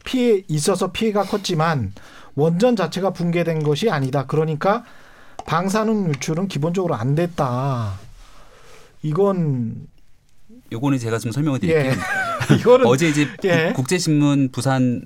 피해 0.05 0.43
있어서 0.47 0.91
피해가 0.91 1.23
컸지만 1.23 1.93
원전 2.35 2.75
자체가 2.75 3.11
붕괴된 3.11 3.63
것이 3.63 3.89
아니다. 3.89 4.25
그러니까 4.25 4.83
방사능 5.45 6.09
유출은 6.09 6.47
기본적으로 6.47 6.95
안 6.95 7.15
됐다. 7.15 7.93
이건 9.01 9.87
요거는 10.71 10.99
제가 10.99 11.19
좀 11.19 11.31
설명을 11.31 11.59
드릴게요. 11.59 11.91
예. 11.91 12.55
이거는 12.55 12.85
어제 12.85 13.09
이제 13.09 13.27
예. 13.43 13.73
국제신문 13.75 14.49
부산 14.51 15.01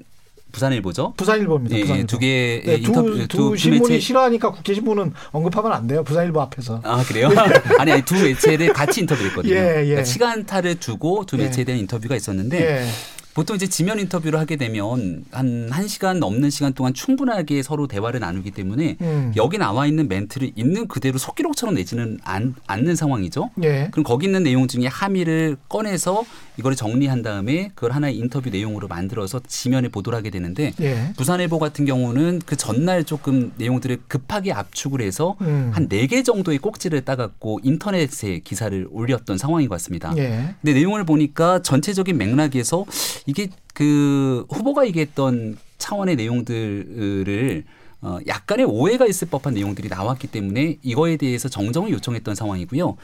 부산일보죠. 0.53 1.13
부산일보입니다. 1.17 1.75
예, 1.75 1.79
예, 1.79 1.83
부산일보. 1.83 2.07
두 2.07 2.19
개의 2.19 2.63
네, 2.63 2.75
인터뷰 2.75 3.11
두, 3.11 3.27
두두 3.27 3.57
신문이 3.57 3.81
매체 3.81 3.99
싫어하니까 3.99 4.51
국제신문은 4.51 5.13
언급하면 5.31 5.73
안 5.73 5.87
돼요. 5.87 6.03
부산일보 6.03 6.39
앞에서. 6.39 6.79
아 6.83 7.03
그래요? 7.03 7.29
아니, 7.79 7.91
아니 7.91 8.01
두 8.03 8.13
매체를 8.15 8.71
같이 8.71 9.01
인터뷰했거든요. 9.01 9.51
예, 9.53 9.57
예. 9.57 9.83
그러니까 9.83 10.03
시간타를 10.05 10.75
두고 10.75 11.25
두 11.25 11.37
예. 11.39 11.43
매체에 11.43 11.65
대한 11.65 11.79
인터뷰가 11.81 12.15
있었는데 12.15 12.83
예. 12.83 12.87
보통 13.33 13.55
이제 13.55 13.67
지면 13.67 13.99
인터뷰를 13.99 14.39
하게 14.39 14.57
되면 14.57 15.25
한 15.31 15.69
1시간 15.69 16.19
넘는 16.19 16.49
시간 16.49 16.73
동안 16.73 16.93
충분하게 16.93 17.63
서로 17.63 17.87
대화를 17.87 18.19
나누기 18.19 18.51
때문에 18.51 18.97
음. 19.01 19.33
여기 19.35 19.57
나와 19.57 19.87
있는 19.87 20.07
멘트를 20.07 20.51
있는 20.55 20.87
그대로 20.87 21.17
속기록처럼 21.17 21.75
내지는 21.75 22.19
않, 22.23 22.53
않는 22.67 22.95
상황이죠. 22.95 23.49
예. 23.63 23.89
그럼 23.91 24.03
거기 24.03 24.27
있는 24.27 24.43
내용 24.43 24.67
중에 24.67 24.85
함의를 24.85 25.57
꺼내서 25.67 26.23
이거를 26.57 26.75
정리한 26.75 27.23
다음에 27.23 27.71
그걸 27.73 27.91
하나의 27.91 28.15
인터뷰 28.17 28.49
내용으로 28.51 28.87
만들어서 28.87 29.41
지면에 29.47 29.87
보도를 29.87 30.15
하게 30.15 30.29
되는데 30.29 30.73
예. 30.81 31.13
부산일보 31.17 31.57
같은 31.57 31.85
경우는 31.85 32.41
그 32.45 32.55
전날 32.55 33.03
조금 33.03 33.51
내용들을 33.57 34.03
급하게 34.07 34.51
압축을 34.53 35.01
해서 35.01 35.35
음. 35.41 35.71
한네 35.73 36.05
개 36.07 36.21
정도의 36.21 36.59
꼭지를 36.59 37.01
따갖고 37.01 37.59
인터넷에 37.63 38.39
기사를 38.39 38.87
올렸던 38.91 39.39
상황인 39.39 39.69
것 39.69 39.75
같습니다. 39.75 40.13
예. 40.17 40.53
근데 40.61 40.73
내용을 40.73 41.05
보니까 41.05 41.63
전체적인 41.63 42.15
맥락에서 42.17 42.85
이게 43.25 43.49
그 43.73 44.45
후보가 44.49 44.85
얘기했던 44.87 45.57
차원의 45.77 46.15
내용들을 46.15 47.63
어, 48.01 48.17
약간의 48.27 48.65
오해가 48.65 49.05
있을 49.05 49.29
법한 49.29 49.53
내용들이 49.53 49.87
나왔기 49.87 50.27
때문에 50.27 50.77
이거에 50.83 51.15
대해서 51.15 51.47
정정을 51.47 51.89
요청했던 51.91 52.35
상황이고요. 52.35 52.97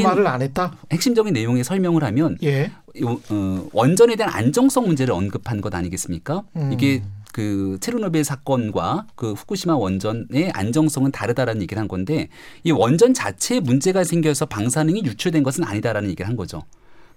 이런 0.00 0.02
말을 0.10 0.26
안 0.26 0.42
했다. 0.42 0.76
핵심적인 0.90 1.32
내용의 1.32 1.62
설명을 1.62 2.02
하면 2.02 2.36
예. 2.42 2.72
요- 3.02 3.20
어, 3.30 3.68
원전에 3.72 4.16
대한 4.16 4.32
안정성 4.34 4.84
문제를 4.86 5.14
언급한 5.14 5.60
것 5.60 5.72
아니겠습니까? 5.72 6.42
음. 6.56 6.72
이게 6.72 7.04
그 7.32 7.78
체르노빌 7.80 8.24
사건과 8.24 9.06
그 9.14 9.32
후쿠시마 9.34 9.76
원전의 9.76 10.50
안정성은 10.54 11.12
다르다라는 11.12 11.62
얘기를 11.62 11.80
한 11.80 11.86
건데 11.86 12.28
이 12.64 12.72
원전 12.72 13.14
자체에 13.14 13.60
문제가 13.60 14.02
생겨서 14.02 14.46
방사능이 14.46 15.02
유출된 15.04 15.44
것은 15.44 15.62
아니다라는 15.62 16.08
얘기를 16.10 16.26
한 16.28 16.34
거죠. 16.34 16.62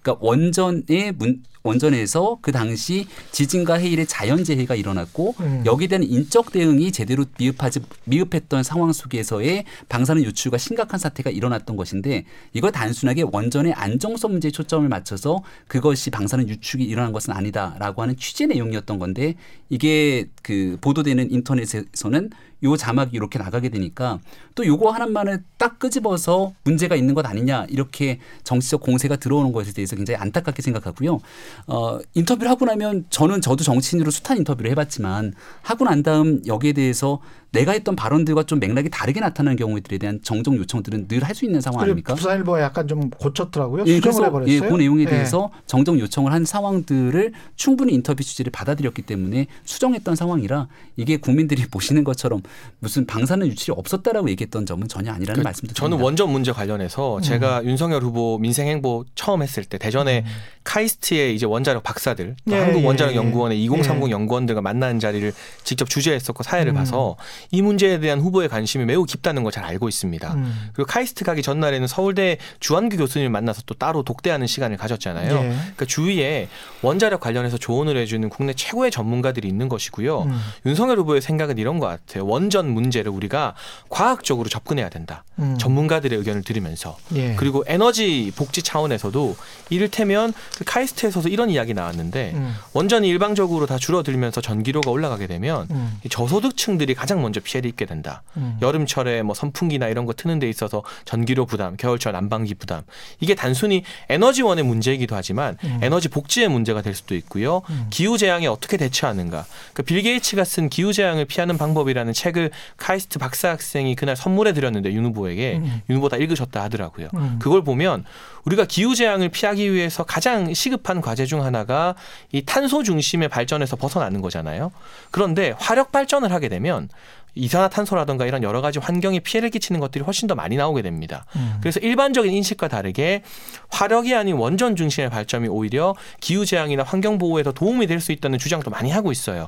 그러니까 0.02 0.26
원전의 0.26 1.14
문, 1.18 1.44
원전에서 1.64 2.40
그 2.42 2.52
당시 2.52 3.08
지진과 3.32 3.76
해일의 3.76 4.08
자연재해가 4.08 4.76
일어났고 4.76 5.36
음. 5.40 5.64
여기에 5.66 5.88
대한 5.88 6.04
인적 6.04 6.52
대응이 6.52 6.92
제대로 6.92 7.26
미흡하지 7.38 7.82
미흡했던 8.06 8.64
상황 8.64 8.94
속에서의 8.94 9.66
방사능 9.90 10.24
유출과 10.24 10.58
심각한 10.58 11.00
사태가 11.00 11.30
일어났던 11.30 11.76
것인데 11.76 12.26
이걸 12.54 12.72
단순하게 12.72 13.26
원전의 13.32 13.74
안정성 13.74 14.32
문제에 14.32 14.52
초점을 14.52 14.88
맞춰서 14.88 15.44
그것이 15.68 16.12
방사능 16.12 16.48
유출이 16.48 16.84
일어난 16.84 17.12
것은 17.12 17.34
아니다라고 17.34 18.02
하는 18.02 18.16
취재 18.16 18.46
내용이었던 18.46 18.98
건데 19.00 19.36
이게 19.70 20.30
그 20.42 20.78
보도되는 20.82 21.32
인터넷에서는 21.32 22.30
요 22.64 22.76
자막이 22.76 23.12
이렇게 23.14 23.40
나가게 23.40 23.70
되니까 23.70 24.20
또 24.56 24.66
요거 24.66 24.92
하나만을 24.92 25.44
딱 25.58 25.80
끄집어서 25.80 26.54
문제가 26.64 26.96
있는 26.96 27.14
것 27.14 27.26
아니냐 27.26 27.66
이렇게 27.70 28.20
정치적 28.44 28.82
공세가 28.82 29.16
들어오는 29.16 29.52
것에 29.52 29.74
대해서 29.74 29.96
굉장히 29.96 30.18
안타깝게 30.18 30.62
생각하고요. 30.62 31.20
어, 31.68 32.00
인터뷰를 32.14 32.50
하고 32.50 32.66
나면 32.66 33.06
저는 33.10 33.42
저도 33.42 33.64
정치인으로 33.64 34.12
숱한 34.12 34.38
인터뷰를 34.38 34.72
해봤지만 34.72 35.34
하고 35.62 35.86
난 35.86 36.04
다음 36.04 36.42
여기에 36.46 36.74
대해서 36.74 37.22
내가 37.52 37.72
했던 37.72 37.96
발언들과 37.96 38.44
좀 38.44 38.60
맥락이 38.60 38.90
다르게 38.90 39.20
나타나는 39.20 39.56
경우들에 39.58 39.98
대한 39.98 40.20
정정 40.24 40.56
요청들은 40.58 41.08
늘 41.08 41.24
할 41.24 41.36
수 41.36 41.46
있는 41.46 41.62
상황 41.62 41.82
아닙니까? 41.84 42.16
부산일보가 42.16 42.62
약간 42.62 42.88
좀 42.88 43.10
고쳤더라고요. 43.12 43.86
예, 43.88 43.96
수정을 43.96 44.28
해버렸어요. 44.28 44.54
예, 44.54 44.60
그 44.60 44.74
내용에 44.76 45.04
예. 45.04 45.06
대해서 45.06 45.52
정정 45.68 46.00
요청을 46.00 46.32
한 46.32 46.44
상황들을 46.46 47.32
충분히 47.56 47.94
인터뷰 47.94 48.24
취지를 48.24 48.52
받아들였기 48.52 49.02
때문에 49.04 49.48
수정했던 49.66 50.16
상황이라 50.16 50.68
이게 50.98 51.18
국민들이 51.18 51.66
보시는 51.70 52.04
것처럼 52.04 52.42
무슨 52.80 53.06
방사능 53.06 53.48
유출이 53.48 53.74
없었다라고 53.78 54.30
얘기했던 54.32 54.66
점은 54.66 54.88
전혀 54.88 55.12
아니라는 55.12 55.42
그 55.42 55.44
말씀도 55.44 55.74
저는 55.74 55.92
드립니다. 55.92 56.06
원전 56.06 56.32
문제 56.32 56.52
관련해서 56.52 57.18
음. 57.18 57.22
제가 57.22 57.64
윤석열 57.66 58.04
후보 58.04 58.38
민생행보 58.40 59.06
처음 59.16 59.42
했을 59.44 59.64
때 59.66 59.78
대전에 59.78 60.26
카이스트의 60.64 61.36
이제 61.36 61.46
원자력 61.46 61.84
박사들, 61.84 62.36
또 62.48 62.52
예, 62.56 62.58
예, 62.60 62.62
한국 62.64 62.86
원자력 62.86 63.16
연구원의 63.16 63.64
2030 63.64 64.08
예. 64.08 64.12
연구원들과 64.12 64.62
만나는 64.62 65.00
자리를 65.00 65.32
직접 65.64 65.90
주재했었고 65.90 66.44
사회를 66.44 66.74
음. 66.74 66.76
봐서 66.76 67.16
이 67.52 67.62
문제에 67.62 68.00
대한 68.00 68.20
후보의 68.20 68.50
관심이 68.50 68.86
매우 68.86 69.04
깊다는 69.06 69.44
걸 69.44 69.50
잘 69.52 69.64
알고 69.66 69.90
있습니다. 69.90 70.34
음. 70.34 70.70
그리고 70.74 70.88
카이스트 70.88 71.24
가기 71.26 71.42
전날에는 71.42 71.88
서울대 71.88 72.38
주한규 72.60 72.98
교수님을 72.98 73.30
만나서 73.30 73.64
또 73.66 73.74
따로 73.74 74.04
독대하는 74.04 74.48
시간을 74.48 74.78
가졌잖아요. 74.78 75.36
예. 75.36 75.50
그러니까 75.50 75.86
주위에 75.86 76.48
원자력 76.82 77.20
관련해서 77.20 77.58
조언을 77.58 77.98
해주는 77.98 78.28
국내 78.30 78.54
최고의 78.54 78.92
전문가들이 78.92 79.48
있는 79.48 79.70
것이고요. 79.70 80.24
음. 80.24 80.40
윤석열 80.66 80.98
후보의 81.00 81.22
생각은 81.22 81.58
이런 81.58 81.80
것 81.80 81.88
같아요. 81.88 82.26
원전 82.26 82.70
문제를 82.70 83.12
우리가 83.12 83.56
과학적으로 83.90 84.50
접근해야 84.50 84.90
된다. 84.90 85.24
음. 85.40 85.58
전문가들의 85.60 86.18
의견을 86.18 86.44
들으면서 86.44 86.98
예. 87.16 87.36
그리고 87.36 87.64
에너지 87.68 88.32
복지 88.36 88.62
차원에서도 88.62 89.36
이를테면 89.70 90.34
그 90.58 90.64
카이스트에서도 90.66 91.28
이런 91.30 91.50
이야기 91.50 91.74
나왔는데 91.74 92.32
음. 92.36 92.56
원전이 92.74 93.08
일방적으로 93.08 93.66
다 93.66 93.78
줄어들면서 93.78 94.42
전기료가 94.42 94.92
올라가게 94.92 95.28
되면 95.28 95.68
음. 95.72 96.00
이 96.04 96.10
저소득층들이 96.10 96.94
가장 96.96 97.22
먼저 97.22 97.29
피해를 97.32 97.70
입게 97.70 97.86
된다. 97.86 98.24
음. 98.38 98.58
여름철에 98.62 99.22
뭐 99.22 99.36
선풍기나 99.36 99.88
이런 99.88 100.06
거 100.06 100.14
트는 100.14 100.40
데 100.40 100.50
있어서 100.50 100.84
전기료 101.06 101.46
부담, 101.46 101.78
겨울철 101.78 102.14
난방기 102.14 102.56
부담. 102.56 102.82
이게 103.20 103.36
단순히 103.36 103.84
에너지원의 104.10 104.64
문제이기도 104.64 105.16
하지만 105.16 105.58
음. 105.64 105.80
에너지 105.82 106.08
복지의 106.10 106.48
문제가 106.50 106.82
될 106.82 106.96
수도 106.96 107.16
있고요. 107.16 107.62
음. 107.70 107.88
기후 107.90 108.18
재앙에 108.18 108.48
어떻게 108.48 108.78
대처하는가. 108.78 109.46
그빌 109.74 110.02
게이츠가 110.02 110.44
쓴 110.44 110.70
기후 110.70 110.94
재앙을 110.94 111.26
피하는 111.26 111.58
방법이라는 111.58 112.14
책을 112.14 112.52
카이스트 112.78 113.20
박사 113.20 113.50
학생이 113.50 113.96
그날 113.96 114.16
선물해 114.16 114.54
드렸는데 114.54 114.94
윤 114.94 115.06
후보에게 115.06 115.58
음. 115.58 115.82
윤 115.90 115.98
후보 115.98 116.10
다 116.10 116.18
읽으셨다 116.18 116.64
하더라고요. 116.64 117.10
음. 117.14 117.40
그걸 117.40 117.64
보면 117.64 118.06
우리가 118.46 118.66
기후 118.66 118.96
재앙을 118.96 119.30
피하기 119.30 119.74
위해서 119.74 120.04
가장 120.04 120.54
시급한 120.54 121.02
과제 121.02 121.26
중 121.26 121.44
하나가 121.44 121.96
이 122.32 122.42
탄소 122.42 122.84
중심의 122.84 123.30
발전에서 123.30 123.76
벗어나는 123.76 124.22
거잖아요. 124.22 124.72
그런데 125.12 125.54
화력 125.60 125.92
발전을 125.92 126.32
하게 126.32 126.50
되면 126.50 126.90
이산화탄소라든가 127.36 128.26
이런 128.26 128.44
여러 128.44 128.62
가지 128.62 128.80
환경에 128.80 129.20
피해를 129.20 129.50
끼치는 129.50 129.80
것들이 129.80 130.04
훨씬 130.04 130.28
더 130.28 130.36
많이 130.36 130.56
나오게 130.58 130.82
됩니다. 130.82 131.26
음. 131.36 131.58
그래서 131.62 131.80
일반적인 131.80 132.32
인식과 132.32 132.68
다르게 132.68 133.24
화력이 133.70 134.14
아닌 134.16 134.36
원전 134.36 134.76
중심의 134.76 135.10
발전이 135.10 135.48
오히려 135.48 135.96
기후 136.20 136.46
재앙이나 136.46 136.84
환경 136.84 137.18
보호에도 137.18 137.52
도움이 137.52 137.88
될 137.88 138.00
수 138.00 138.12
있다는 138.14 138.40
주장도 138.40 138.72
많이 138.72 138.90
하고 138.92 139.12
있어요. 139.12 139.48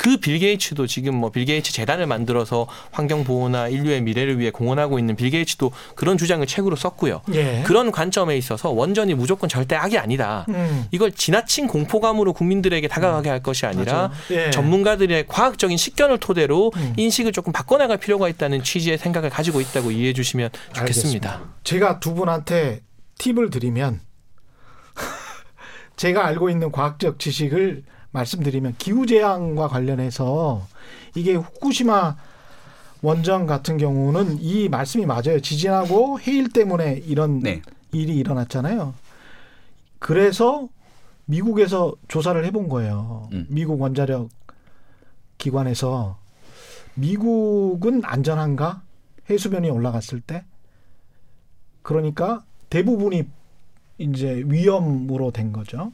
그 0.00 0.16
빌 0.18 0.38
게이츠도 0.38 0.86
지금 0.86 1.14
뭐 1.14 1.30
빌 1.30 1.44
게이츠 1.44 1.72
재단을 1.72 2.06
만들어서 2.06 2.66
환경 2.90 3.22
보호나 3.22 3.68
인류의 3.68 4.00
미래를 4.00 4.38
위해 4.38 4.50
공헌하고 4.50 4.98
있는 4.98 5.14
빌 5.14 5.28
게이츠도 5.28 5.72
그런 5.94 6.16
주장을 6.16 6.44
책으로 6.46 6.74
썼고요. 6.74 7.20
예. 7.34 7.62
그런 7.66 7.90
관점에 7.90 8.34
있어서 8.38 8.70
원전이 8.70 9.12
무조건 9.14 9.48
절대 9.50 9.76
악이 9.76 9.98
아니다. 9.98 10.46
음. 10.48 10.86
이걸 10.90 11.12
지나친 11.12 11.66
공포감으로 11.66 12.32
국민들에게 12.32 12.88
다가가게 12.88 13.28
할 13.28 13.42
것이 13.42 13.66
아니라. 13.66 14.10
예. 14.30 14.50
전문가들의 14.50 15.26
과학적인 15.28 15.76
식견을 15.76 16.18
토대로 16.18 16.72
음. 16.76 16.94
인식을 16.96 17.32
조금 17.32 17.52
바꿔나갈 17.52 17.98
필요가 17.98 18.28
있다는 18.30 18.62
취지의 18.62 18.96
생각을 18.96 19.28
가지고 19.28 19.60
있다고 19.60 19.90
이해해 19.90 20.14
주시면 20.14 20.48
좋겠습니다. 20.72 20.80
알겠습니다. 20.80 21.40
제가 21.64 22.00
두 22.00 22.14
분한테 22.14 22.80
팁을 23.18 23.50
드리면 23.50 24.00
제가 25.96 26.26
알고 26.26 26.48
있는 26.50 26.72
과학적 26.72 27.18
지식을 27.18 27.82
말씀드리면 28.12 28.74
기후 28.78 29.06
재앙과 29.06 29.68
관련해서 29.68 30.66
이게 31.14 31.34
후쿠시마 31.34 32.16
원전 33.02 33.46
같은 33.46 33.78
경우는 33.78 34.38
이 34.40 34.68
말씀이 34.68 35.06
맞아요. 35.06 35.40
지진하고 35.40 36.20
해일 36.20 36.50
때문에 36.50 37.02
이런 37.06 37.40
네. 37.40 37.62
일이 37.92 38.16
일어났잖아요. 38.16 38.94
그래서 39.98 40.68
미국에서 41.24 41.94
조사를 42.08 42.44
해본 42.44 42.68
거예요. 42.68 43.28
음. 43.32 43.46
미국 43.48 43.80
원자력 43.80 44.28
기관에서 45.38 46.18
미국은 46.94 48.02
안전한가? 48.04 48.82
해수면이 49.30 49.70
올라갔을 49.70 50.20
때. 50.20 50.44
그러니까 51.82 52.44
대부분이 52.68 53.24
이제 53.98 54.42
위험으로 54.46 55.30
된 55.30 55.52
거죠. 55.52 55.92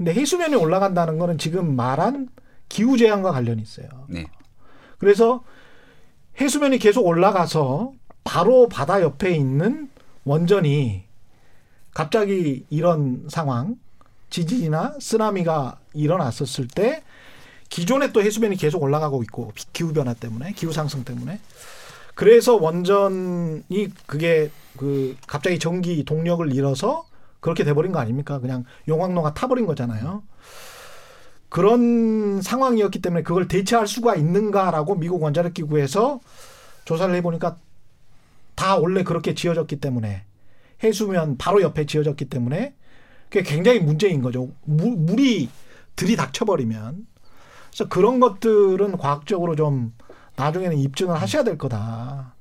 근데 0.00 0.14
해수면이 0.14 0.54
올라간다는 0.54 1.18
거는 1.18 1.36
지금 1.36 1.76
말한 1.76 2.30
기후 2.70 2.96
재앙과 2.96 3.32
관련이 3.32 3.60
있어요. 3.60 3.86
네. 4.08 4.24
그래서 4.96 5.44
해수면이 6.40 6.78
계속 6.78 7.06
올라가서 7.06 7.92
바로 8.24 8.66
바다 8.70 9.02
옆에 9.02 9.36
있는 9.36 9.90
원전이 10.24 11.04
갑자기 11.92 12.64
이런 12.70 13.26
상황, 13.28 13.76
지진이나 14.30 14.96
쓰나미가 15.00 15.78
일어났었을 15.92 16.66
때 16.66 17.02
기존에 17.68 18.10
또 18.10 18.22
해수면이 18.22 18.56
계속 18.56 18.82
올라가고 18.82 19.22
있고 19.24 19.52
기후 19.74 19.92
변화 19.92 20.14
때문에 20.14 20.52
기후 20.52 20.72
상승 20.72 21.04
때문에 21.04 21.40
그래서 22.14 22.56
원전이 22.56 23.88
그게 24.06 24.50
그 24.78 25.14
갑자기 25.26 25.58
전기 25.58 26.06
동력을 26.06 26.54
잃어서 26.54 27.04
그렇게 27.40 27.64
돼버린 27.64 27.92
거 27.92 27.98
아닙니까? 27.98 28.38
그냥 28.38 28.64
용광로가 28.86 29.34
타버린 29.34 29.66
거잖아요. 29.66 30.22
그런 31.48 32.40
상황이었기 32.40 33.02
때문에 33.02 33.22
그걸 33.22 33.48
대체할 33.48 33.88
수가 33.88 34.14
있는가라고 34.14 34.94
미국 34.94 35.22
원자력 35.22 35.52
기구에서 35.54 36.20
조사를 36.84 37.12
해보니까 37.16 37.58
다 38.54 38.76
원래 38.76 39.02
그렇게 39.02 39.34
지어졌기 39.34 39.80
때문에 39.80 40.24
해수면 40.84 41.36
바로 41.38 41.60
옆에 41.62 41.86
지어졌기 41.86 42.26
때문에 42.26 42.74
그게 43.28 43.42
굉장히 43.42 43.80
문제인 43.80 44.22
거죠. 44.22 44.50
물, 44.64 44.96
물이 44.96 45.48
들이닥쳐버리면 45.96 47.06
그래서 47.68 47.88
그런 47.88 48.20
것들은 48.20 48.96
과학적으로 48.96 49.56
좀 49.56 49.92
나중에는 50.36 50.78
입증을 50.78 51.20
하셔야 51.20 51.42
될 51.42 51.58
거다. 51.58 52.34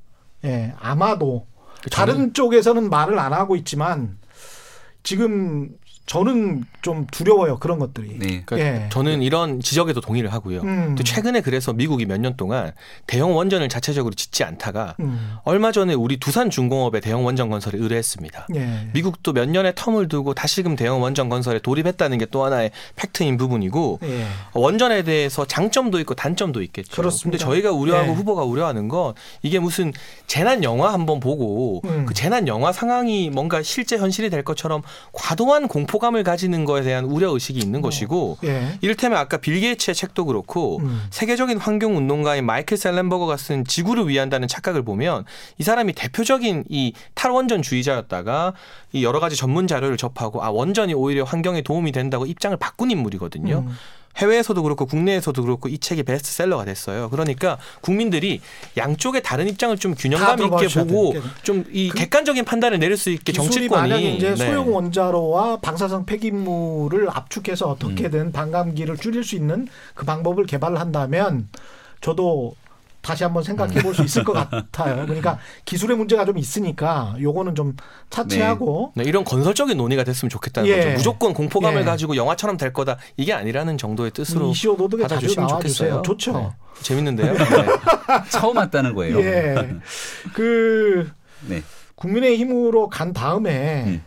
예, 0.45 0.73
아마도 0.79 1.47
다른 1.91 2.33
쪽에서는 2.33 2.89
말을 2.89 3.17
안 3.17 3.33
하고 3.33 3.55
있지만 3.55 4.18
지금 5.03 5.77
저는 6.09 6.63
좀 6.81 7.05
두려워요 7.11 7.59
그런 7.59 7.77
것들이. 7.77 8.17
네. 8.17 8.41
그러니까 8.43 8.57
예. 8.57 8.89
저는 8.89 9.21
이런 9.21 9.59
지적에도 9.59 10.01
동의를 10.01 10.33
하고요. 10.33 10.61
음. 10.61 10.95
또 10.97 11.03
최근에 11.03 11.41
그래서 11.41 11.71
미국이 11.71 12.05
몇 12.07 12.19
년 12.19 12.35
동안 12.35 12.71
대형 13.05 13.35
원전을 13.35 13.69
자체적으로 13.69 14.15
짓지 14.15 14.43
않다가 14.43 14.95
음. 15.01 15.35
얼마 15.43 15.71
전에 15.71 15.93
우리 15.93 16.17
두산 16.17 16.49
중공업에 16.49 16.99
대형 16.99 17.25
원전 17.25 17.49
건설을 17.49 17.79
의뢰했습니다. 17.79 18.47
예. 18.55 18.89
미국도 18.93 19.33
몇 19.33 19.47
년의 19.47 19.73
텀을 19.73 20.09
두고 20.09 20.33
다시금 20.33 20.75
대형 20.75 21.01
원전 21.03 21.29
건설에 21.29 21.59
돌입했다는 21.59 22.17
게 22.17 22.25
또 22.31 22.43
하나의 22.43 22.71
팩트인 22.95 23.37
부분이고 23.37 23.99
예. 24.03 24.25
원전에 24.53 25.03
대해서 25.03 25.45
장점도 25.45 25.99
있고 26.01 26.15
단점도 26.15 26.61
있겠죠. 26.63 26.91
그렇습니다. 26.95 27.37
근데 27.37 27.37
저희가 27.37 27.71
우려하고 27.71 28.11
예. 28.11 28.15
후보가 28.15 28.43
우려하는 28.43 28.87
건 28.87 29.13
이게 29.43 29.59
무슨 29.59 29.93
재난 30.27 30.63
영화 30.63 30.91
한번 30.93 31.19
보고 31.19 31.81
음. 31.85 32.05
그 32.07 32.13
재난 32.15 32.47
영화 32.47 32.71
상황이 32.71 33.29
뭔가 33.29 33.61
실제 33.61 33.97
현실이 33.97 34.29
될 34.31 34.43
것처럼 34.43 34.81
과도한 35.13 35.67
공포 35.67 35.98
감을 35.99 36.23
가지는 36.23 36.65
거에 36.65 36.81
대한 36.81 37.05
우려 37.05 37.31
의식이 37.31 37.59
있는 37.59 37.81
것이고 37.81 38.37
예. 38.43 38.77
이를테면 38.81 39.17
아까 39.17 39.37
빌 39.37 39.59
게이츠의 39.59 39.95
책도 39.95 40.25
그렇고 40.25 40.79
음. 40.79 41.07
세계적인 41.11 41.57
환경 41.57 41.95
운동가인 41.97 42.45
마이클 42.45 42.77
셀렌버거가 42.77 43.37
쓴 43.37 43.65
지구를 43.65 44.07
위한다는 44.07 44.47
착각을 44.47 44.83
보면 44.83 45.25
이 45.57 45.63
사람이 45.63 45.93
대표적인 45.93 46.65
이 46.69 46.93
탈원전주의자였다가 47.15 48.53
이 48.93 49.03
여러 49.03 49.19
가지 49.19 49.35
전문 49.35 49.67
자료를 49.67 49.97
접하고 49.97 50.43
아 50.43 50.49
원전이 50.49 50.93
오히려 50.93 51.23
환경에 51.23 51.61
도움이 51.61 51.91
된다고 51.91 52.25
입장을 52.25 52.55
바꾼 52.57 52.91
인물이거든요. 52.91 53.65
음. 53.67 53.75
해외에서도 54.19 54.61
그렇고 54.61 54.85
국내에서도 54.85 55.41
그렇고 55.41 55.69
이 55.69 55.79
책이 55.79 56.03
베스트셀러가 56.03 56.65
됐어요. 56.65 57.09
그러니까 57.09 57.57
국민들이 57.81 58.41
양쪽의 58.77 59.23
다른 59.23 59.47
입장을 59.47 59.75
좀 59.77 59.95
균형감 59.95 60.37
다 60.37 60.43
있게 60.43 60.79
보고 60.79 61.13
돼요. 61.13 61.23
좀이그 61.43 61.97
객관적인 61.97 62.45
판단을 62.45 62.79
내릴 62.79 62.97
수 62.97 63.09
있게 63.09 63.31
정치권이 63.31 63.69
만약에 63.69 64.11
이제 64.11 64.29
네. 64.31 64.35
소형 64.35 64.73
원자로와 64.73 65.59
방사성 65.61 66.05
폐기물을 66.05 67.09
압축해서 67.09 67.67
어떻게든 67.67 68.31
반감기를 68.31 68.97
줄일 68.97 69.23
수 69.23 69.35
있는 69.35 69.67
그 69.93 70.05
방법을 70.05 70.45
개발한다면 70.45 71.47
저도 72.01 72.55
다시 73.01 73.23
한번 73.23 73.43
생각해 73.43 73.81
볼 73.81 73.93
수 73.93 74.03
있을 74.03 74.23
것 74.23 74.33
같아요. 74.33 75.05
그러니까 75.05 75.39
기술의 75.65 75.97
문제가 75.97 76.25
좀 76.25 76.37
있으니까 76.37 77.15
요거는 77.19 77.55
좀 77.55 77.75
차치하고 78.09 78.91
네, 78.95 79.03
이런 79.05 79.23
건설적인 79.23 79.77
논의가 79.77 80.03
됐으면 80.03 80.29
좋겠다는 80.29 80.69
예. 80.69 80.77
거죠. 80.77 80.89
무조건 80.97 81.33
공포감을 81.33 81.81
예. 81.81 81.85
가지고 81.85 82.15
영화처럼 82.15 82.57
될 82.57 82.73
거다 82.73 82.97
이게 83.17 83.33
아니라는 83.33 83.77
정도의 83.77 84.11
뜻으로 84.11 84.49
이시오 84.51 84.75
도덕에 84.77 85.03
자주 85.03 85.15
받아주시면. 85.35 85.47
좋겠어요. 85.47 86.01
좋죠. 86.03 86.33
네. 86.33 86.49
재밌는데요. 86.83 87.33
네. 87.37 87.45
처음 88.29 88.57
왔다는 88.57 88.93
거예요. 88.93 89.19
예. 89.21 89.55
그 90.33 91.09
네. 91.47 91.63
국민의힘으로 91.95 92.89
간 92.89 93.13
다음에 93.13 93.83
음. 93.87 94.03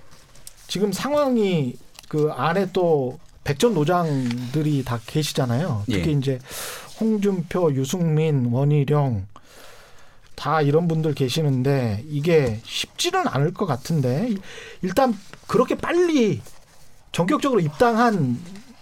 지금 0.67 0.93
상황이 0.93 1.75
그 2.09 2.31
안에 2.35 2.69
또 2.73 3.19
백전 3.45 3.75
노장들이 3.75 4.85
다 4.85 4.99
계시잖아요. 5.07 5.85
예. 5.89 5.95
특히 5.97 6.13
이제 6.13 6.39
홍준표, 7.01 7.73
유승민, 7.75 8.47
원희룡 8.47 9.27
다 10.35 10.61
이런 10.61 10.89
분들 10.89 11.15
계시는데 11.15 12.05
이게 12.09 12.61
쉽지는 12.65 13.29
않을 13.29 13.55
것 13.55 13.67
같은데 13.67 14.35
일단 14.83 15.17
그렇게 15.47 15.77
빨리 15.77 16.41
전격적으로 17.13 17.61
입당한 17.61 18.39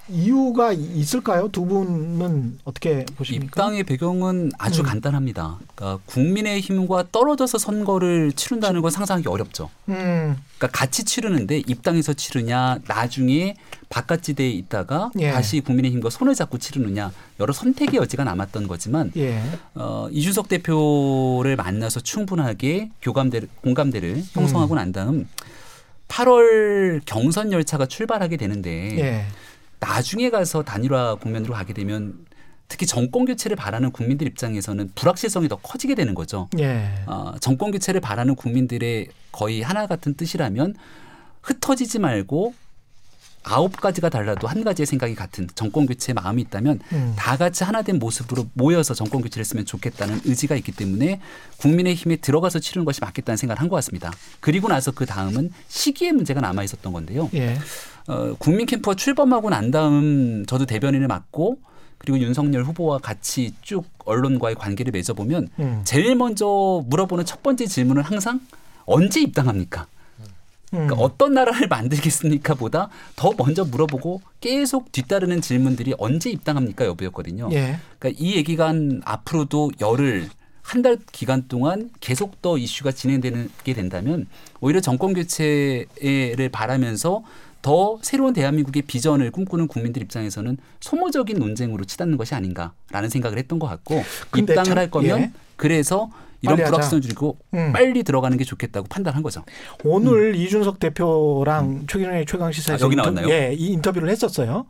이유가 0.08 0.72
있을까요? 0.72 1.48
두 1.48 1.64
분은 1.66 2.58
어떻게 2.64 3.04
보십니까? 3.16 3.44
입당의 3.46 3.84
배경은 3.84 4.50
아주 4.58 4.82
음. 4.82 4.86
간단합니다. 4.86 5.58
그러니까 5.74 6.02
국민의 6.06 6.60
힘과 6.60 7.04
떨어져서 7.12 7.58
선거를 7.58 8.32
치른다는 8.32 8.82
건 8.82 8.90
상상하기 8.90 9.28
어렵죠. 9.28 9.70
음, 9.88 10.36
그러니까 10.56 10.66
같이 10.78 11.04
치르는데 11.04 11.58
입당해서 11.58 12.12
치르냐, 12.12 12.78
나중에 12.88 13.54
바깥지대에 13.90 14.48
있다가 14.50 15.10
예. 15.18 15.32
다시 15.32 15.60
국민의힘과 15.60 16.10
손을 16.10 16.34
잡고 16.34 16.58
치르느냐 16.58 17.12
여러 17.40 17.52
선택의 17.52 18.00
여지가 18.00 18.24
남았던 18.24 18.68
거지만 18.68 19.12
예. 19.16 19.42
어, 19.74 20.08
이준석 20.12 20.48
대표를 20.48 21.56
만나서 21.56 22.00
충분하게 22.00 22.90
교감대 23.02 23.42
공감대를 23.62 24.22
형성하고 24.30 24.76
난 24.76 24.92
다음 24.92 25.28
8월 26.06 27.00
경선 27.04 27.52
열차가 27.52 27.86
출발하게 27.86 28.36
되는데 28.36 28.98
예. 28.98 29.26
나중에 29.80 30.30
가서 30.30 30.62
단일화 30.62 31.16
국면으로 31.16 31.54
가게 31.54 31.74
되면 31.74 32.14
특히 32.68 32.86
정권 32.86 33.24
교체를 33.24 33.56
바라는 33.56 33.90
국민들 33.90 34.28
입장에서는 34.28 34.92
불확실성이 34.94 35.48
더 35.48 35.56
커지게 35.56 35.96
되는 35.96 36.14
거죠. 36.14 36.48
예. 36.60 36.90
어, 37.06 37.34
정권 37.40 37.72
교체를 37.72 38.00
바라는 38.00 38.36
국민들의 38.36 39.08
거의 39.32 39.62
하나 39.62 39.88
같은 39.88 40.14
뜻이라면 40.14 40.76
흩어지지 41.42 41.98
말고 41.98 42.54
아홉 43.42 43.80
가지가 43.80 44.10
달라도 44.10 44.46
한 44.46 44.62
가지의 44.62 44.86
생각이 44.86 45.14
같은 45.14 45.48
정권 45.54 45.86
교체의 45.86 46.14
마음이 46.14 46.42
있다면 46.42 46.80
음. 46.92 47.14
다 47.16 47.36
같이 47.36 47.64
하나된 47.64 47.98
모습으로 47.98 48.46
모여서 48.52 48.92
정권 48.94 49.22
교체를 49.22 49.40
했으면 49.40 49.64
좋겠다는 49.64 50.20
의지가 50.24 50.56
있기 50.56 50.72
때문에 50.72 51.20
국민의힘에 51.56 52.16
들어가서 52.16 52.58
치르는 52.58 52.84
것이 52.84 53.00
맞겠다는 53.00 53.36
생각을 53.36 53.60
한 53.60 53.68
것 53.70 53.76
같습니다. 53.76 54.10
그리고 54.40 54.68
나서 54.68 54.90
그 54.90 55.06
다음은 55.06 55.52
시기의 55.68 56.12
문제가 56.12 56.40
남아 56.40 56.64
있었던 56.64 56.92
건데요. 56.92 57.30
예. 57.34 57.56
어, 58.08 58.34
국민 58.38 58.66
캠프가 58.66 58.94
출범하고 58.96 59.48
난 59.50 59.70
다음 59.70 60.44
저도 60.46 60.66
대변인을 60.66 61.06
맡고 61.06 61.58
그리고 61.98 62.18
윤석열 62.18 62.64
후보와 62.64 62.98
같이 62.98 63.54
쭉 63.62 63.84
언론과의 64.04 64.56
관계를 64.56 64.90
맺어보면 64.90 65.48
음. 65.60 65.82
제일 65.84 66.16
먼저 66.16 66.82
물어보는 66.88 67.24
첫 67.24 67.42
번째 67.42 67.66
질문은 67.66 68.02
항상 68.02 68.40
언제 68.86 69.20
입당합니까? 69.20 69.86
그러니까 70.70 70.94
음. 70.94 71.00
어떤 71.00 71.34
나라를 71.34 71.66
만들겠습니까? 71.68 72.54
보다 72.54 72.88
더 73.16 73.32
먼저 73.36 73.64
물어보고 73.64 74.20
계속 74.40 74.92
뒤따르는 74.92 75.40
질문들이 75.40 75.94
언제 75.98 76.30
입당합니까? 76.30 76.84
여부였거든요. 76.86 77.48
예. 77.52 77.78
그러니까 77.98 78.22
이 78.22 78.36
얘기가 78.36 78.68
한 78.68 79.00
앞으로도 79.04 79.72
열흘 79.80 80.28
한 80.62 80.82
달 80.82 80.98
기간 81.10 81.48
동안 81.48 81.90
계속 81.98 82.40
더 82.42 82.56
이슈가 82.56 82.92
진행되게 82.92 83.74
된다면 83.74 84.28
오히려 84.60 84.80
정권 84.80 85.14
교체를 85.14 86.48
바라면서 86.52 87.24
더 87.60 87.98
새로운 88.02 88.32
대한민국의 88.32 88.82
비전을 88.82 89.32
꿈꾸는 89.32 89.66
국민들 89.66 90.00
입장에서는 90.02 90.56
소모적인 90.80 91.38
논쟁으로 91.38 91.84
치닫는 91.84 92.16
것이 92.16 92.34
아닌가라는 92.36 93.08
생각을 93.10 93.36
했던 93.38 93.58
것 93.58 93.66
같고 93.66 94.02
입당을 94.36 94.64
참- 94.64 94.78
할 94.78 94.90
거면 94.90 95.20
예. 95.20 95.32
그래서 95.56 96.08
이런. 96.42 96.56
불확실성을 96.56 97.02
줄이고 97.02 97.38
음. 97.54 97.72
빨리 97.72 98.02
들어가는 98.02 98.36
게 98.36 98.44
좋겠다고 98.44 98.88
판단한 98.88 99.22
거죠. 99.22 99.44
오늘 99.84 100.34
이준석 100.36 100.78
대표랑 100.78 101.86
최경영의 101.86 102.26
최강 102.26 102.50
시사에서 102.52 102.84
아, 102.84 102.86
여기 102.86 102.96
인터- 102.96 103.10
나왔나요? 103.10 103.28
예, 103.30 103.52
이 103.52 103.68
인터뷰를 103.72 104.08
했었어요. 104.08 104.66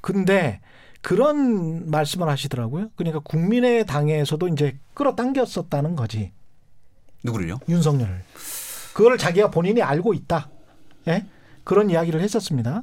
근데 0.00 0.60
그런 1.00 1.90
말씀을 1.90 2.28
하시더라고요. 2.28 2.88
그러니까 2.96 3.20
국민의 3.20 3.86
당에서도 3.86 4.48
이제 4.48 4.76
끌어당겼었다는 4.94 5.96
거지 5.96 6.32
누구를요? 7.24 7.58
윤석열을. 7.68 8.22
그거를 8.94 9.16
자기가 9.18 9.50
본인이 9.50 9.80
알고 9.82 10.12
있다. 10.14 10.48
예? 11.08 11.24
그런 11.64 11.88
이야기를 11.90 12.20
했었습니다. 12.20 12.82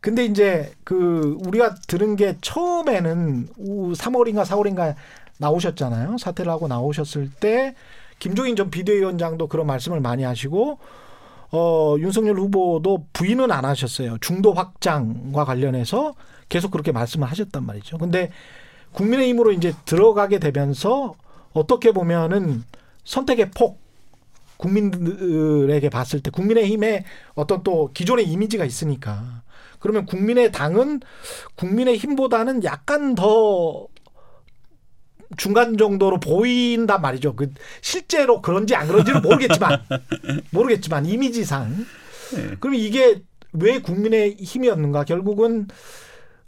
근데 0.00 0.24
이제 0.24 0.72
그 0.84 1.36
우리가 1.46 1.74
들은 1.86 2.16
게 2.16 2.36
처음에는 2.40 3.48
3월인가 3.56 4.44
4월인가 4.44 4.94
나오셨잖아요. 5.40 6.18
사퇴를 6.18 6.52
하고 6.52 6.68
나오셨을 6.68 7.30
때 7.40 7.74
김종인 8.18 8.54
전 8.54 8.70
비대위원장도 8.70 9.48
그런 9.48 9.66
말씀을 9.66 10.00
많이 10.00 10.22
하시고 10.22 10.78
어 11.52 11.96
윤석열 11.98 12.38
후보도 12.38 13.06
부인은 13.12 13.50
안 13.50 13.64
하셨어요. 13.64 14.18
중도 14.20 14.52
확장과 14.52 15.44
관련해서 15.44 16.14
계속 16.48 16.70
그렇게 16.70 16.92
말씀을 16.92 17.28
하셨단 17.28 17.64
말이죠. 17.64 17.98
근데 17.98 18.30
국민의힘으로 18.92 19.52
이제 19.52 19.72
들어가게 19.84 20.38
되면서 20.38 21.14
어떻게 21.52 21.92
보면은 21.92 22.62
선택의 23.04 23.50
폭 23.52 23.80
국민들에게 24.58 25.88
봤을 25.88 26.20
때 26.20 26.30
국민의힘의 26.30 27.04
어떤 27.34 27.62
또 27.62 27.90
기존의 27.94 28.28
이미지가 28.28 28.64
있으니까 28.66 29.42
그러면 29.78 30.04
국민의 30.04 30.52
당은 30.52 31.00
국민의 31.54 31.96
힘보다는 31.96 32.62
약간 32.64 33.14
더 33.14 33.86
중간 35.36 35.76
정도로 35.76 36.18
보인단 36.20 37.00
말이죠. 37.00 37.36
그 37.36 37.52
실제로 37.80 38.42
그런지 38.42 38.74
안 38.74 38.88
그런지는 38.88 39.22
모르겠지만 39.22 39.80
모르겠지만 40.50 41.06
이미지상 41.06 41.86
그럼 42.60 42.74
이게 42.74 43.22
왜 43.52 43.80
국민의 43.80 44.36
힘이었는가? 44.38 45.04
결국은 45.04 45.68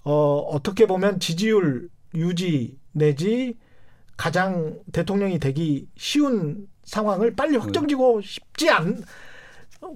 어 0.04 0.38
어떻게 0.38 0.86
보면 0.86 1.20
지지율 1.20 1.88
유지 2.14 2.76
내지 2.92 3.56
가장 4.16 4.78
대통령이 4.92 5.38
되기 5.38 5.86
쉬운 5.96 6.66
상황을 6.84 7.34
빨리 7.34 7.56
확정지고 7.56 8.20
싶지 8.22 8.68
않 8.70 9.02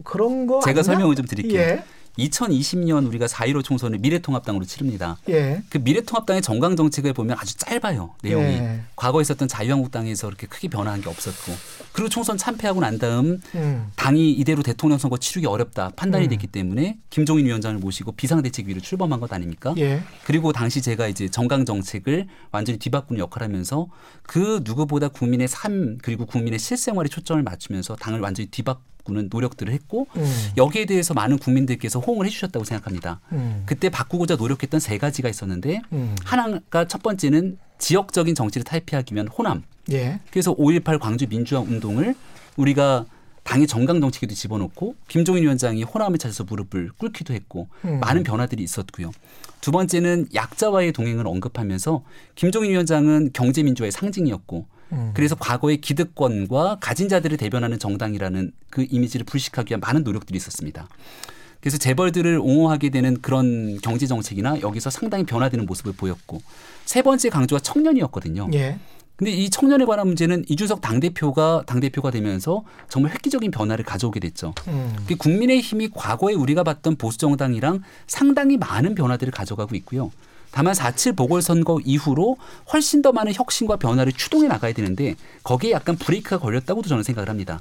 그런 0.05 0.47
거 0.47 0.61
제가 0.61 0.80
아니냐? 0.80 0.82
설명을 0.82 1.14
좀 1.16 1.26
드릴게요. 1.26 1.61
예. 1.61 1.84
2020년 2.19 3.07
우리가 3.07 3.27
4.15 3.27 3.64
총선을 3.64 3.99
미래통합당으로 3.99 4.64
치릅니다. 4.64 5.19
예. 5.29 5.62
그 5.69 5.79
미래통합당의 5.79 6.43
정강 6.43 6.77
정책을 6.77 7.12
보면 7.12 7.37
아주 7.39 7.57
짧아요 7.57 8.14
내용이 8.23 8.55
예. 8.55 8.81
과거에 8.97 9.23
있었던 9.23 9.49
자유한국당에서 9.49 10.29
그렇게 10.29 10.47
크게 10.47 10.69
변화한 10.69 11.01
게 11.01 11.09
없었고 11.09 11.53
그리고 11.93 12.09
총선 12.09 12.37
참패하고 12.37 12.81
난 12.81 12.99
다음 12.99 13.41
음. 13.55 13.91
당이 13.97 14.33
이대로 14.33 14.62
대통령 14.62 14.99
선거 14.99 15.17
치르기 15.17 15.47
어렵다 15.47 15.93
판단이 15.97 16.27
음. 16.27 16.31
됐기 16.31 16.47
때문에 16.47 16.99
김종인 17.11 17.47
위원장을 17.47 17.79
모시고 17.79 18.12
비상대책위를 18.12 18.83
출범한 18.83 19.21
것 19.21 19.33
아닙니까? 19.33 19.75
예. 19.79 20.03
그리고 20.25 20.53
당시 20.53 20.81
제가 20.83 21.09
이제 21.09 21.29
정강 21.29 21.64
정책을 21.64 22.27
완전히 22.51 22.79
뒤바꾸는 22.79 23.21
역할을 23.21 23.49
하면서 23.49 23.89
그 24.23 24.61
누구보다 24.64 25.09
국민의 25.09 25.49
삶 25.49 25.99
그리고 26.03 26.27
국민의 26.27 26.59
실생활에 26.59 27.09
초점을 27.09 27.43
맞추면서 27.43 27.97
당을 27.97 28.21
완전히 28.21 28.49
뒤바꾸 28.49 28.83
는 29.09 29.29
노력들을 29.31 29.73
했고 29.73 30.09
음. 30.17 30.51
여기에 30.57 30.87
대해서 30.87 31.15
많은 31.15 31.39
국민들께서 31.39 32.01
호응을 32.01 32.27
해주셨다고 32.27 32.65
생각합니다. 32.65 33.21
음. 33.33 33.63
그때 33.65 33.89
바꾸고자 33.89 34.37
노력했던 34.37 34.81
세 34.81 34.99
가지가 34.99 35.29
있었는데 35.29 35.81
음. 35.93 36.17
하나가 36.25 36.89
첫 36.89 37.03
번째는 37.03 37.57
지역적인 37.79 38.35
정치를 38.35 38.65
탈피하기 38.65 39.15
위한 39.15 39.29
호남. 39.29 39.63
예. 39.93 40.21
그래서 40.31 40.55
5.18 40.57 40.99
광주 40.99 41.27
민주화 41.29 41.61
운동을 41.61 42.15
우리가 42.57 43.07
당의 43.45 43.69
정강 43.69 44.01
정책에도 44.01 44.35
집어넣고 44.35 44.97
김종인 45.07 45.45
위원장이 45.45 45.85
호남을 45.85 46.19
찾아서 46.19 46.43
무릎을 46.45 46.91
꿇기도 46.99 47.33
했고 47.33 47.69
음. 47.85 48.01
많은 48.01 48.25
변화들이 48.25 48.63
있었고요. 48.63 49.13
두 49.61 49.71
번째는 49.71 50.27
약자와의 50.35 50.93
동행을 50.93 51.27
언급하면서 51.27 52.03
김종인 52.35 52.73
위원장은 52.73 53.31
경제민주화의 53.33 53.93
상징이었고 53.93 54.67
음. 54.93 55.11
그래서 55.14 55.34
과거의 55.34 55.80
기득권과 55.80 56.78
가진 56.80 57.09
자들을 57.09 57.37
대변하는 57.37 57.78
정당이라는 57.78 58.53
그 58.70 58.87
이미지를 58.89 59.24
불식하기 59.24 59.72
위한 59.72 59.80
많은 59.80 60.05
노력들이 60.05 60.37
있었습니다. 60.37 60.89
그래서 61.61 61.78
재벌들을 61.78 62.39
옹호하게 62.39 62.91
되는 62.91 63.20
그런 63.20 63.78
경제 63.80 64.07
정책이나 64.07 64.61
여기서 64.61 64.91
상당히 64.91 65.24
변화되는 65.24 65.66
모습을 65.66 65.93
보였고 65.95 66.41
세 66.84 67.03
번째 67.03 67.28
강조가 67.28 67.61
청년이었거든요. 67.61 68.49
예. 68.55 68.78
근데 69.16 69.32
이 69.32 69.49
청년에 69.49 69.87
관한 69.87 70.07
문제는 70.07 70.45
이준석 70.47 70.82
당대표가 70.82 71.64
당대표가 71.66 72.11
되면서 72.11 72.64
정말 72.89 73.12
획기적인 73.12 73.51
변화를 73.51 73.84
가져오게 73.84 74.20
됐죠. 74.20 74.53
음. 74.68 74.95
그 75.09 75.16
국민의 75.16 75.61
힘이 75.61 75.89
과거에 75.93 76.34
우리가 76.34 76.62
봤던 76.62 76.97
보수 76.97 77.16
정당이랑 77.18 77.82
상당히 78.07 78.59
많은 78.59 78.95
변화들을 78.95 79.32
가져가고 79.32 79.74
있고요. 79.76 80.12
다만 80.51 80.75
4.7 80.75 81.17
보궐선거 81.17 81.81
이후로 81.85 82.37
훨씬 82.73 83.03
더 83.03 83.13
많은 83.13 83.33
혁신과 83.35 83.77
변화를 83.77 84.13
추동해 84.13 84.49
나가야 84.49 84.73
되는데 84.73 85.15
거기에 85.43 85.73
약간 85.73 85.97
브레이크가 85.97 86.39
걸렸다고도 86.39 86.89
저는 86.89 87.03
생각을 87.03 87.29
합니다. 87.29 87.61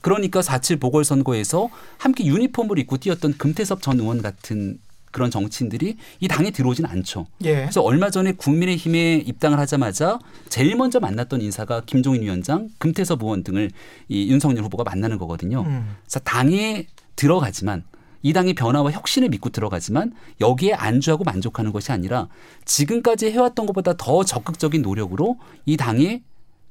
그러니까 0.00 0.40
4.7 0.40 0.80
보궐선거에서 0.80 1.70
함께 1.96 2.26
유니폼을 2.26 2.78
입고 2.78 2.98
뛰었던 2.98 3.38
금태섭 3.38 3.80
전 3.80 3.98
의원 3.98 4.20
같은 4.20 4.78
그런 5.14 5.30
정치인들이 5.30 5.96
이 6.20 6.28
당에 6.28 6.50
들어오진 6.50 6.84
않죠. 6.84 7.26
예. 7.44 7.54
그래서 7.54 7.80
얼마 7.80 8.10
전에 8.10 8.32
국민의힘에 8.32 9.22
입당을 9.24 9.58
하자마자 9.58 10.18
제일 10.48 10.76
먼저 10.76 10.98
만났던 10.98 11.40
인사가 11.40 11.82
김종인 11.86 12.22
위원장, 12.22 12.68
금태섭 12.78 13.22
의원 13.22 13.44
등을 13.44 13.70
이 14.08 14.28
윤석열 14.30 14.64
후보가 14.64 14.82
만나는 14.84 15.16
거거든요. 15.16 15.62
음. 15.62 15.96
그래서 16.02 16.18
당에 16.20 16.88
들어가지만 17.16 17.84
이 18.24 18.32
당의 18.32 18.54
변화와 18.54 18.90
혁신을 18.90 19.28
믿고 19.28 19.50
들어가지만 19.50 20.12
여기에 20.40 20.72
안주하고 20.72 21.24
만족하는 21.24 21.72
것이 21.72 21.92
아니라 21.92 22.28
지금까지 22.64 23.30
해왔던 23.30 23.66
것보다 23.66 23.92
더 23.98 24.24
적극적인 24.24 24.80
노력으로 24.80 25.36
이 25.66 25.76
당의 25.76 26.22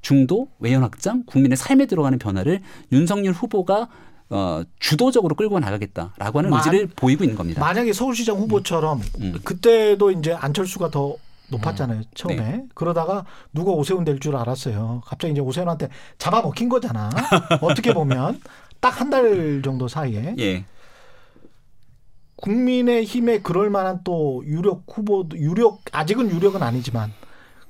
중도 0.02 0.50
외연 0.60 0.82
확장, 0.82 1.24
국민의 1.28 1.56
삶에 1.56 1.86
들어가는 1.86 2.18
변화를 2.18 2.62
윤석열 2.92 3.34
후보가 3.34 3.88
어, 4.32 4.64
주도적으로 4.80 5.36
끌고 5.36 5.60
나가겠다라고 5.60 6.40
하는 6.40 6.50
만- 6.50 6.60
의지를 6.60 6.88
보이고 6.88 7.24
있는 7.24 7.38
겁니다. 7.38 7.62
만약에 7.62 7.94
서울시장 7.94 8.36
후보처럼 8.38 9.00
음. 9.22 9.36
그때도 9.44 10.10
이제 10.10 10.34
안철수가 10.34 10.90
더 10.90 11.16
높았잖아요 11.52 12.02
처음에 12.16 12.36
네. 12.36 12.64
그러다가 12.74 13.26
누가 13.54 13.72
오세훈 13.74 14.04
될 14.06 14.20
줄 14.20 14.36
알았어요 14.36 15.04
갑자기 15.06 15.34
이제 15.34 15.42
오세훈한테 15.42 15.90
잡아먹힌 16.18 16.68
거잖아 16.70 17.10
어떻게 17.62 17.94
보면 17.94 18.42
딱 18.80 19.00
한 19.02 19.10
달 19.12 19.62
정도 19.64 19.88
사이에 19.88 20.36
예. 20.40 20.66
국민의힘에 22.44 23.40
그럴 23.40 23.70
만한 23.70 24.02
또 24.04 24.44
유력 24.46 24.84
후보 24.92 25.26
유력 25.34 25.80
아직은 25.94 26.30
유력은 26.30 26.62
아니지만 26.62 27.14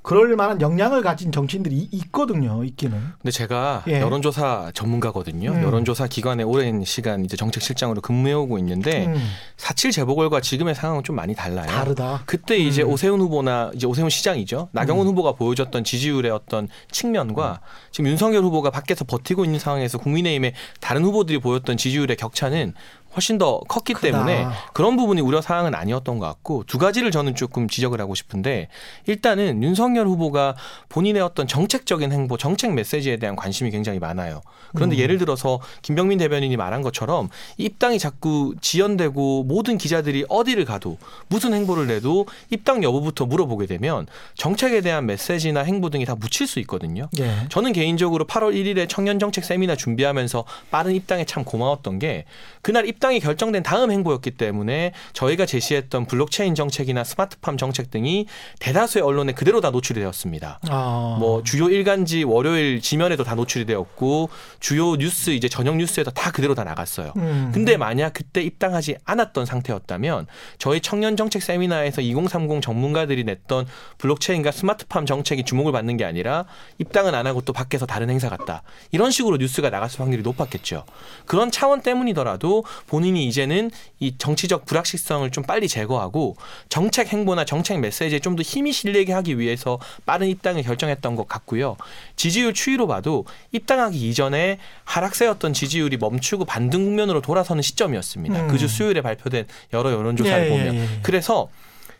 그럴 0.02 0.36
만한 0.36 0.60
역량을 0.60 1.02
가진 1.02 1.32
정치인들이 1.32 1.78
이- 1.78 1.90
있거든요 1.94 2.66
있기는 2.66 3.00
근데 3.20 3.32
제가 3.32 3.84
예. 3.88 4.02
여론조사 4.02 4.72
전문가거든요. 4.74 5.52
음. 5.52 5.64
여론조사 5.64 6.08
기관에 6.08 6.44
오랜 6.44 6.84
시간 6.84 7.24
이제 7.24 7.38
정책실장으로 7.38 8.02
근무해오고 8.02 8.58
있는데 8.58 9.06
음, 9.06 9.16
4.7 9.56 9.94
재보궐과 9.94 10.42
지금의 10.42 10.76
상황은 10.76 11.04
좀 11.04 11.16
많이 11.16 11.34
달라요. 11.34 11.68
다르다 11.68 12.24
그때 12.26 12.58
이제 12.58 12.82
음. 12.82 12.90
오세훈 12.90 13.22
후보나 13.22 13.72
이제 13.76 13.88
오세훈 13.88 14.10
시장이죠. 14.10 14.68
나경원 14.74 15.08
후보가 15.08 15.34
보여줬던 15.34 15.86
지지율의 15.86 16.32
어떤 16.32 16.68
측면과 16.92 17.62
지금 17.92 18.10
윤석열 18.10 18.44
후보가 18.44 18.72
밖에서 18.72 19.06
버티고 19.06 19.46
있는 19.46 19.58
상황에서 19.58 20.00
국민의힘의 20.00 20.52
다른 20.82 21.06
후보들이 21.06 21.40
보였던 21.40 21.78
지지율의 21.78 22.18
격차는 22.18 22.74
훨씬 23.16 23.38
더 23.38 23.60
컸기 23.68 23.94
크다. 23.94 24.12
때문에 24.12 24.48
그런 24.74 24.96
부분이 24.98 25.22
우려 25.22 25.42
사항은 25.42 25.76
아니었던 25.76 26.20
것 26.20 26.26
같고 26.26 26.64
두 26.68 26.78
가지를 26.78 27.12
저는 27.12 27.36
조금 27.36 27.68
지적을 27.68 28.02
하고 28.02 28.16
싶은데 28.16 28.70
일단은 29.06 29.62
윤석열 29.64 30.08
후보가 30.08 30.56
본인의 30.90 31.22
어떤 31.22 31.48
정책적인 31.48 32.12
행보, 32.12 32.38
정책 32.38 32.74
메시지에 32.74 33.18
대한 33.18 33.36
관심이 33.36 33.72
굉장히 33.72 34.00
많아요. 34.00 34.42
그런데 34.74 34.96
음. 34.96 35.00
예를 35.00 35.18
들어서 35.18 35.60
김병민 35.84 36.18
대변인이 36.18 36.56
말한 36.58 36.82
것처럼 36.82 37.30
입당이 37.58 38.00
자꾸 38.00 38.56
지연되고 38.62 39.44
모든 39.44 39.78
기자들이 39.78 40.26
어디를 40.30 40.66
가도 40.66 40.98
무슨 41.28 41.54
행보를 41.54 41.88
내도 41.88 42.26
입당 42.50 42.84
여부부터 42.84 43.26
물어보게 43.26 43.68
되면 43.68 44.08
정책에 44.36 44.82
대한 44.82 45.06
메시지나 45.06 45.62
행보 45.62 45.90
등이 45.90 46.06
다 46.06 46.16
묻힐 46.16 46.48
수 46.48 46.60
있거든요. 46.62 47.10
예. 47.20 47.48
저는 47.50 47.74
개인적으로 47.74 48.26
8월 48.26 48.54
1일에 48.56 48.90
청년 48.90 49.20
정책 49.20 49.46
세미나 49.46 49.76
준비하면서 49.76 50.46
빠른 50.72 50.94
입당에 50.94 51.26
참 51.26 51.44
고마웠던 51.44 52.00
게 52.00 52.26
그날 52.62 52.88
입당 52.88 53.03
이 53.12 53.20
결정된 53.20 53.64
다음 53.64 53.92
행보였기 53.92 54.32
때문에 54.32 54.94
저희가 55.14 55.46
제시했던 55.46 56.06
블록체인 56.06 56.56
정책이나 56.56 57.04
스마트팜 57.04 57.58
정책 57.58 57.92
등이 57.92 58.28
대다수의 58.60 59.04
언론에 59.04 59.34
그대로 59.34 59.62
다 59.62 59.70
노출이 59.70 60.00
되었습니다. 60.00 60.60
아. 60.70 61.18
뭐 61.20 61.44
주요 61.44 61.70
일간지 61.70 62.24
월요일 62.24 62.82
지면에도 62.82 63.24
다 63.24 63.36
노출이 63.36 63.66
되었고 63.66 64.30
주요 64.60 64.96
뉴스 64.96 65.32
이제 65.32 65.50
저녁 65.50 65.78
뉴스에도 65.78 66.12
다 66.12 66.32
그대로 66.32 66.56
다 66.56 66.64
나갔어요. 66.64 67.14
음. 67.18 67.52
근데 67.54 67.78
만약 67.78 68.14
그때 68.14 68.42
입당하지 68.42 68.98
않았던 69.06 69.46
상태였다면 69.46 70.28
저희 70.58 70.80
청년 70.82 71.18
정책 71.18 71.44
세미나에서 71.44 72.02
2030 72.02 72.62
전문가들이 72.62 73.24
냈던 73.24 73.68
블록체인과 73.98 74.52
스마트팜 74.52 75.06
정책이 75.06 75.44
주목을 75.44 75.72
받는 75.72 75.98
게 75.98 76.06
아니라 76.06 76.46
입당은 76.78 77.16
안 77.16 77.28
하고 77.28 77.42
또 77.42 77.54
밖에서 77.54 77.86
다른 77.86 78.10
행사 78.10 78.30
갔다. 78.30 78.64
이런 78.92 79.12
식으로 79.12 79.38
뉴스가 79.38 79.70
나갔을 79.70 80.00
확률이 80.02 80.24
높았겠죠. 80.24 80.86
그런 81.26 81.52
차원 81.52 81.82
때문이더라도 81.82 82.64
본인이 82.94 83.26
이제는 83.26 83.72
이 84.00 84.16
정치적 84.20 84.66
불확실성을 84.66 85.28
좀 85.32 85.44
빨리 85.44 85.68
제거하고 85.68 86.36
정책 86.70 87.12
행보나 87.12 87.44
정책 87.44 87.80
메시지에 87.80 88.20
좀 88.20 88.34
더 88.34 88.42
힘이 88.44 88.72
실리게 88.72 89.14
하기 89.14 89.38
위해서 89.40 89.80
빠른 90.08 90.28
입당을 90.28 90.64
결정했던 90.64 91.16
것 91.16 91.28
같고요. 91.28 91.78
지지율 92.16 92.54
추이로 92.54 92.88
봐도 92.88 93.26
입당하기 93.52 94.10
이전에 94.10 94.58
하락세였던 94.86 95.54
지지율이 95.54 95.98
멈추고 95.98 96.46
반등 96.46 96.84
국면으로 96.86 97.22
돌아서는 97.22 97.62
시점이었습니다. 97.62 98.42
음. 98.44 98.48
그주 98.48 98.68
수요일에 98.68 99.02
발표된 99.02 99.46
여러 99.74 99.92
여론조사를 99.92 100.46
예, 100.46 100.50
보면 100.50 100.76
예, 100.76 100.80
예. 100.80 100.88
그래서 101.04 101.50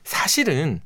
사실은 0.04 0.82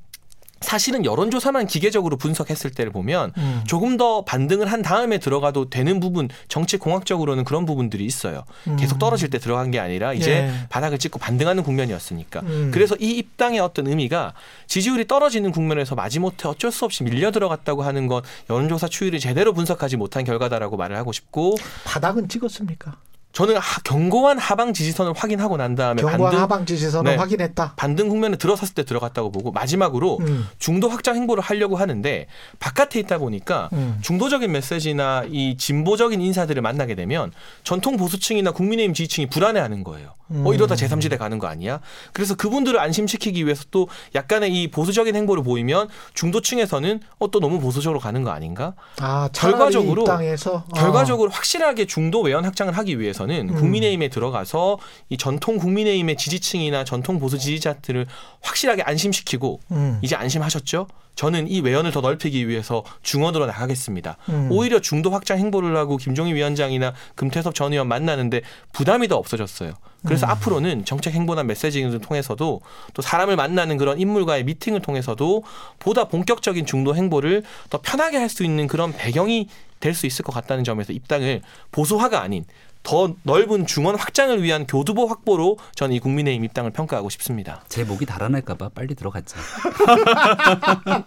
사실은 0.62 1.06
여론조사만 1.06 1.68
기계적으로 1.68 2.18
분석했을 2.18 2.72
때를 2.72 2.92
보면 2.92 3.34
음. 3.38 3.64
조금 3.68 3.98
더 3.98 4.24
반등을 4.24 4.72
한 4.72 4.82
다음에 4.82 5.18
들어가도 5.18 5.70
되는 5.70 6.00
부분 6.00 6.30
정치 6.48 6.78
공학적으로는 6.78 7.44
그런 7.44 7.66
부분들이 7.66 8.06
있어요. 8.06 8.44
계속 8.80 9.00
떨어질 9.00 9.30
때 9.30 9.40
들어간 9.40 9.72
게 9.72 9.80
아니라 9.80 10.14
이제 10.14 10.42
음. 10.42 10.62
예. 10.64 10.68
바닥을 10.70 10.98
찍고 10.98 11.20
반등하는 11.20 11.64
국면이었으니까. 11.64 12.42
음. 12.42 12.72
그래서 12.74 12.96
이 13.00 13.12
입당의 13.12 13.60
어떤 13.60 13.88
의미가 13.88 14.34
지지율이 14.68 15.08
떨어지는 15.08 15.52
국면에서 15.52 15.96
마지못해 15.96 16.48
어쩔 16.48 16.72
수 16.72 16.86
없이 16.86 17.04
밀려 17.04 17.32
들어갔다고 17.32 17.84
하는 17.84 18.08
건 18.08 18.22
여론조사 18.50 18.88
추이를 18.88 19.20
제대로 19.20 19.54
분석하지 19.54 19.98
못한 19.98 20.24
결과다라고 20.24 20.78
말을 20.78 20.96
하고 20.98 21.12
싶고 21.12 21.56
바닥은 21.86 22.30
찍었습니까? 22.30 22.98
저는 23.38 23.56
하- 23.58 23.80
견고한 23.84 24.40
하방 24.40 24.74
지지선을 24.74 25.14
확인하고 25.16 25.58
난 25.58 25.76
다음에 25.76 26.02
경과 26.02 26.18
반등 26.18 26.40
하방 26.42 26.66
지지선을 26.66 27.12
네. 27.12 27.18
확인했다. 27.18 27.74
반등 27.76 28.10
국면에 28.10 28.36
들어섰을 28.36 28.74
때 28.74 28.84
들어갔다고 28.84 29.32
보고 29.32 29.52
마지막으로 29.52 30.18
음. 30.22 30.48
중도 30.58 30.90
확장 30.90 31.16
행보를 31.18 31.44
하려고 31.44 31.76
하는데 31.76 32.26
바깥에 32.58 33.00
있다 33.00 33.20
보니까 33.20 33.70
음. 33.74 34.00
중도적인 34.02 34.52
메시지나 34.52 35.26
이 35.30 35.56
진보적인 35.56 36.20
인사들을 36.20 36.60
만나게 36.64 36.96
되면 36.96 37.32
전통 37.64 37.96
보수층이나 37.96 38.50
국민의힘 38.54 38.96
지지층이 38.96 39.28
불안해하는 39.28 39.84
거예요. 39.84 40.16
어 40.44 40.54
이러다 40.54 40.76
음. 40.76 40.76
제3지대 40.76 41.18
가는 41.18 41.40
거 41.40 41.48
아니야? 41.48 41.80
그래서 42.12 42.36
그분들을 42.36 42.78
안심시키기 42.78 43.46
위해서 43.46 43.64
또 43.72 43.88
약간의 44.14 44.52
이 44.54 44.70
보수적인 44.70 45.16
행보를 45.16 45.42
보이면 45.42 45.88
중도층에서는 46.16 47.00
어 47.20 47.28
또 47.32 47.40
너무 47.40 47.60
보수적으로 47.62 48.00
가는 48.02 48.24
거 48.24 48.32
아닌가? 48.32 48.74
아, 49.00 49.30
차라리 49.32 49.58
결과적으로- 49.58 50.04
어. 50.10 50.64
결과적으로 50.76 51.30
확실하게 51.30 51.86
중도 51.86 52.22
외연 52.22 52.44
확장을 52.44 52.76
하기 52.78 53.00
위해서 53.00 53.27
는 53.28 53.38
입장에서는 53.38 53.50
음. 53.50 53.56
국민의힘에 53.56 54.08
들어가서 54.10 54.80
이 55.10 55.18
전통 55.18 55.58
국민의힘의 55.58 56.18
지지층이나 56.18 56.84
전통 56.84 57.20
보수 57.20 57.38
지지자들을 57.38 58.08
확실하게 58.42 58.84
안심시키고 58.84 59.60
음. 59.72 60.00
이제 60.02 60.16
안심하셨죠? 60.16 60.88
저는 61.16 61.50
이 61.50 61.62
외연을 61.62 61.92
더 61.92 62.02
넓히기 62.02 62.48
위해서 62.48 62.84
중원으로 63.02 63.48
나가겠습니다. 63.48 64.18
음. 64.30 64.50
오히려 64.52 64.80
중도 64.80 65.10
확장 65.10 65.40
행보를 65.40 65.76
하고 65.76 65.98
김종인 65.98 66.36
위원장이나 66.36 66.94
금태섭 67.16 67.56
전 67.56 67.74
의원 67.74 67.88
만나는데 67.88 68.42
부담이 68.72 69.08
더 69.08 69.16
없어졌어요. 69.16 69.74
그래서 70.06 70.28
음. 70.28 70.32
앞으로는 70.32 70.86
정책 70.86 71.14
행보나 71.16 71.42
메시징을 71.44 72.00
통해서도 72.00 72.62
또 72.94 73.02
사람을 73.02 73.36
만나는 73.36 73.78
그런 73.78 74.00
인물과의 74.00 74.44
미팅을 74.44 74.82
통해서도 74.82 75.44
보다 75.80 76.04
본격적인 76.06 76.68
중도 76.68 76.96
행보를 76.96 77.44
더 77.72 77.80
편하게 77.82 78.18
할 78.18 78.28
수 78.30 78.44
있는 78.44 78.68
그런 78.68 78.94
배경이 78.94 79.48
될 79.80 79.94
수 79.94 80.06
있을 80.06 80.24
것 80.26 80.34
같다는 80.34 80.64
점에서 80.64 80.92
입당을 80.92 81.42
보수화가 81.72 82.22
아닌 82.22 82.46
더 82.84 83.14
넓은 83.24 83.66
중원 83.66 83.96
확장을 83.96 84.42
위한 84.42 84.66
교두보 84.66 85.08
확보로 85.08 85.58
저는 85.76 85.96
이 85.96 86.00
국민의힘 86.00 86.46
입당을 86.46 86.72
평가하고 86.72 87.10
싶습니다. 87.10 87.64
제 87.68 87.84
목이 87.84 88.06
달아날까봐 88.06 88.70
빨리 88.70 88.96
들어갔죠. 88.96 89.38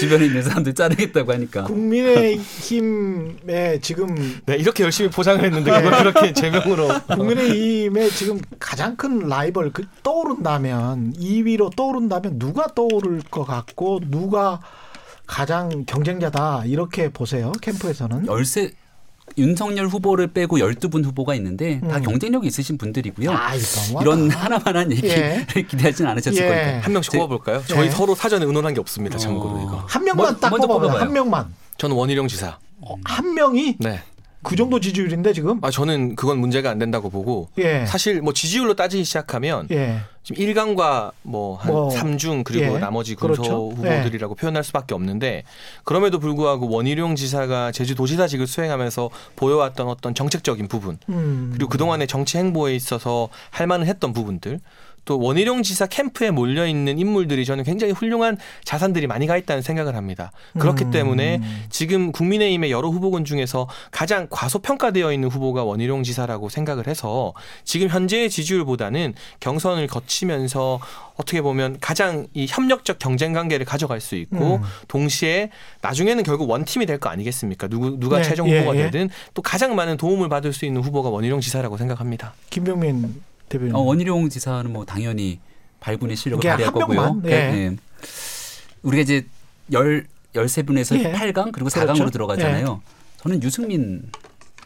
주변에 0.00 0.26
있는 0.26 0.42
사람들 0.42 0.74
자르겠다고 0.74 1.32
하니까. 1.32 1.64
국민의힘에 1.64 3.80
지금 3.80 4.40
네, 4.46 4.56
이렇게 4.56 4.84
열심히 4.84 5.10
포장을 5.10 5.42
했는데 5.44 5.70
그걸 5.70 5.98
그렇게 5.98 6.32
제명으로 6.32 6.88
국민의힘의 7.08 8.10
지금 8.10 8.40
가장 8.58 8.96
큰 8.96 9.28
라이벌 9.28 9.72
그 9.72 9.84
떠오른다면 10.02 11.14
2위로 11.14 11.74
떠오른다면 11.74 12.38
누가 12.38 12.66
떠오를 12.74 13.22
것 13.30 13.44
같고 13.44 14.00
누가 14.08 14.60
가장 15.26 15.84
경쟁자다 15.86 16.64
이렇게 16.66 17.08
보세요 17.10 17.52
캠프에서는 17.60 18.26
열세 18.26 18.72
윤석열 19.38 19.86
후보를 19.86 20.28
빼고 20.28 20.58
12분 20.58 21.04
후보가 21.04 21.34
있는데 21.36 21.80
다 21.80 21.98
음. 21.98 22.02
경쟁력이 22.02 22.46
있으신 22.46 22.78
분들이고요. 22.78 23.30
아, 23.30 23.52
이런 24.00 24.30
하나만한 24.30 24.90
얘기를 24.92 25.46
예. 25.56 25.62
기대하진 25.62 26.06
않으셨을 26.06 26.42
예. 26.42 26.48
거니까. 26.48 26.78
한 26.86 26.92
명씩 26.92 27.12
제- 27.12 27.18
꼽아볼까요? 27.18 27.62
저희 27.66 27.88
네. 27.88 27.90
서로 27.90 28.14
사전에 28.14 28.44
의논한 28.46 28.72
게 28.74 28.80
없습니다. 28.80 29.18
참고로 29.18 29.50
어. 29.56 29.62
이거. 29.62 29.84
한 29.86 30.04
명만 30.04 30.26
먼- 30.26 30.40
딱 30.40 30.50
뽑아봐요. 30.50 31.00
한 31.00 31.12
명만 31.12 31.46
저는 31.78 31.94
원희룡 31.96 32.28
지사. 32.28 32.58
한 33.04 33.34
명이 33.34 33.76
네. 33.80 34.00
그 34.46 34.54
정도 34.54 34.78
지지율인데 34.78 35.32
지금 35.32 35.58
아 35.62 35.72
저는 35.72 36.14
그건 36.14 36.38
문제가 36.38 36.70
안 36.70 36.78
된다고 36.78 37.10
보고 37.10 37.48
예 37.58 37.84
사실 37.84 38.22
뭐 38.22 38.32
지지율로 38.32 38.74
따지기 38.74 39.02
시작하면 39.02 39.66
예. 39.72 40.02
지금 40.22 40.40
1강과 40.40 41.10
뭐한 41.22 41.72
뭐, 41.72 41.90
삼 41.90 42.16
3중 42.16 42.44
그리고 42.44 42.76
예. 42.76 42.78
나머지 42.78 43.16
군소 43.16 43.42
그렇죠. 43.42 43.70
후보들이라고 43.70 44.36
표현할 44.36 44.62
수밖에 44.62 44.94
없는데 44.94 45.42
그럼에도 45.82 46.20
불구하고 46.20 46.68
원희룡 46.68 47.16
지사가 47.16 47.72
제주도지사직을 47.72 48.46
수행하면서 48.46 49.10
보여왔던 49.34 49.88
어떤 49.88 50.14
정책적인 50.14 50.68
부분 50.68 50.98
음. 51.08 51.50
그리고 51.52 51.68
그동안의 51.68 52.06
정치 52.06 52.38
행보에 52.38 52.76
있어서 52.76 53.28
할 53.50 53.66
만은 53.66 53.88
했던 53.88 54.12
부분들 54.12 54.60
또 55.06 55.18
원희룡 55.18 55.62
지사 55.62 55.86
캠프에 55.86 56.30
몰려 56.30 56.66
있는 56.66 56.98
인물들이 56.98 57.46
저는 57.46 57.64
굉장히 57.64 57.94
훌륭한 57.94 58.36
자산들이 58.64 59.06
많이 59.06 59.26
가 59.26 59.38
있다는 59.38 59.62
생각을 59.62 59.96
합니다. 59.96 60.32
그렇기 60.58 60.84
음. 60.84 60.90
때문에 60.90 61.40
지금 61.70 62.12
국민의힘의 62.12 62.70
여러 62.70 62.90
후보군 62.90 63.24
중에서 63.24 63.68
가장 63.90 64.26
과소평가되어 64.28 65.12
있는 65.12 65.30
후보가 65.30 65.64
원희룡 65.64 66.02
지사라고 66.02 66.48
생각을 66.50 66.88
해서 66.88 67.32
지금 67.64 67.88
현재의 67.88 68.28
지지율보다는 68.28 69.14
경선을 69.40 69.86
거치면서 69.86 70.80
어떻게 71.14 71.40
보면 71.40 71.78
가장 71.80 72.26
이 72.34 72.46
협력적 72.48 72.98
경쟁 72.98 73.32
관계를 73.32 73.64
가져갈 73.64 74.00
수 74.00 74.16
있고 74.16 74.56
음. 74.56 74.62
동시에 74.88 75.50
나중에는 75.80 76.22
결국 76.24 76.50
원팀이 76.50 76.84
될 76.84 76.96
거 76.98 77.08
아니겠습니까? 77.10 77.68
누구 77.68 78.00
누가 78.00 78.16
네, 78.18 78.22
최종 78.24 78.48
예, 78.48 78.58
후보가 78.58 78.76
예. 78.76 78.82
되든 78.84 79.10
또 79.34 79.42
가장 79.42 79.74
많은 79.76 79.98
도움을 79.98 80.28
받을 80.30 80.52
수 80.52 80.64
있는 80.64 80.82
후보가 80.82 81.10
원희룡 81.10 81.40
지사라고 81.40 81.76
생각합니다. 81.76 82.32
김병민 82.50 83.22
대표님 83.48 83.74
어, 83.74 83.80
원희룡 83.80 84.28
지사는 84.28 84.72
뭐 84.72 84.84
당연히 84.84 85.40
발군의 85.80 86.16
실력을 86.16 86.40
이게 86.42 86.48
발휘할 86.50 86.72
한 86.74 86.80
거고요. 86.80 87.00
명만? 87.00 87.30
예. 87.30 87.76
우리가 88.82 89.02
이제 89.02 89.26
열 89.72 90.06
13분에서 90.34 90.98
예. 90.98 91.12
8강 91.12 91.52
그리고 91.52 91.68
그렇죠. 91.70 91.80
4강으로 91.80 92.12
들어가잖아요. 92.12 92.82
저는 93.22 93.42
유승민 93.42 94.10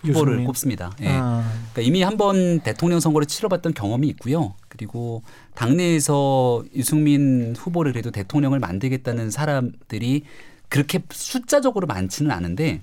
후보를 0.03 0.33
유승민. 0.35 0.47
꼽습니다. 0.47 0.93
예. 1.01 1.09
아. 1.11 1.51
그러니까 1.73 1.83
이미 1.83 2.03
한 2.03 2.17
번 2.17 2.61
대통령 2.61 3.01
선거를 3.01 3.27
치러봤던 3.27 3.75
경험이 3.75 4.09
있고요. 4.09 4.55
그리고 4.69 5.23
당내에서 5.55 6.65
유승민 6.75 7.55
후보를 7.57 7.93
그래도 7.93 8.11
대통령을 8.11 8.59
만들겠다는 8.61 9.31
사람들이 9.31 10.25
그렇게 10.69 11.01
숫자적으로 11.11 11.87
많지는 11.87 12.31
않은데 12.31 12.81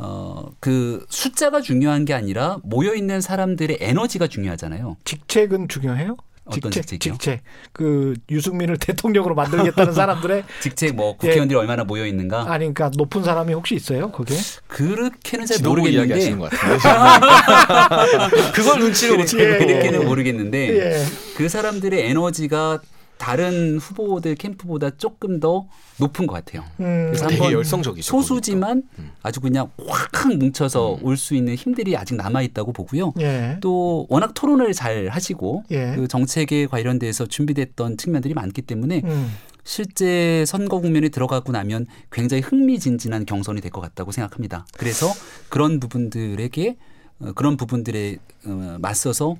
어 0.00 0.40
그 0.60 1.04
숫자가 1.08 1.62
중요한 1.62 2.04
게 2.04 2.12
아니라 2.12 2.58
모여 2.62 2.94
있는 2.94 3.20
사람들의 3.20 3.78
에너지가 3.80 4.26
중요하잖아요. 4.26 4.96
직책은 5.04 5.68
중요해요? 5.68 6.16
어떤 6.44 6.72
직책이요? 6.72 7.14
직책. 7.14 7.42
그 7.72 8.14
유승민을 8.30 8.76
대통령으로 8.78 9.34
만들겠다는 9.36 9.92
사람들의 9.92 10.44
직책 10.60 10.96
뭐 10.96 11.10
예. 11.12 11.16
국회의원들이 11.16 11.56
얼마나 11.58 11.84
모여 11.84 12.04
있는가 12.06 12.40
아니 12.52 12.72
그러니까 12.74 12.90
높은 12.96 13.22
사람이 13.22 13.52
혹시 13.54 13.76
있어요? 13.76 14.10
거기에? 14.10 14.36
그렇게는 14.66 15.46
잘 15.46 15.58
모르겠는데 15.62 16.36
그걸 18.52 18.80
눈치를 18.80 19.16
못 19.16 19.32
예. 19.34 19.58
그렇게는 19.58 20.04
모르겠는데 20.04 20.78
예. 20.78 21.04
그 21.36 21.48
사람들의 21.48 22.10
에너지가 22.10 22.80
다른 23.20 23.76
후보들 23.78 24.34
캠프보다 24.34 24.88
조금 24.96 25.40
더 25.40 25.66
높은 25.98 26.26
것 26.26 26.32
같아요. 26.32 26.64
음. 26.80 27.08
그래서 27.08 27.26
되게 27.26 27.36
한번 27.36 27.52
열성적이죠. 27.52 28.10
소수지만 28.10 28.82
음. 28.98 29.10
아주 29.22 29.40
그냥 29.40 29.70
확 29.86 30.10
뭉쳐서 30.38 31.00
올수 31.02 31.34
있는 31.34 31.54
힘들이 31.54 31.96
아직 31.98 32.14
남아 32.14 32.40
있다고 32.40 32.72
보고요. 32.72 33.12
예. 33.20 33.58
또 33.60 34.06
워낙 34.08 34.32
토론을 34.32 34.72
잘 34.72 35.08
하시고 35.08 35.64
예. 35.70 35.92
그 35.96 36.08
정책에 36.08 36.66
관련돼서 36.66 37.26
준비됐던 37.26 37.98
측면들이 37.98 38.32
많기 38.32 38.62
때문에 38.62 39.02
음. 39.04 39.30
실제 39.64 40.44
선거 40.46 40.80
국면에 40.80 41.10
들어가고 41.10 41.52
나면 41.52 41.86
굉장히 42.10 42.42
흥미진진한 42.42 43.26
경선이 43.26 43.60
될 43.60 43.70
것 43.70 43.82
같다고 43.82 44.12
생각합니다. 44.12 44.64
그래서 44.78 45.06
그런 45.50 45.78
부분들에게 45.78 46.76
어, 47.20 47.32
그런 47.34 47.58
부분들에 47.58 48.16
어, 48.46 48.78
맞서서 48.80 49.36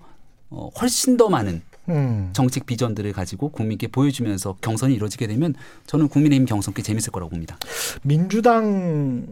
어, 0.51 0.69
훨씬 0.81 1.17
더 1.17 1.31
많은 1.31 1.63
음. 1.91 2.31
정책 2.33 2.67
비전들을 2.67 3.13
가지고 3.13 3.51
국민께 3.51 3.89
보여주면서 3.89 4.57
경선이 4.61 4.95
이루어지게 4.95 5.27
되면 5.27 5.55
저는 5.87 6.09
국민의힘 6.09 6.47
경선 6.47 6.75
꽤 6.75 6.83
재밌을 6.83 7.13
거라고 7.13 7.31
봅니다. 7.31 7.59
민주당 8.03 9.27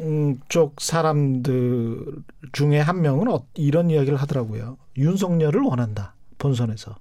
음, 0.00 0.40
쪽 0.48 0.80
사람들 0.80 2.04
중에 2.52 2.78
한 2.80 3.02
명은 3.02 3.28
어- 3.28 3.44
이런 3.54 3.90
이야기를 3.90 4.16
하더라고요. 4.16 4.78
윤석열을 4.96 5.60
원한다. 5.60 6.14
본선에서. 6.38 6.96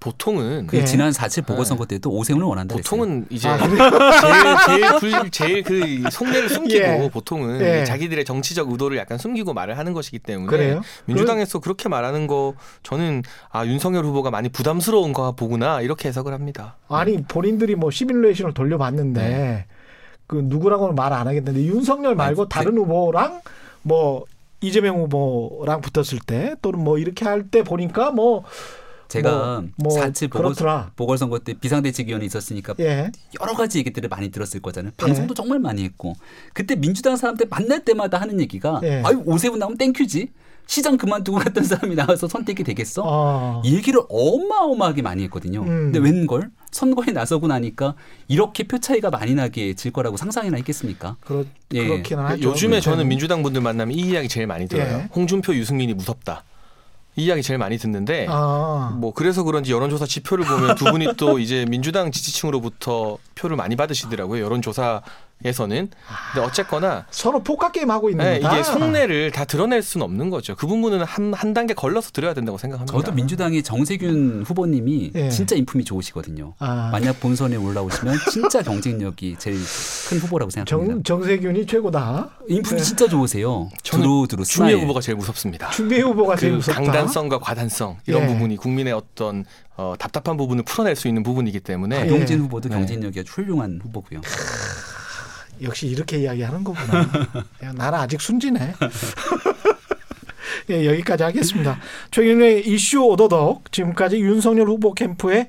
보통은 0.00 0.66
그 0.66 0.78
예. 0.78 0.84
지난 0.84 1.10
4.7 1.10 1.46
보궐선거 1.46 1.84
때도 1.84 2.10
오세훈을 2.10 2.46
원한다 2.46 2.74
그랬어요. 2.74 2.90
보통은 2.98 3.26
이제 3.28 3.48
아? 3.48 3.58
제일 3.58 4.56
제일 4.66 4.98
불, 4.98 5.30
제일 5.30 5.62
그 5.62 6.10
속내를 6.10 6.48
숨기고 6.48 6.84
예. 6.84 7.10
보통은 7.12 7.60
예. 7.60 7.84
자기들의 7.84 8.24
정치적 8.24 8.70
의도를 8.70 8.96
약간 8.96 9.18
숨기고 9.18 9.52
말을 9.52 9.76
하는 9.76 9.92
것이기 9.92 10.18
때문에 10.20 10.48
그래요? 10.48 10.80
민주당에서 11.04 11.58
그렇게 11.58 11.88
말하는 11.90 12.26
거 12.26 12.54
저는 12.82 13.22
아 13.50 13.66
윤석열 13.66 14.04
후보가 14.06 14.30
많이 14.30 14.48
부담스러운 14.48 15.12
거 15.12 15.32
보구나 15.32 15.82
이렇게 15.82 16.08
해석을 16.08 16.32
합니다. 16.32 16.76
아니 16.88 17.22
본인들이 17.22 17.74
뭐 17.76 17.90
시뮬레이션을 17.90 18.54
돌려봤는데 18.54 19.20
네. 19.20 19.66
그 20.26 20.40
누구라고는 20.44 20.94
말 20.94 21.12
안 21.12 21.26
하겠는데 21.28 21.62
윤석열 21.64 22.14
말고 22.14 22.42
아니, 22.42 22.48
다른 22.48 22.78
후보랑 22.78 23.42
뭐 23.82 24.24
이재명 24.62 24.96
후보랑 25.02 25.80
붙었을 25.82 26.20
때 26.24 26.54
또는 26.62 26.80
뭐 26.84 26.98
이렇게 26.98 27.24
할 27.24 27.42
때 27.50 27.62
보니까 27.62 28.10
뭐 28.12 28.44
제가 29.10 29.62
뭐, 29.76 29.90
뭐 29.90 30.00
4.7 30.00 30.30
보궐, 30.30 30.42
그렇더라. 30.42 30.92
보궐선거 30.94 31.40
때 31.40 31.52
비상대책위원회 31.54 32.24
있었으니까 32.26 32.74
예. 32.78 33.10
여러 33.40 33.54
가지 33.54 33.78
얘기들을 33.78 34.08
많이 34.08 34.30
들었을 34.30 34.60
거잖아요. 34.60 34.92
방송도 34.96 35.34
정말 35.34 35.58
많이 35.58 35.82
했고 35.82 36.14
그때 36.54 36.76
민주당 36.76 37.16
사람들 37.16 37.48
만날 37.50 37.84
때마다 37.84 38.20
하는 38.20 38.40
얘기가 38.40 38.80
예. 38.84 39.02
아유 39.04 39.20
오세훈 39.26 39.58
나오면 39.58 39.78
땡큐지 39.78 40.28
시장 40.66 40.96
그만두고 40.96 41.38
갔던 41.38 41.64
사람이 41.64 41.96
나와서 41.96 42.28
선택이 42.28 42.62
되겠어? 42.62 43.02
어. 43.04 43.62
이 43.64 43.74
얘기를 43.74 44.00
어마어마하게 44.08 45.02
많이 45.02 45.24
했거든요. 45.24 45.62
음. 45.62 45.90
근데 45.92 45.98
웬걸 45.98 46.50
선거에 46.70 47.12
나서고 47.12 47.48
나니까 47.48 47.96
이렇게 48.28 48.62
표 48.62 48.78
차이가 48.78 49.10
많이 49.10 49.34
나게 49.34 49.74
질 49.74 49.90
거라고 49.90 50.16
상상이나 50.16 50.56
했겠습니까? 50.58 51.16
그렇 51.22 51.44
예. 51.74 51.88
그렇기는 51.88 52.22
하죠. 52.24 52.50
요즘에 52.50 52.80
저는 52.80 52.98
그렇죠. 52.98 53.08
민주당 53.08 53.42
분들 53.42 53.60
만나면 53.60 53.98
이 53.98 54.02
이야기 54.02 54.28
제일 54.28 54.46
많이 54.46 54.68
들어요. 54.68 54.98
예. 54.98 55.08
홍준표 55.12 55.52
유승민이 55.56 55.94
무섭다. 55.94 56.44
이 57.20 57.24
이야기 57.24 57.42
제일 57.42 57.58
많이 57.58 57.76
듣는데 57.76 58.26
아. 58.30 58.96
뭐 58.98 59.12
그래서 59.12 59.42
그런지 59.42 59.72
여론조사 59.72 60.06
지표를 60.06 60.46
보면 60.46 60.74
두 60.76 60.86
분이 60.86 61.14
또 61.18 61.38
이제 61.38 61.66
민주당 61.68 62.10
지지층으로부터 62.10 63.18
표를 63.34 63.56
많이 63.56 63.76
받으시더라고요. 63.76 64.42
여론조사 64.42 65.02
에서는 65.42 65.88
근데 66.34 66.46
어쨌거나 66.46 67.06
서로 67.10 67.42
포커 67.42 67.72
게임 67.72 67.90
하고 67.90 68.10
있는 68.10 68.24
네, 68.24 68.40
거다. 68.40 68.54
이게 68.54 68.62
속내를 68.62 69.30
다 69.30 69.44
드러낼 69.46 69.82
수는 69.82 70.04
없는 70.04 70.28
거죠. 70.28 70.54
그 70.54 70.66
부분은 70.66 71.02
한, 71.02 71.32
한 71.32 71.54
단계 71.54 71.72
걸러서 71.72 72.10
드려야 72.10 72.34
된다고 72.34 72.58
생각합니다. 72.58 72.92
저도 72.92 73.12
민주당의 73.12 73.62
정세균 73.62 74.44
후보님이 74.46 75.12
예. 75.14 75.30
진짜 75.30 75.56
인품이 75.56 75.84
좋으시거든요. 75.84 76.54
아. 76.58 76.90
만약 76.92 77.18
본선에 77.20 77.56
올라오시면 77.56 78.16
진짜 78.30 78.62
경쟁력이 78.62 79.36
제일 79.38 79.56
큰 80.10 80.18
후보라고 80.18 80.50
생각합니다. 80.50 80.92
정 80.94 81.02
정세균이 81.02 81.66
최고다. 81.66 82.30
인품이 82.48 82.78
네. 82.78 82.84
진짜 82.84 83.08
좋으세요. 83.08 83.70
저는 83.82 84.02
두루 84.04 84.26
두루 84.28 84.44
추미애 84.44 84.70
스마일. 84.72 84.84
후보가 84.84 85.00
제일 85.00 85.16
무섭습니다. 85.16 85.70
추미애 85.70 86.00
후보가 86.00 86.36
제일 86.36 86.52
그 86.52 86.56
무섭다. 86.56 86.82
강단성과 86.82 87.38
과단성 87.38 87.96
이런 88.06 88.24
예. 88.24 88.26
부분이 88.26 88.56
국민의 88.56 88.92
어떤 88.92 89.44
어, 89.76 89.94
답답한 89.98 90.36
부분을 90.36 90.64
풀어낼 90.64 90.96
수 90.96 91.08
있는 91.08 91.22
부분이기 91.22 91.60
때문에 91.60 92.04
예. 92.06 92.10
용진 92.10 92.40
후보도 92.40 92.68
네. 92.68 92.74
경쟁력이 92.76 93.20
아주 93.20 93.32
훌륭한 93.32 93.80
후보고요. 93.82 94.20
역시 95.62 95.86
이렇게 95.86 96.18
이야기하는 96.18 96.64
거구나. 96.64 97.00
야, 97.64 97.72
나는 97.72 97.98
아직 97.98 98.20
순진해. 98.20 98.74
예, 100.70 100.86
여기까지 100.86 101.22
하겠습니다. 101.24 101.78
최근에 102.10 102.60
이슈 102.60 103.02
오도독 103.04 103.72
지금까지 103.72 104.20
윤석열 104.20 104.68
후보 104.68 104.94
캠프의 104.94 105.48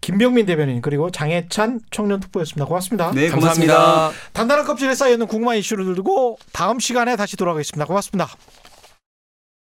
김병민 0.00 0.46
대변인 0.46 0.82
그리고 0.82 1.10
장해찬 1.10 1.80
청년 1.90 2.20
특보였습니다. 2.20 2.66
고맙습니다. 2.66 3.12
네, 3.12 3.28
감사합니다. 3.28 4.10
단단한 4.32 4.64
껍질에 4.64 4.94
쌓여 4.94 5.12
있는 5.12 5.26
궁금한 5.26 5.56
이슈를 5.56 5.84
들고 5.84 6.38
다음 6.52 6.78
시간에 6.78 7.16
다시 7.16 7.36
돌아가겠습니다. 7.36 7.86
고맙습니다. 7.86 8.28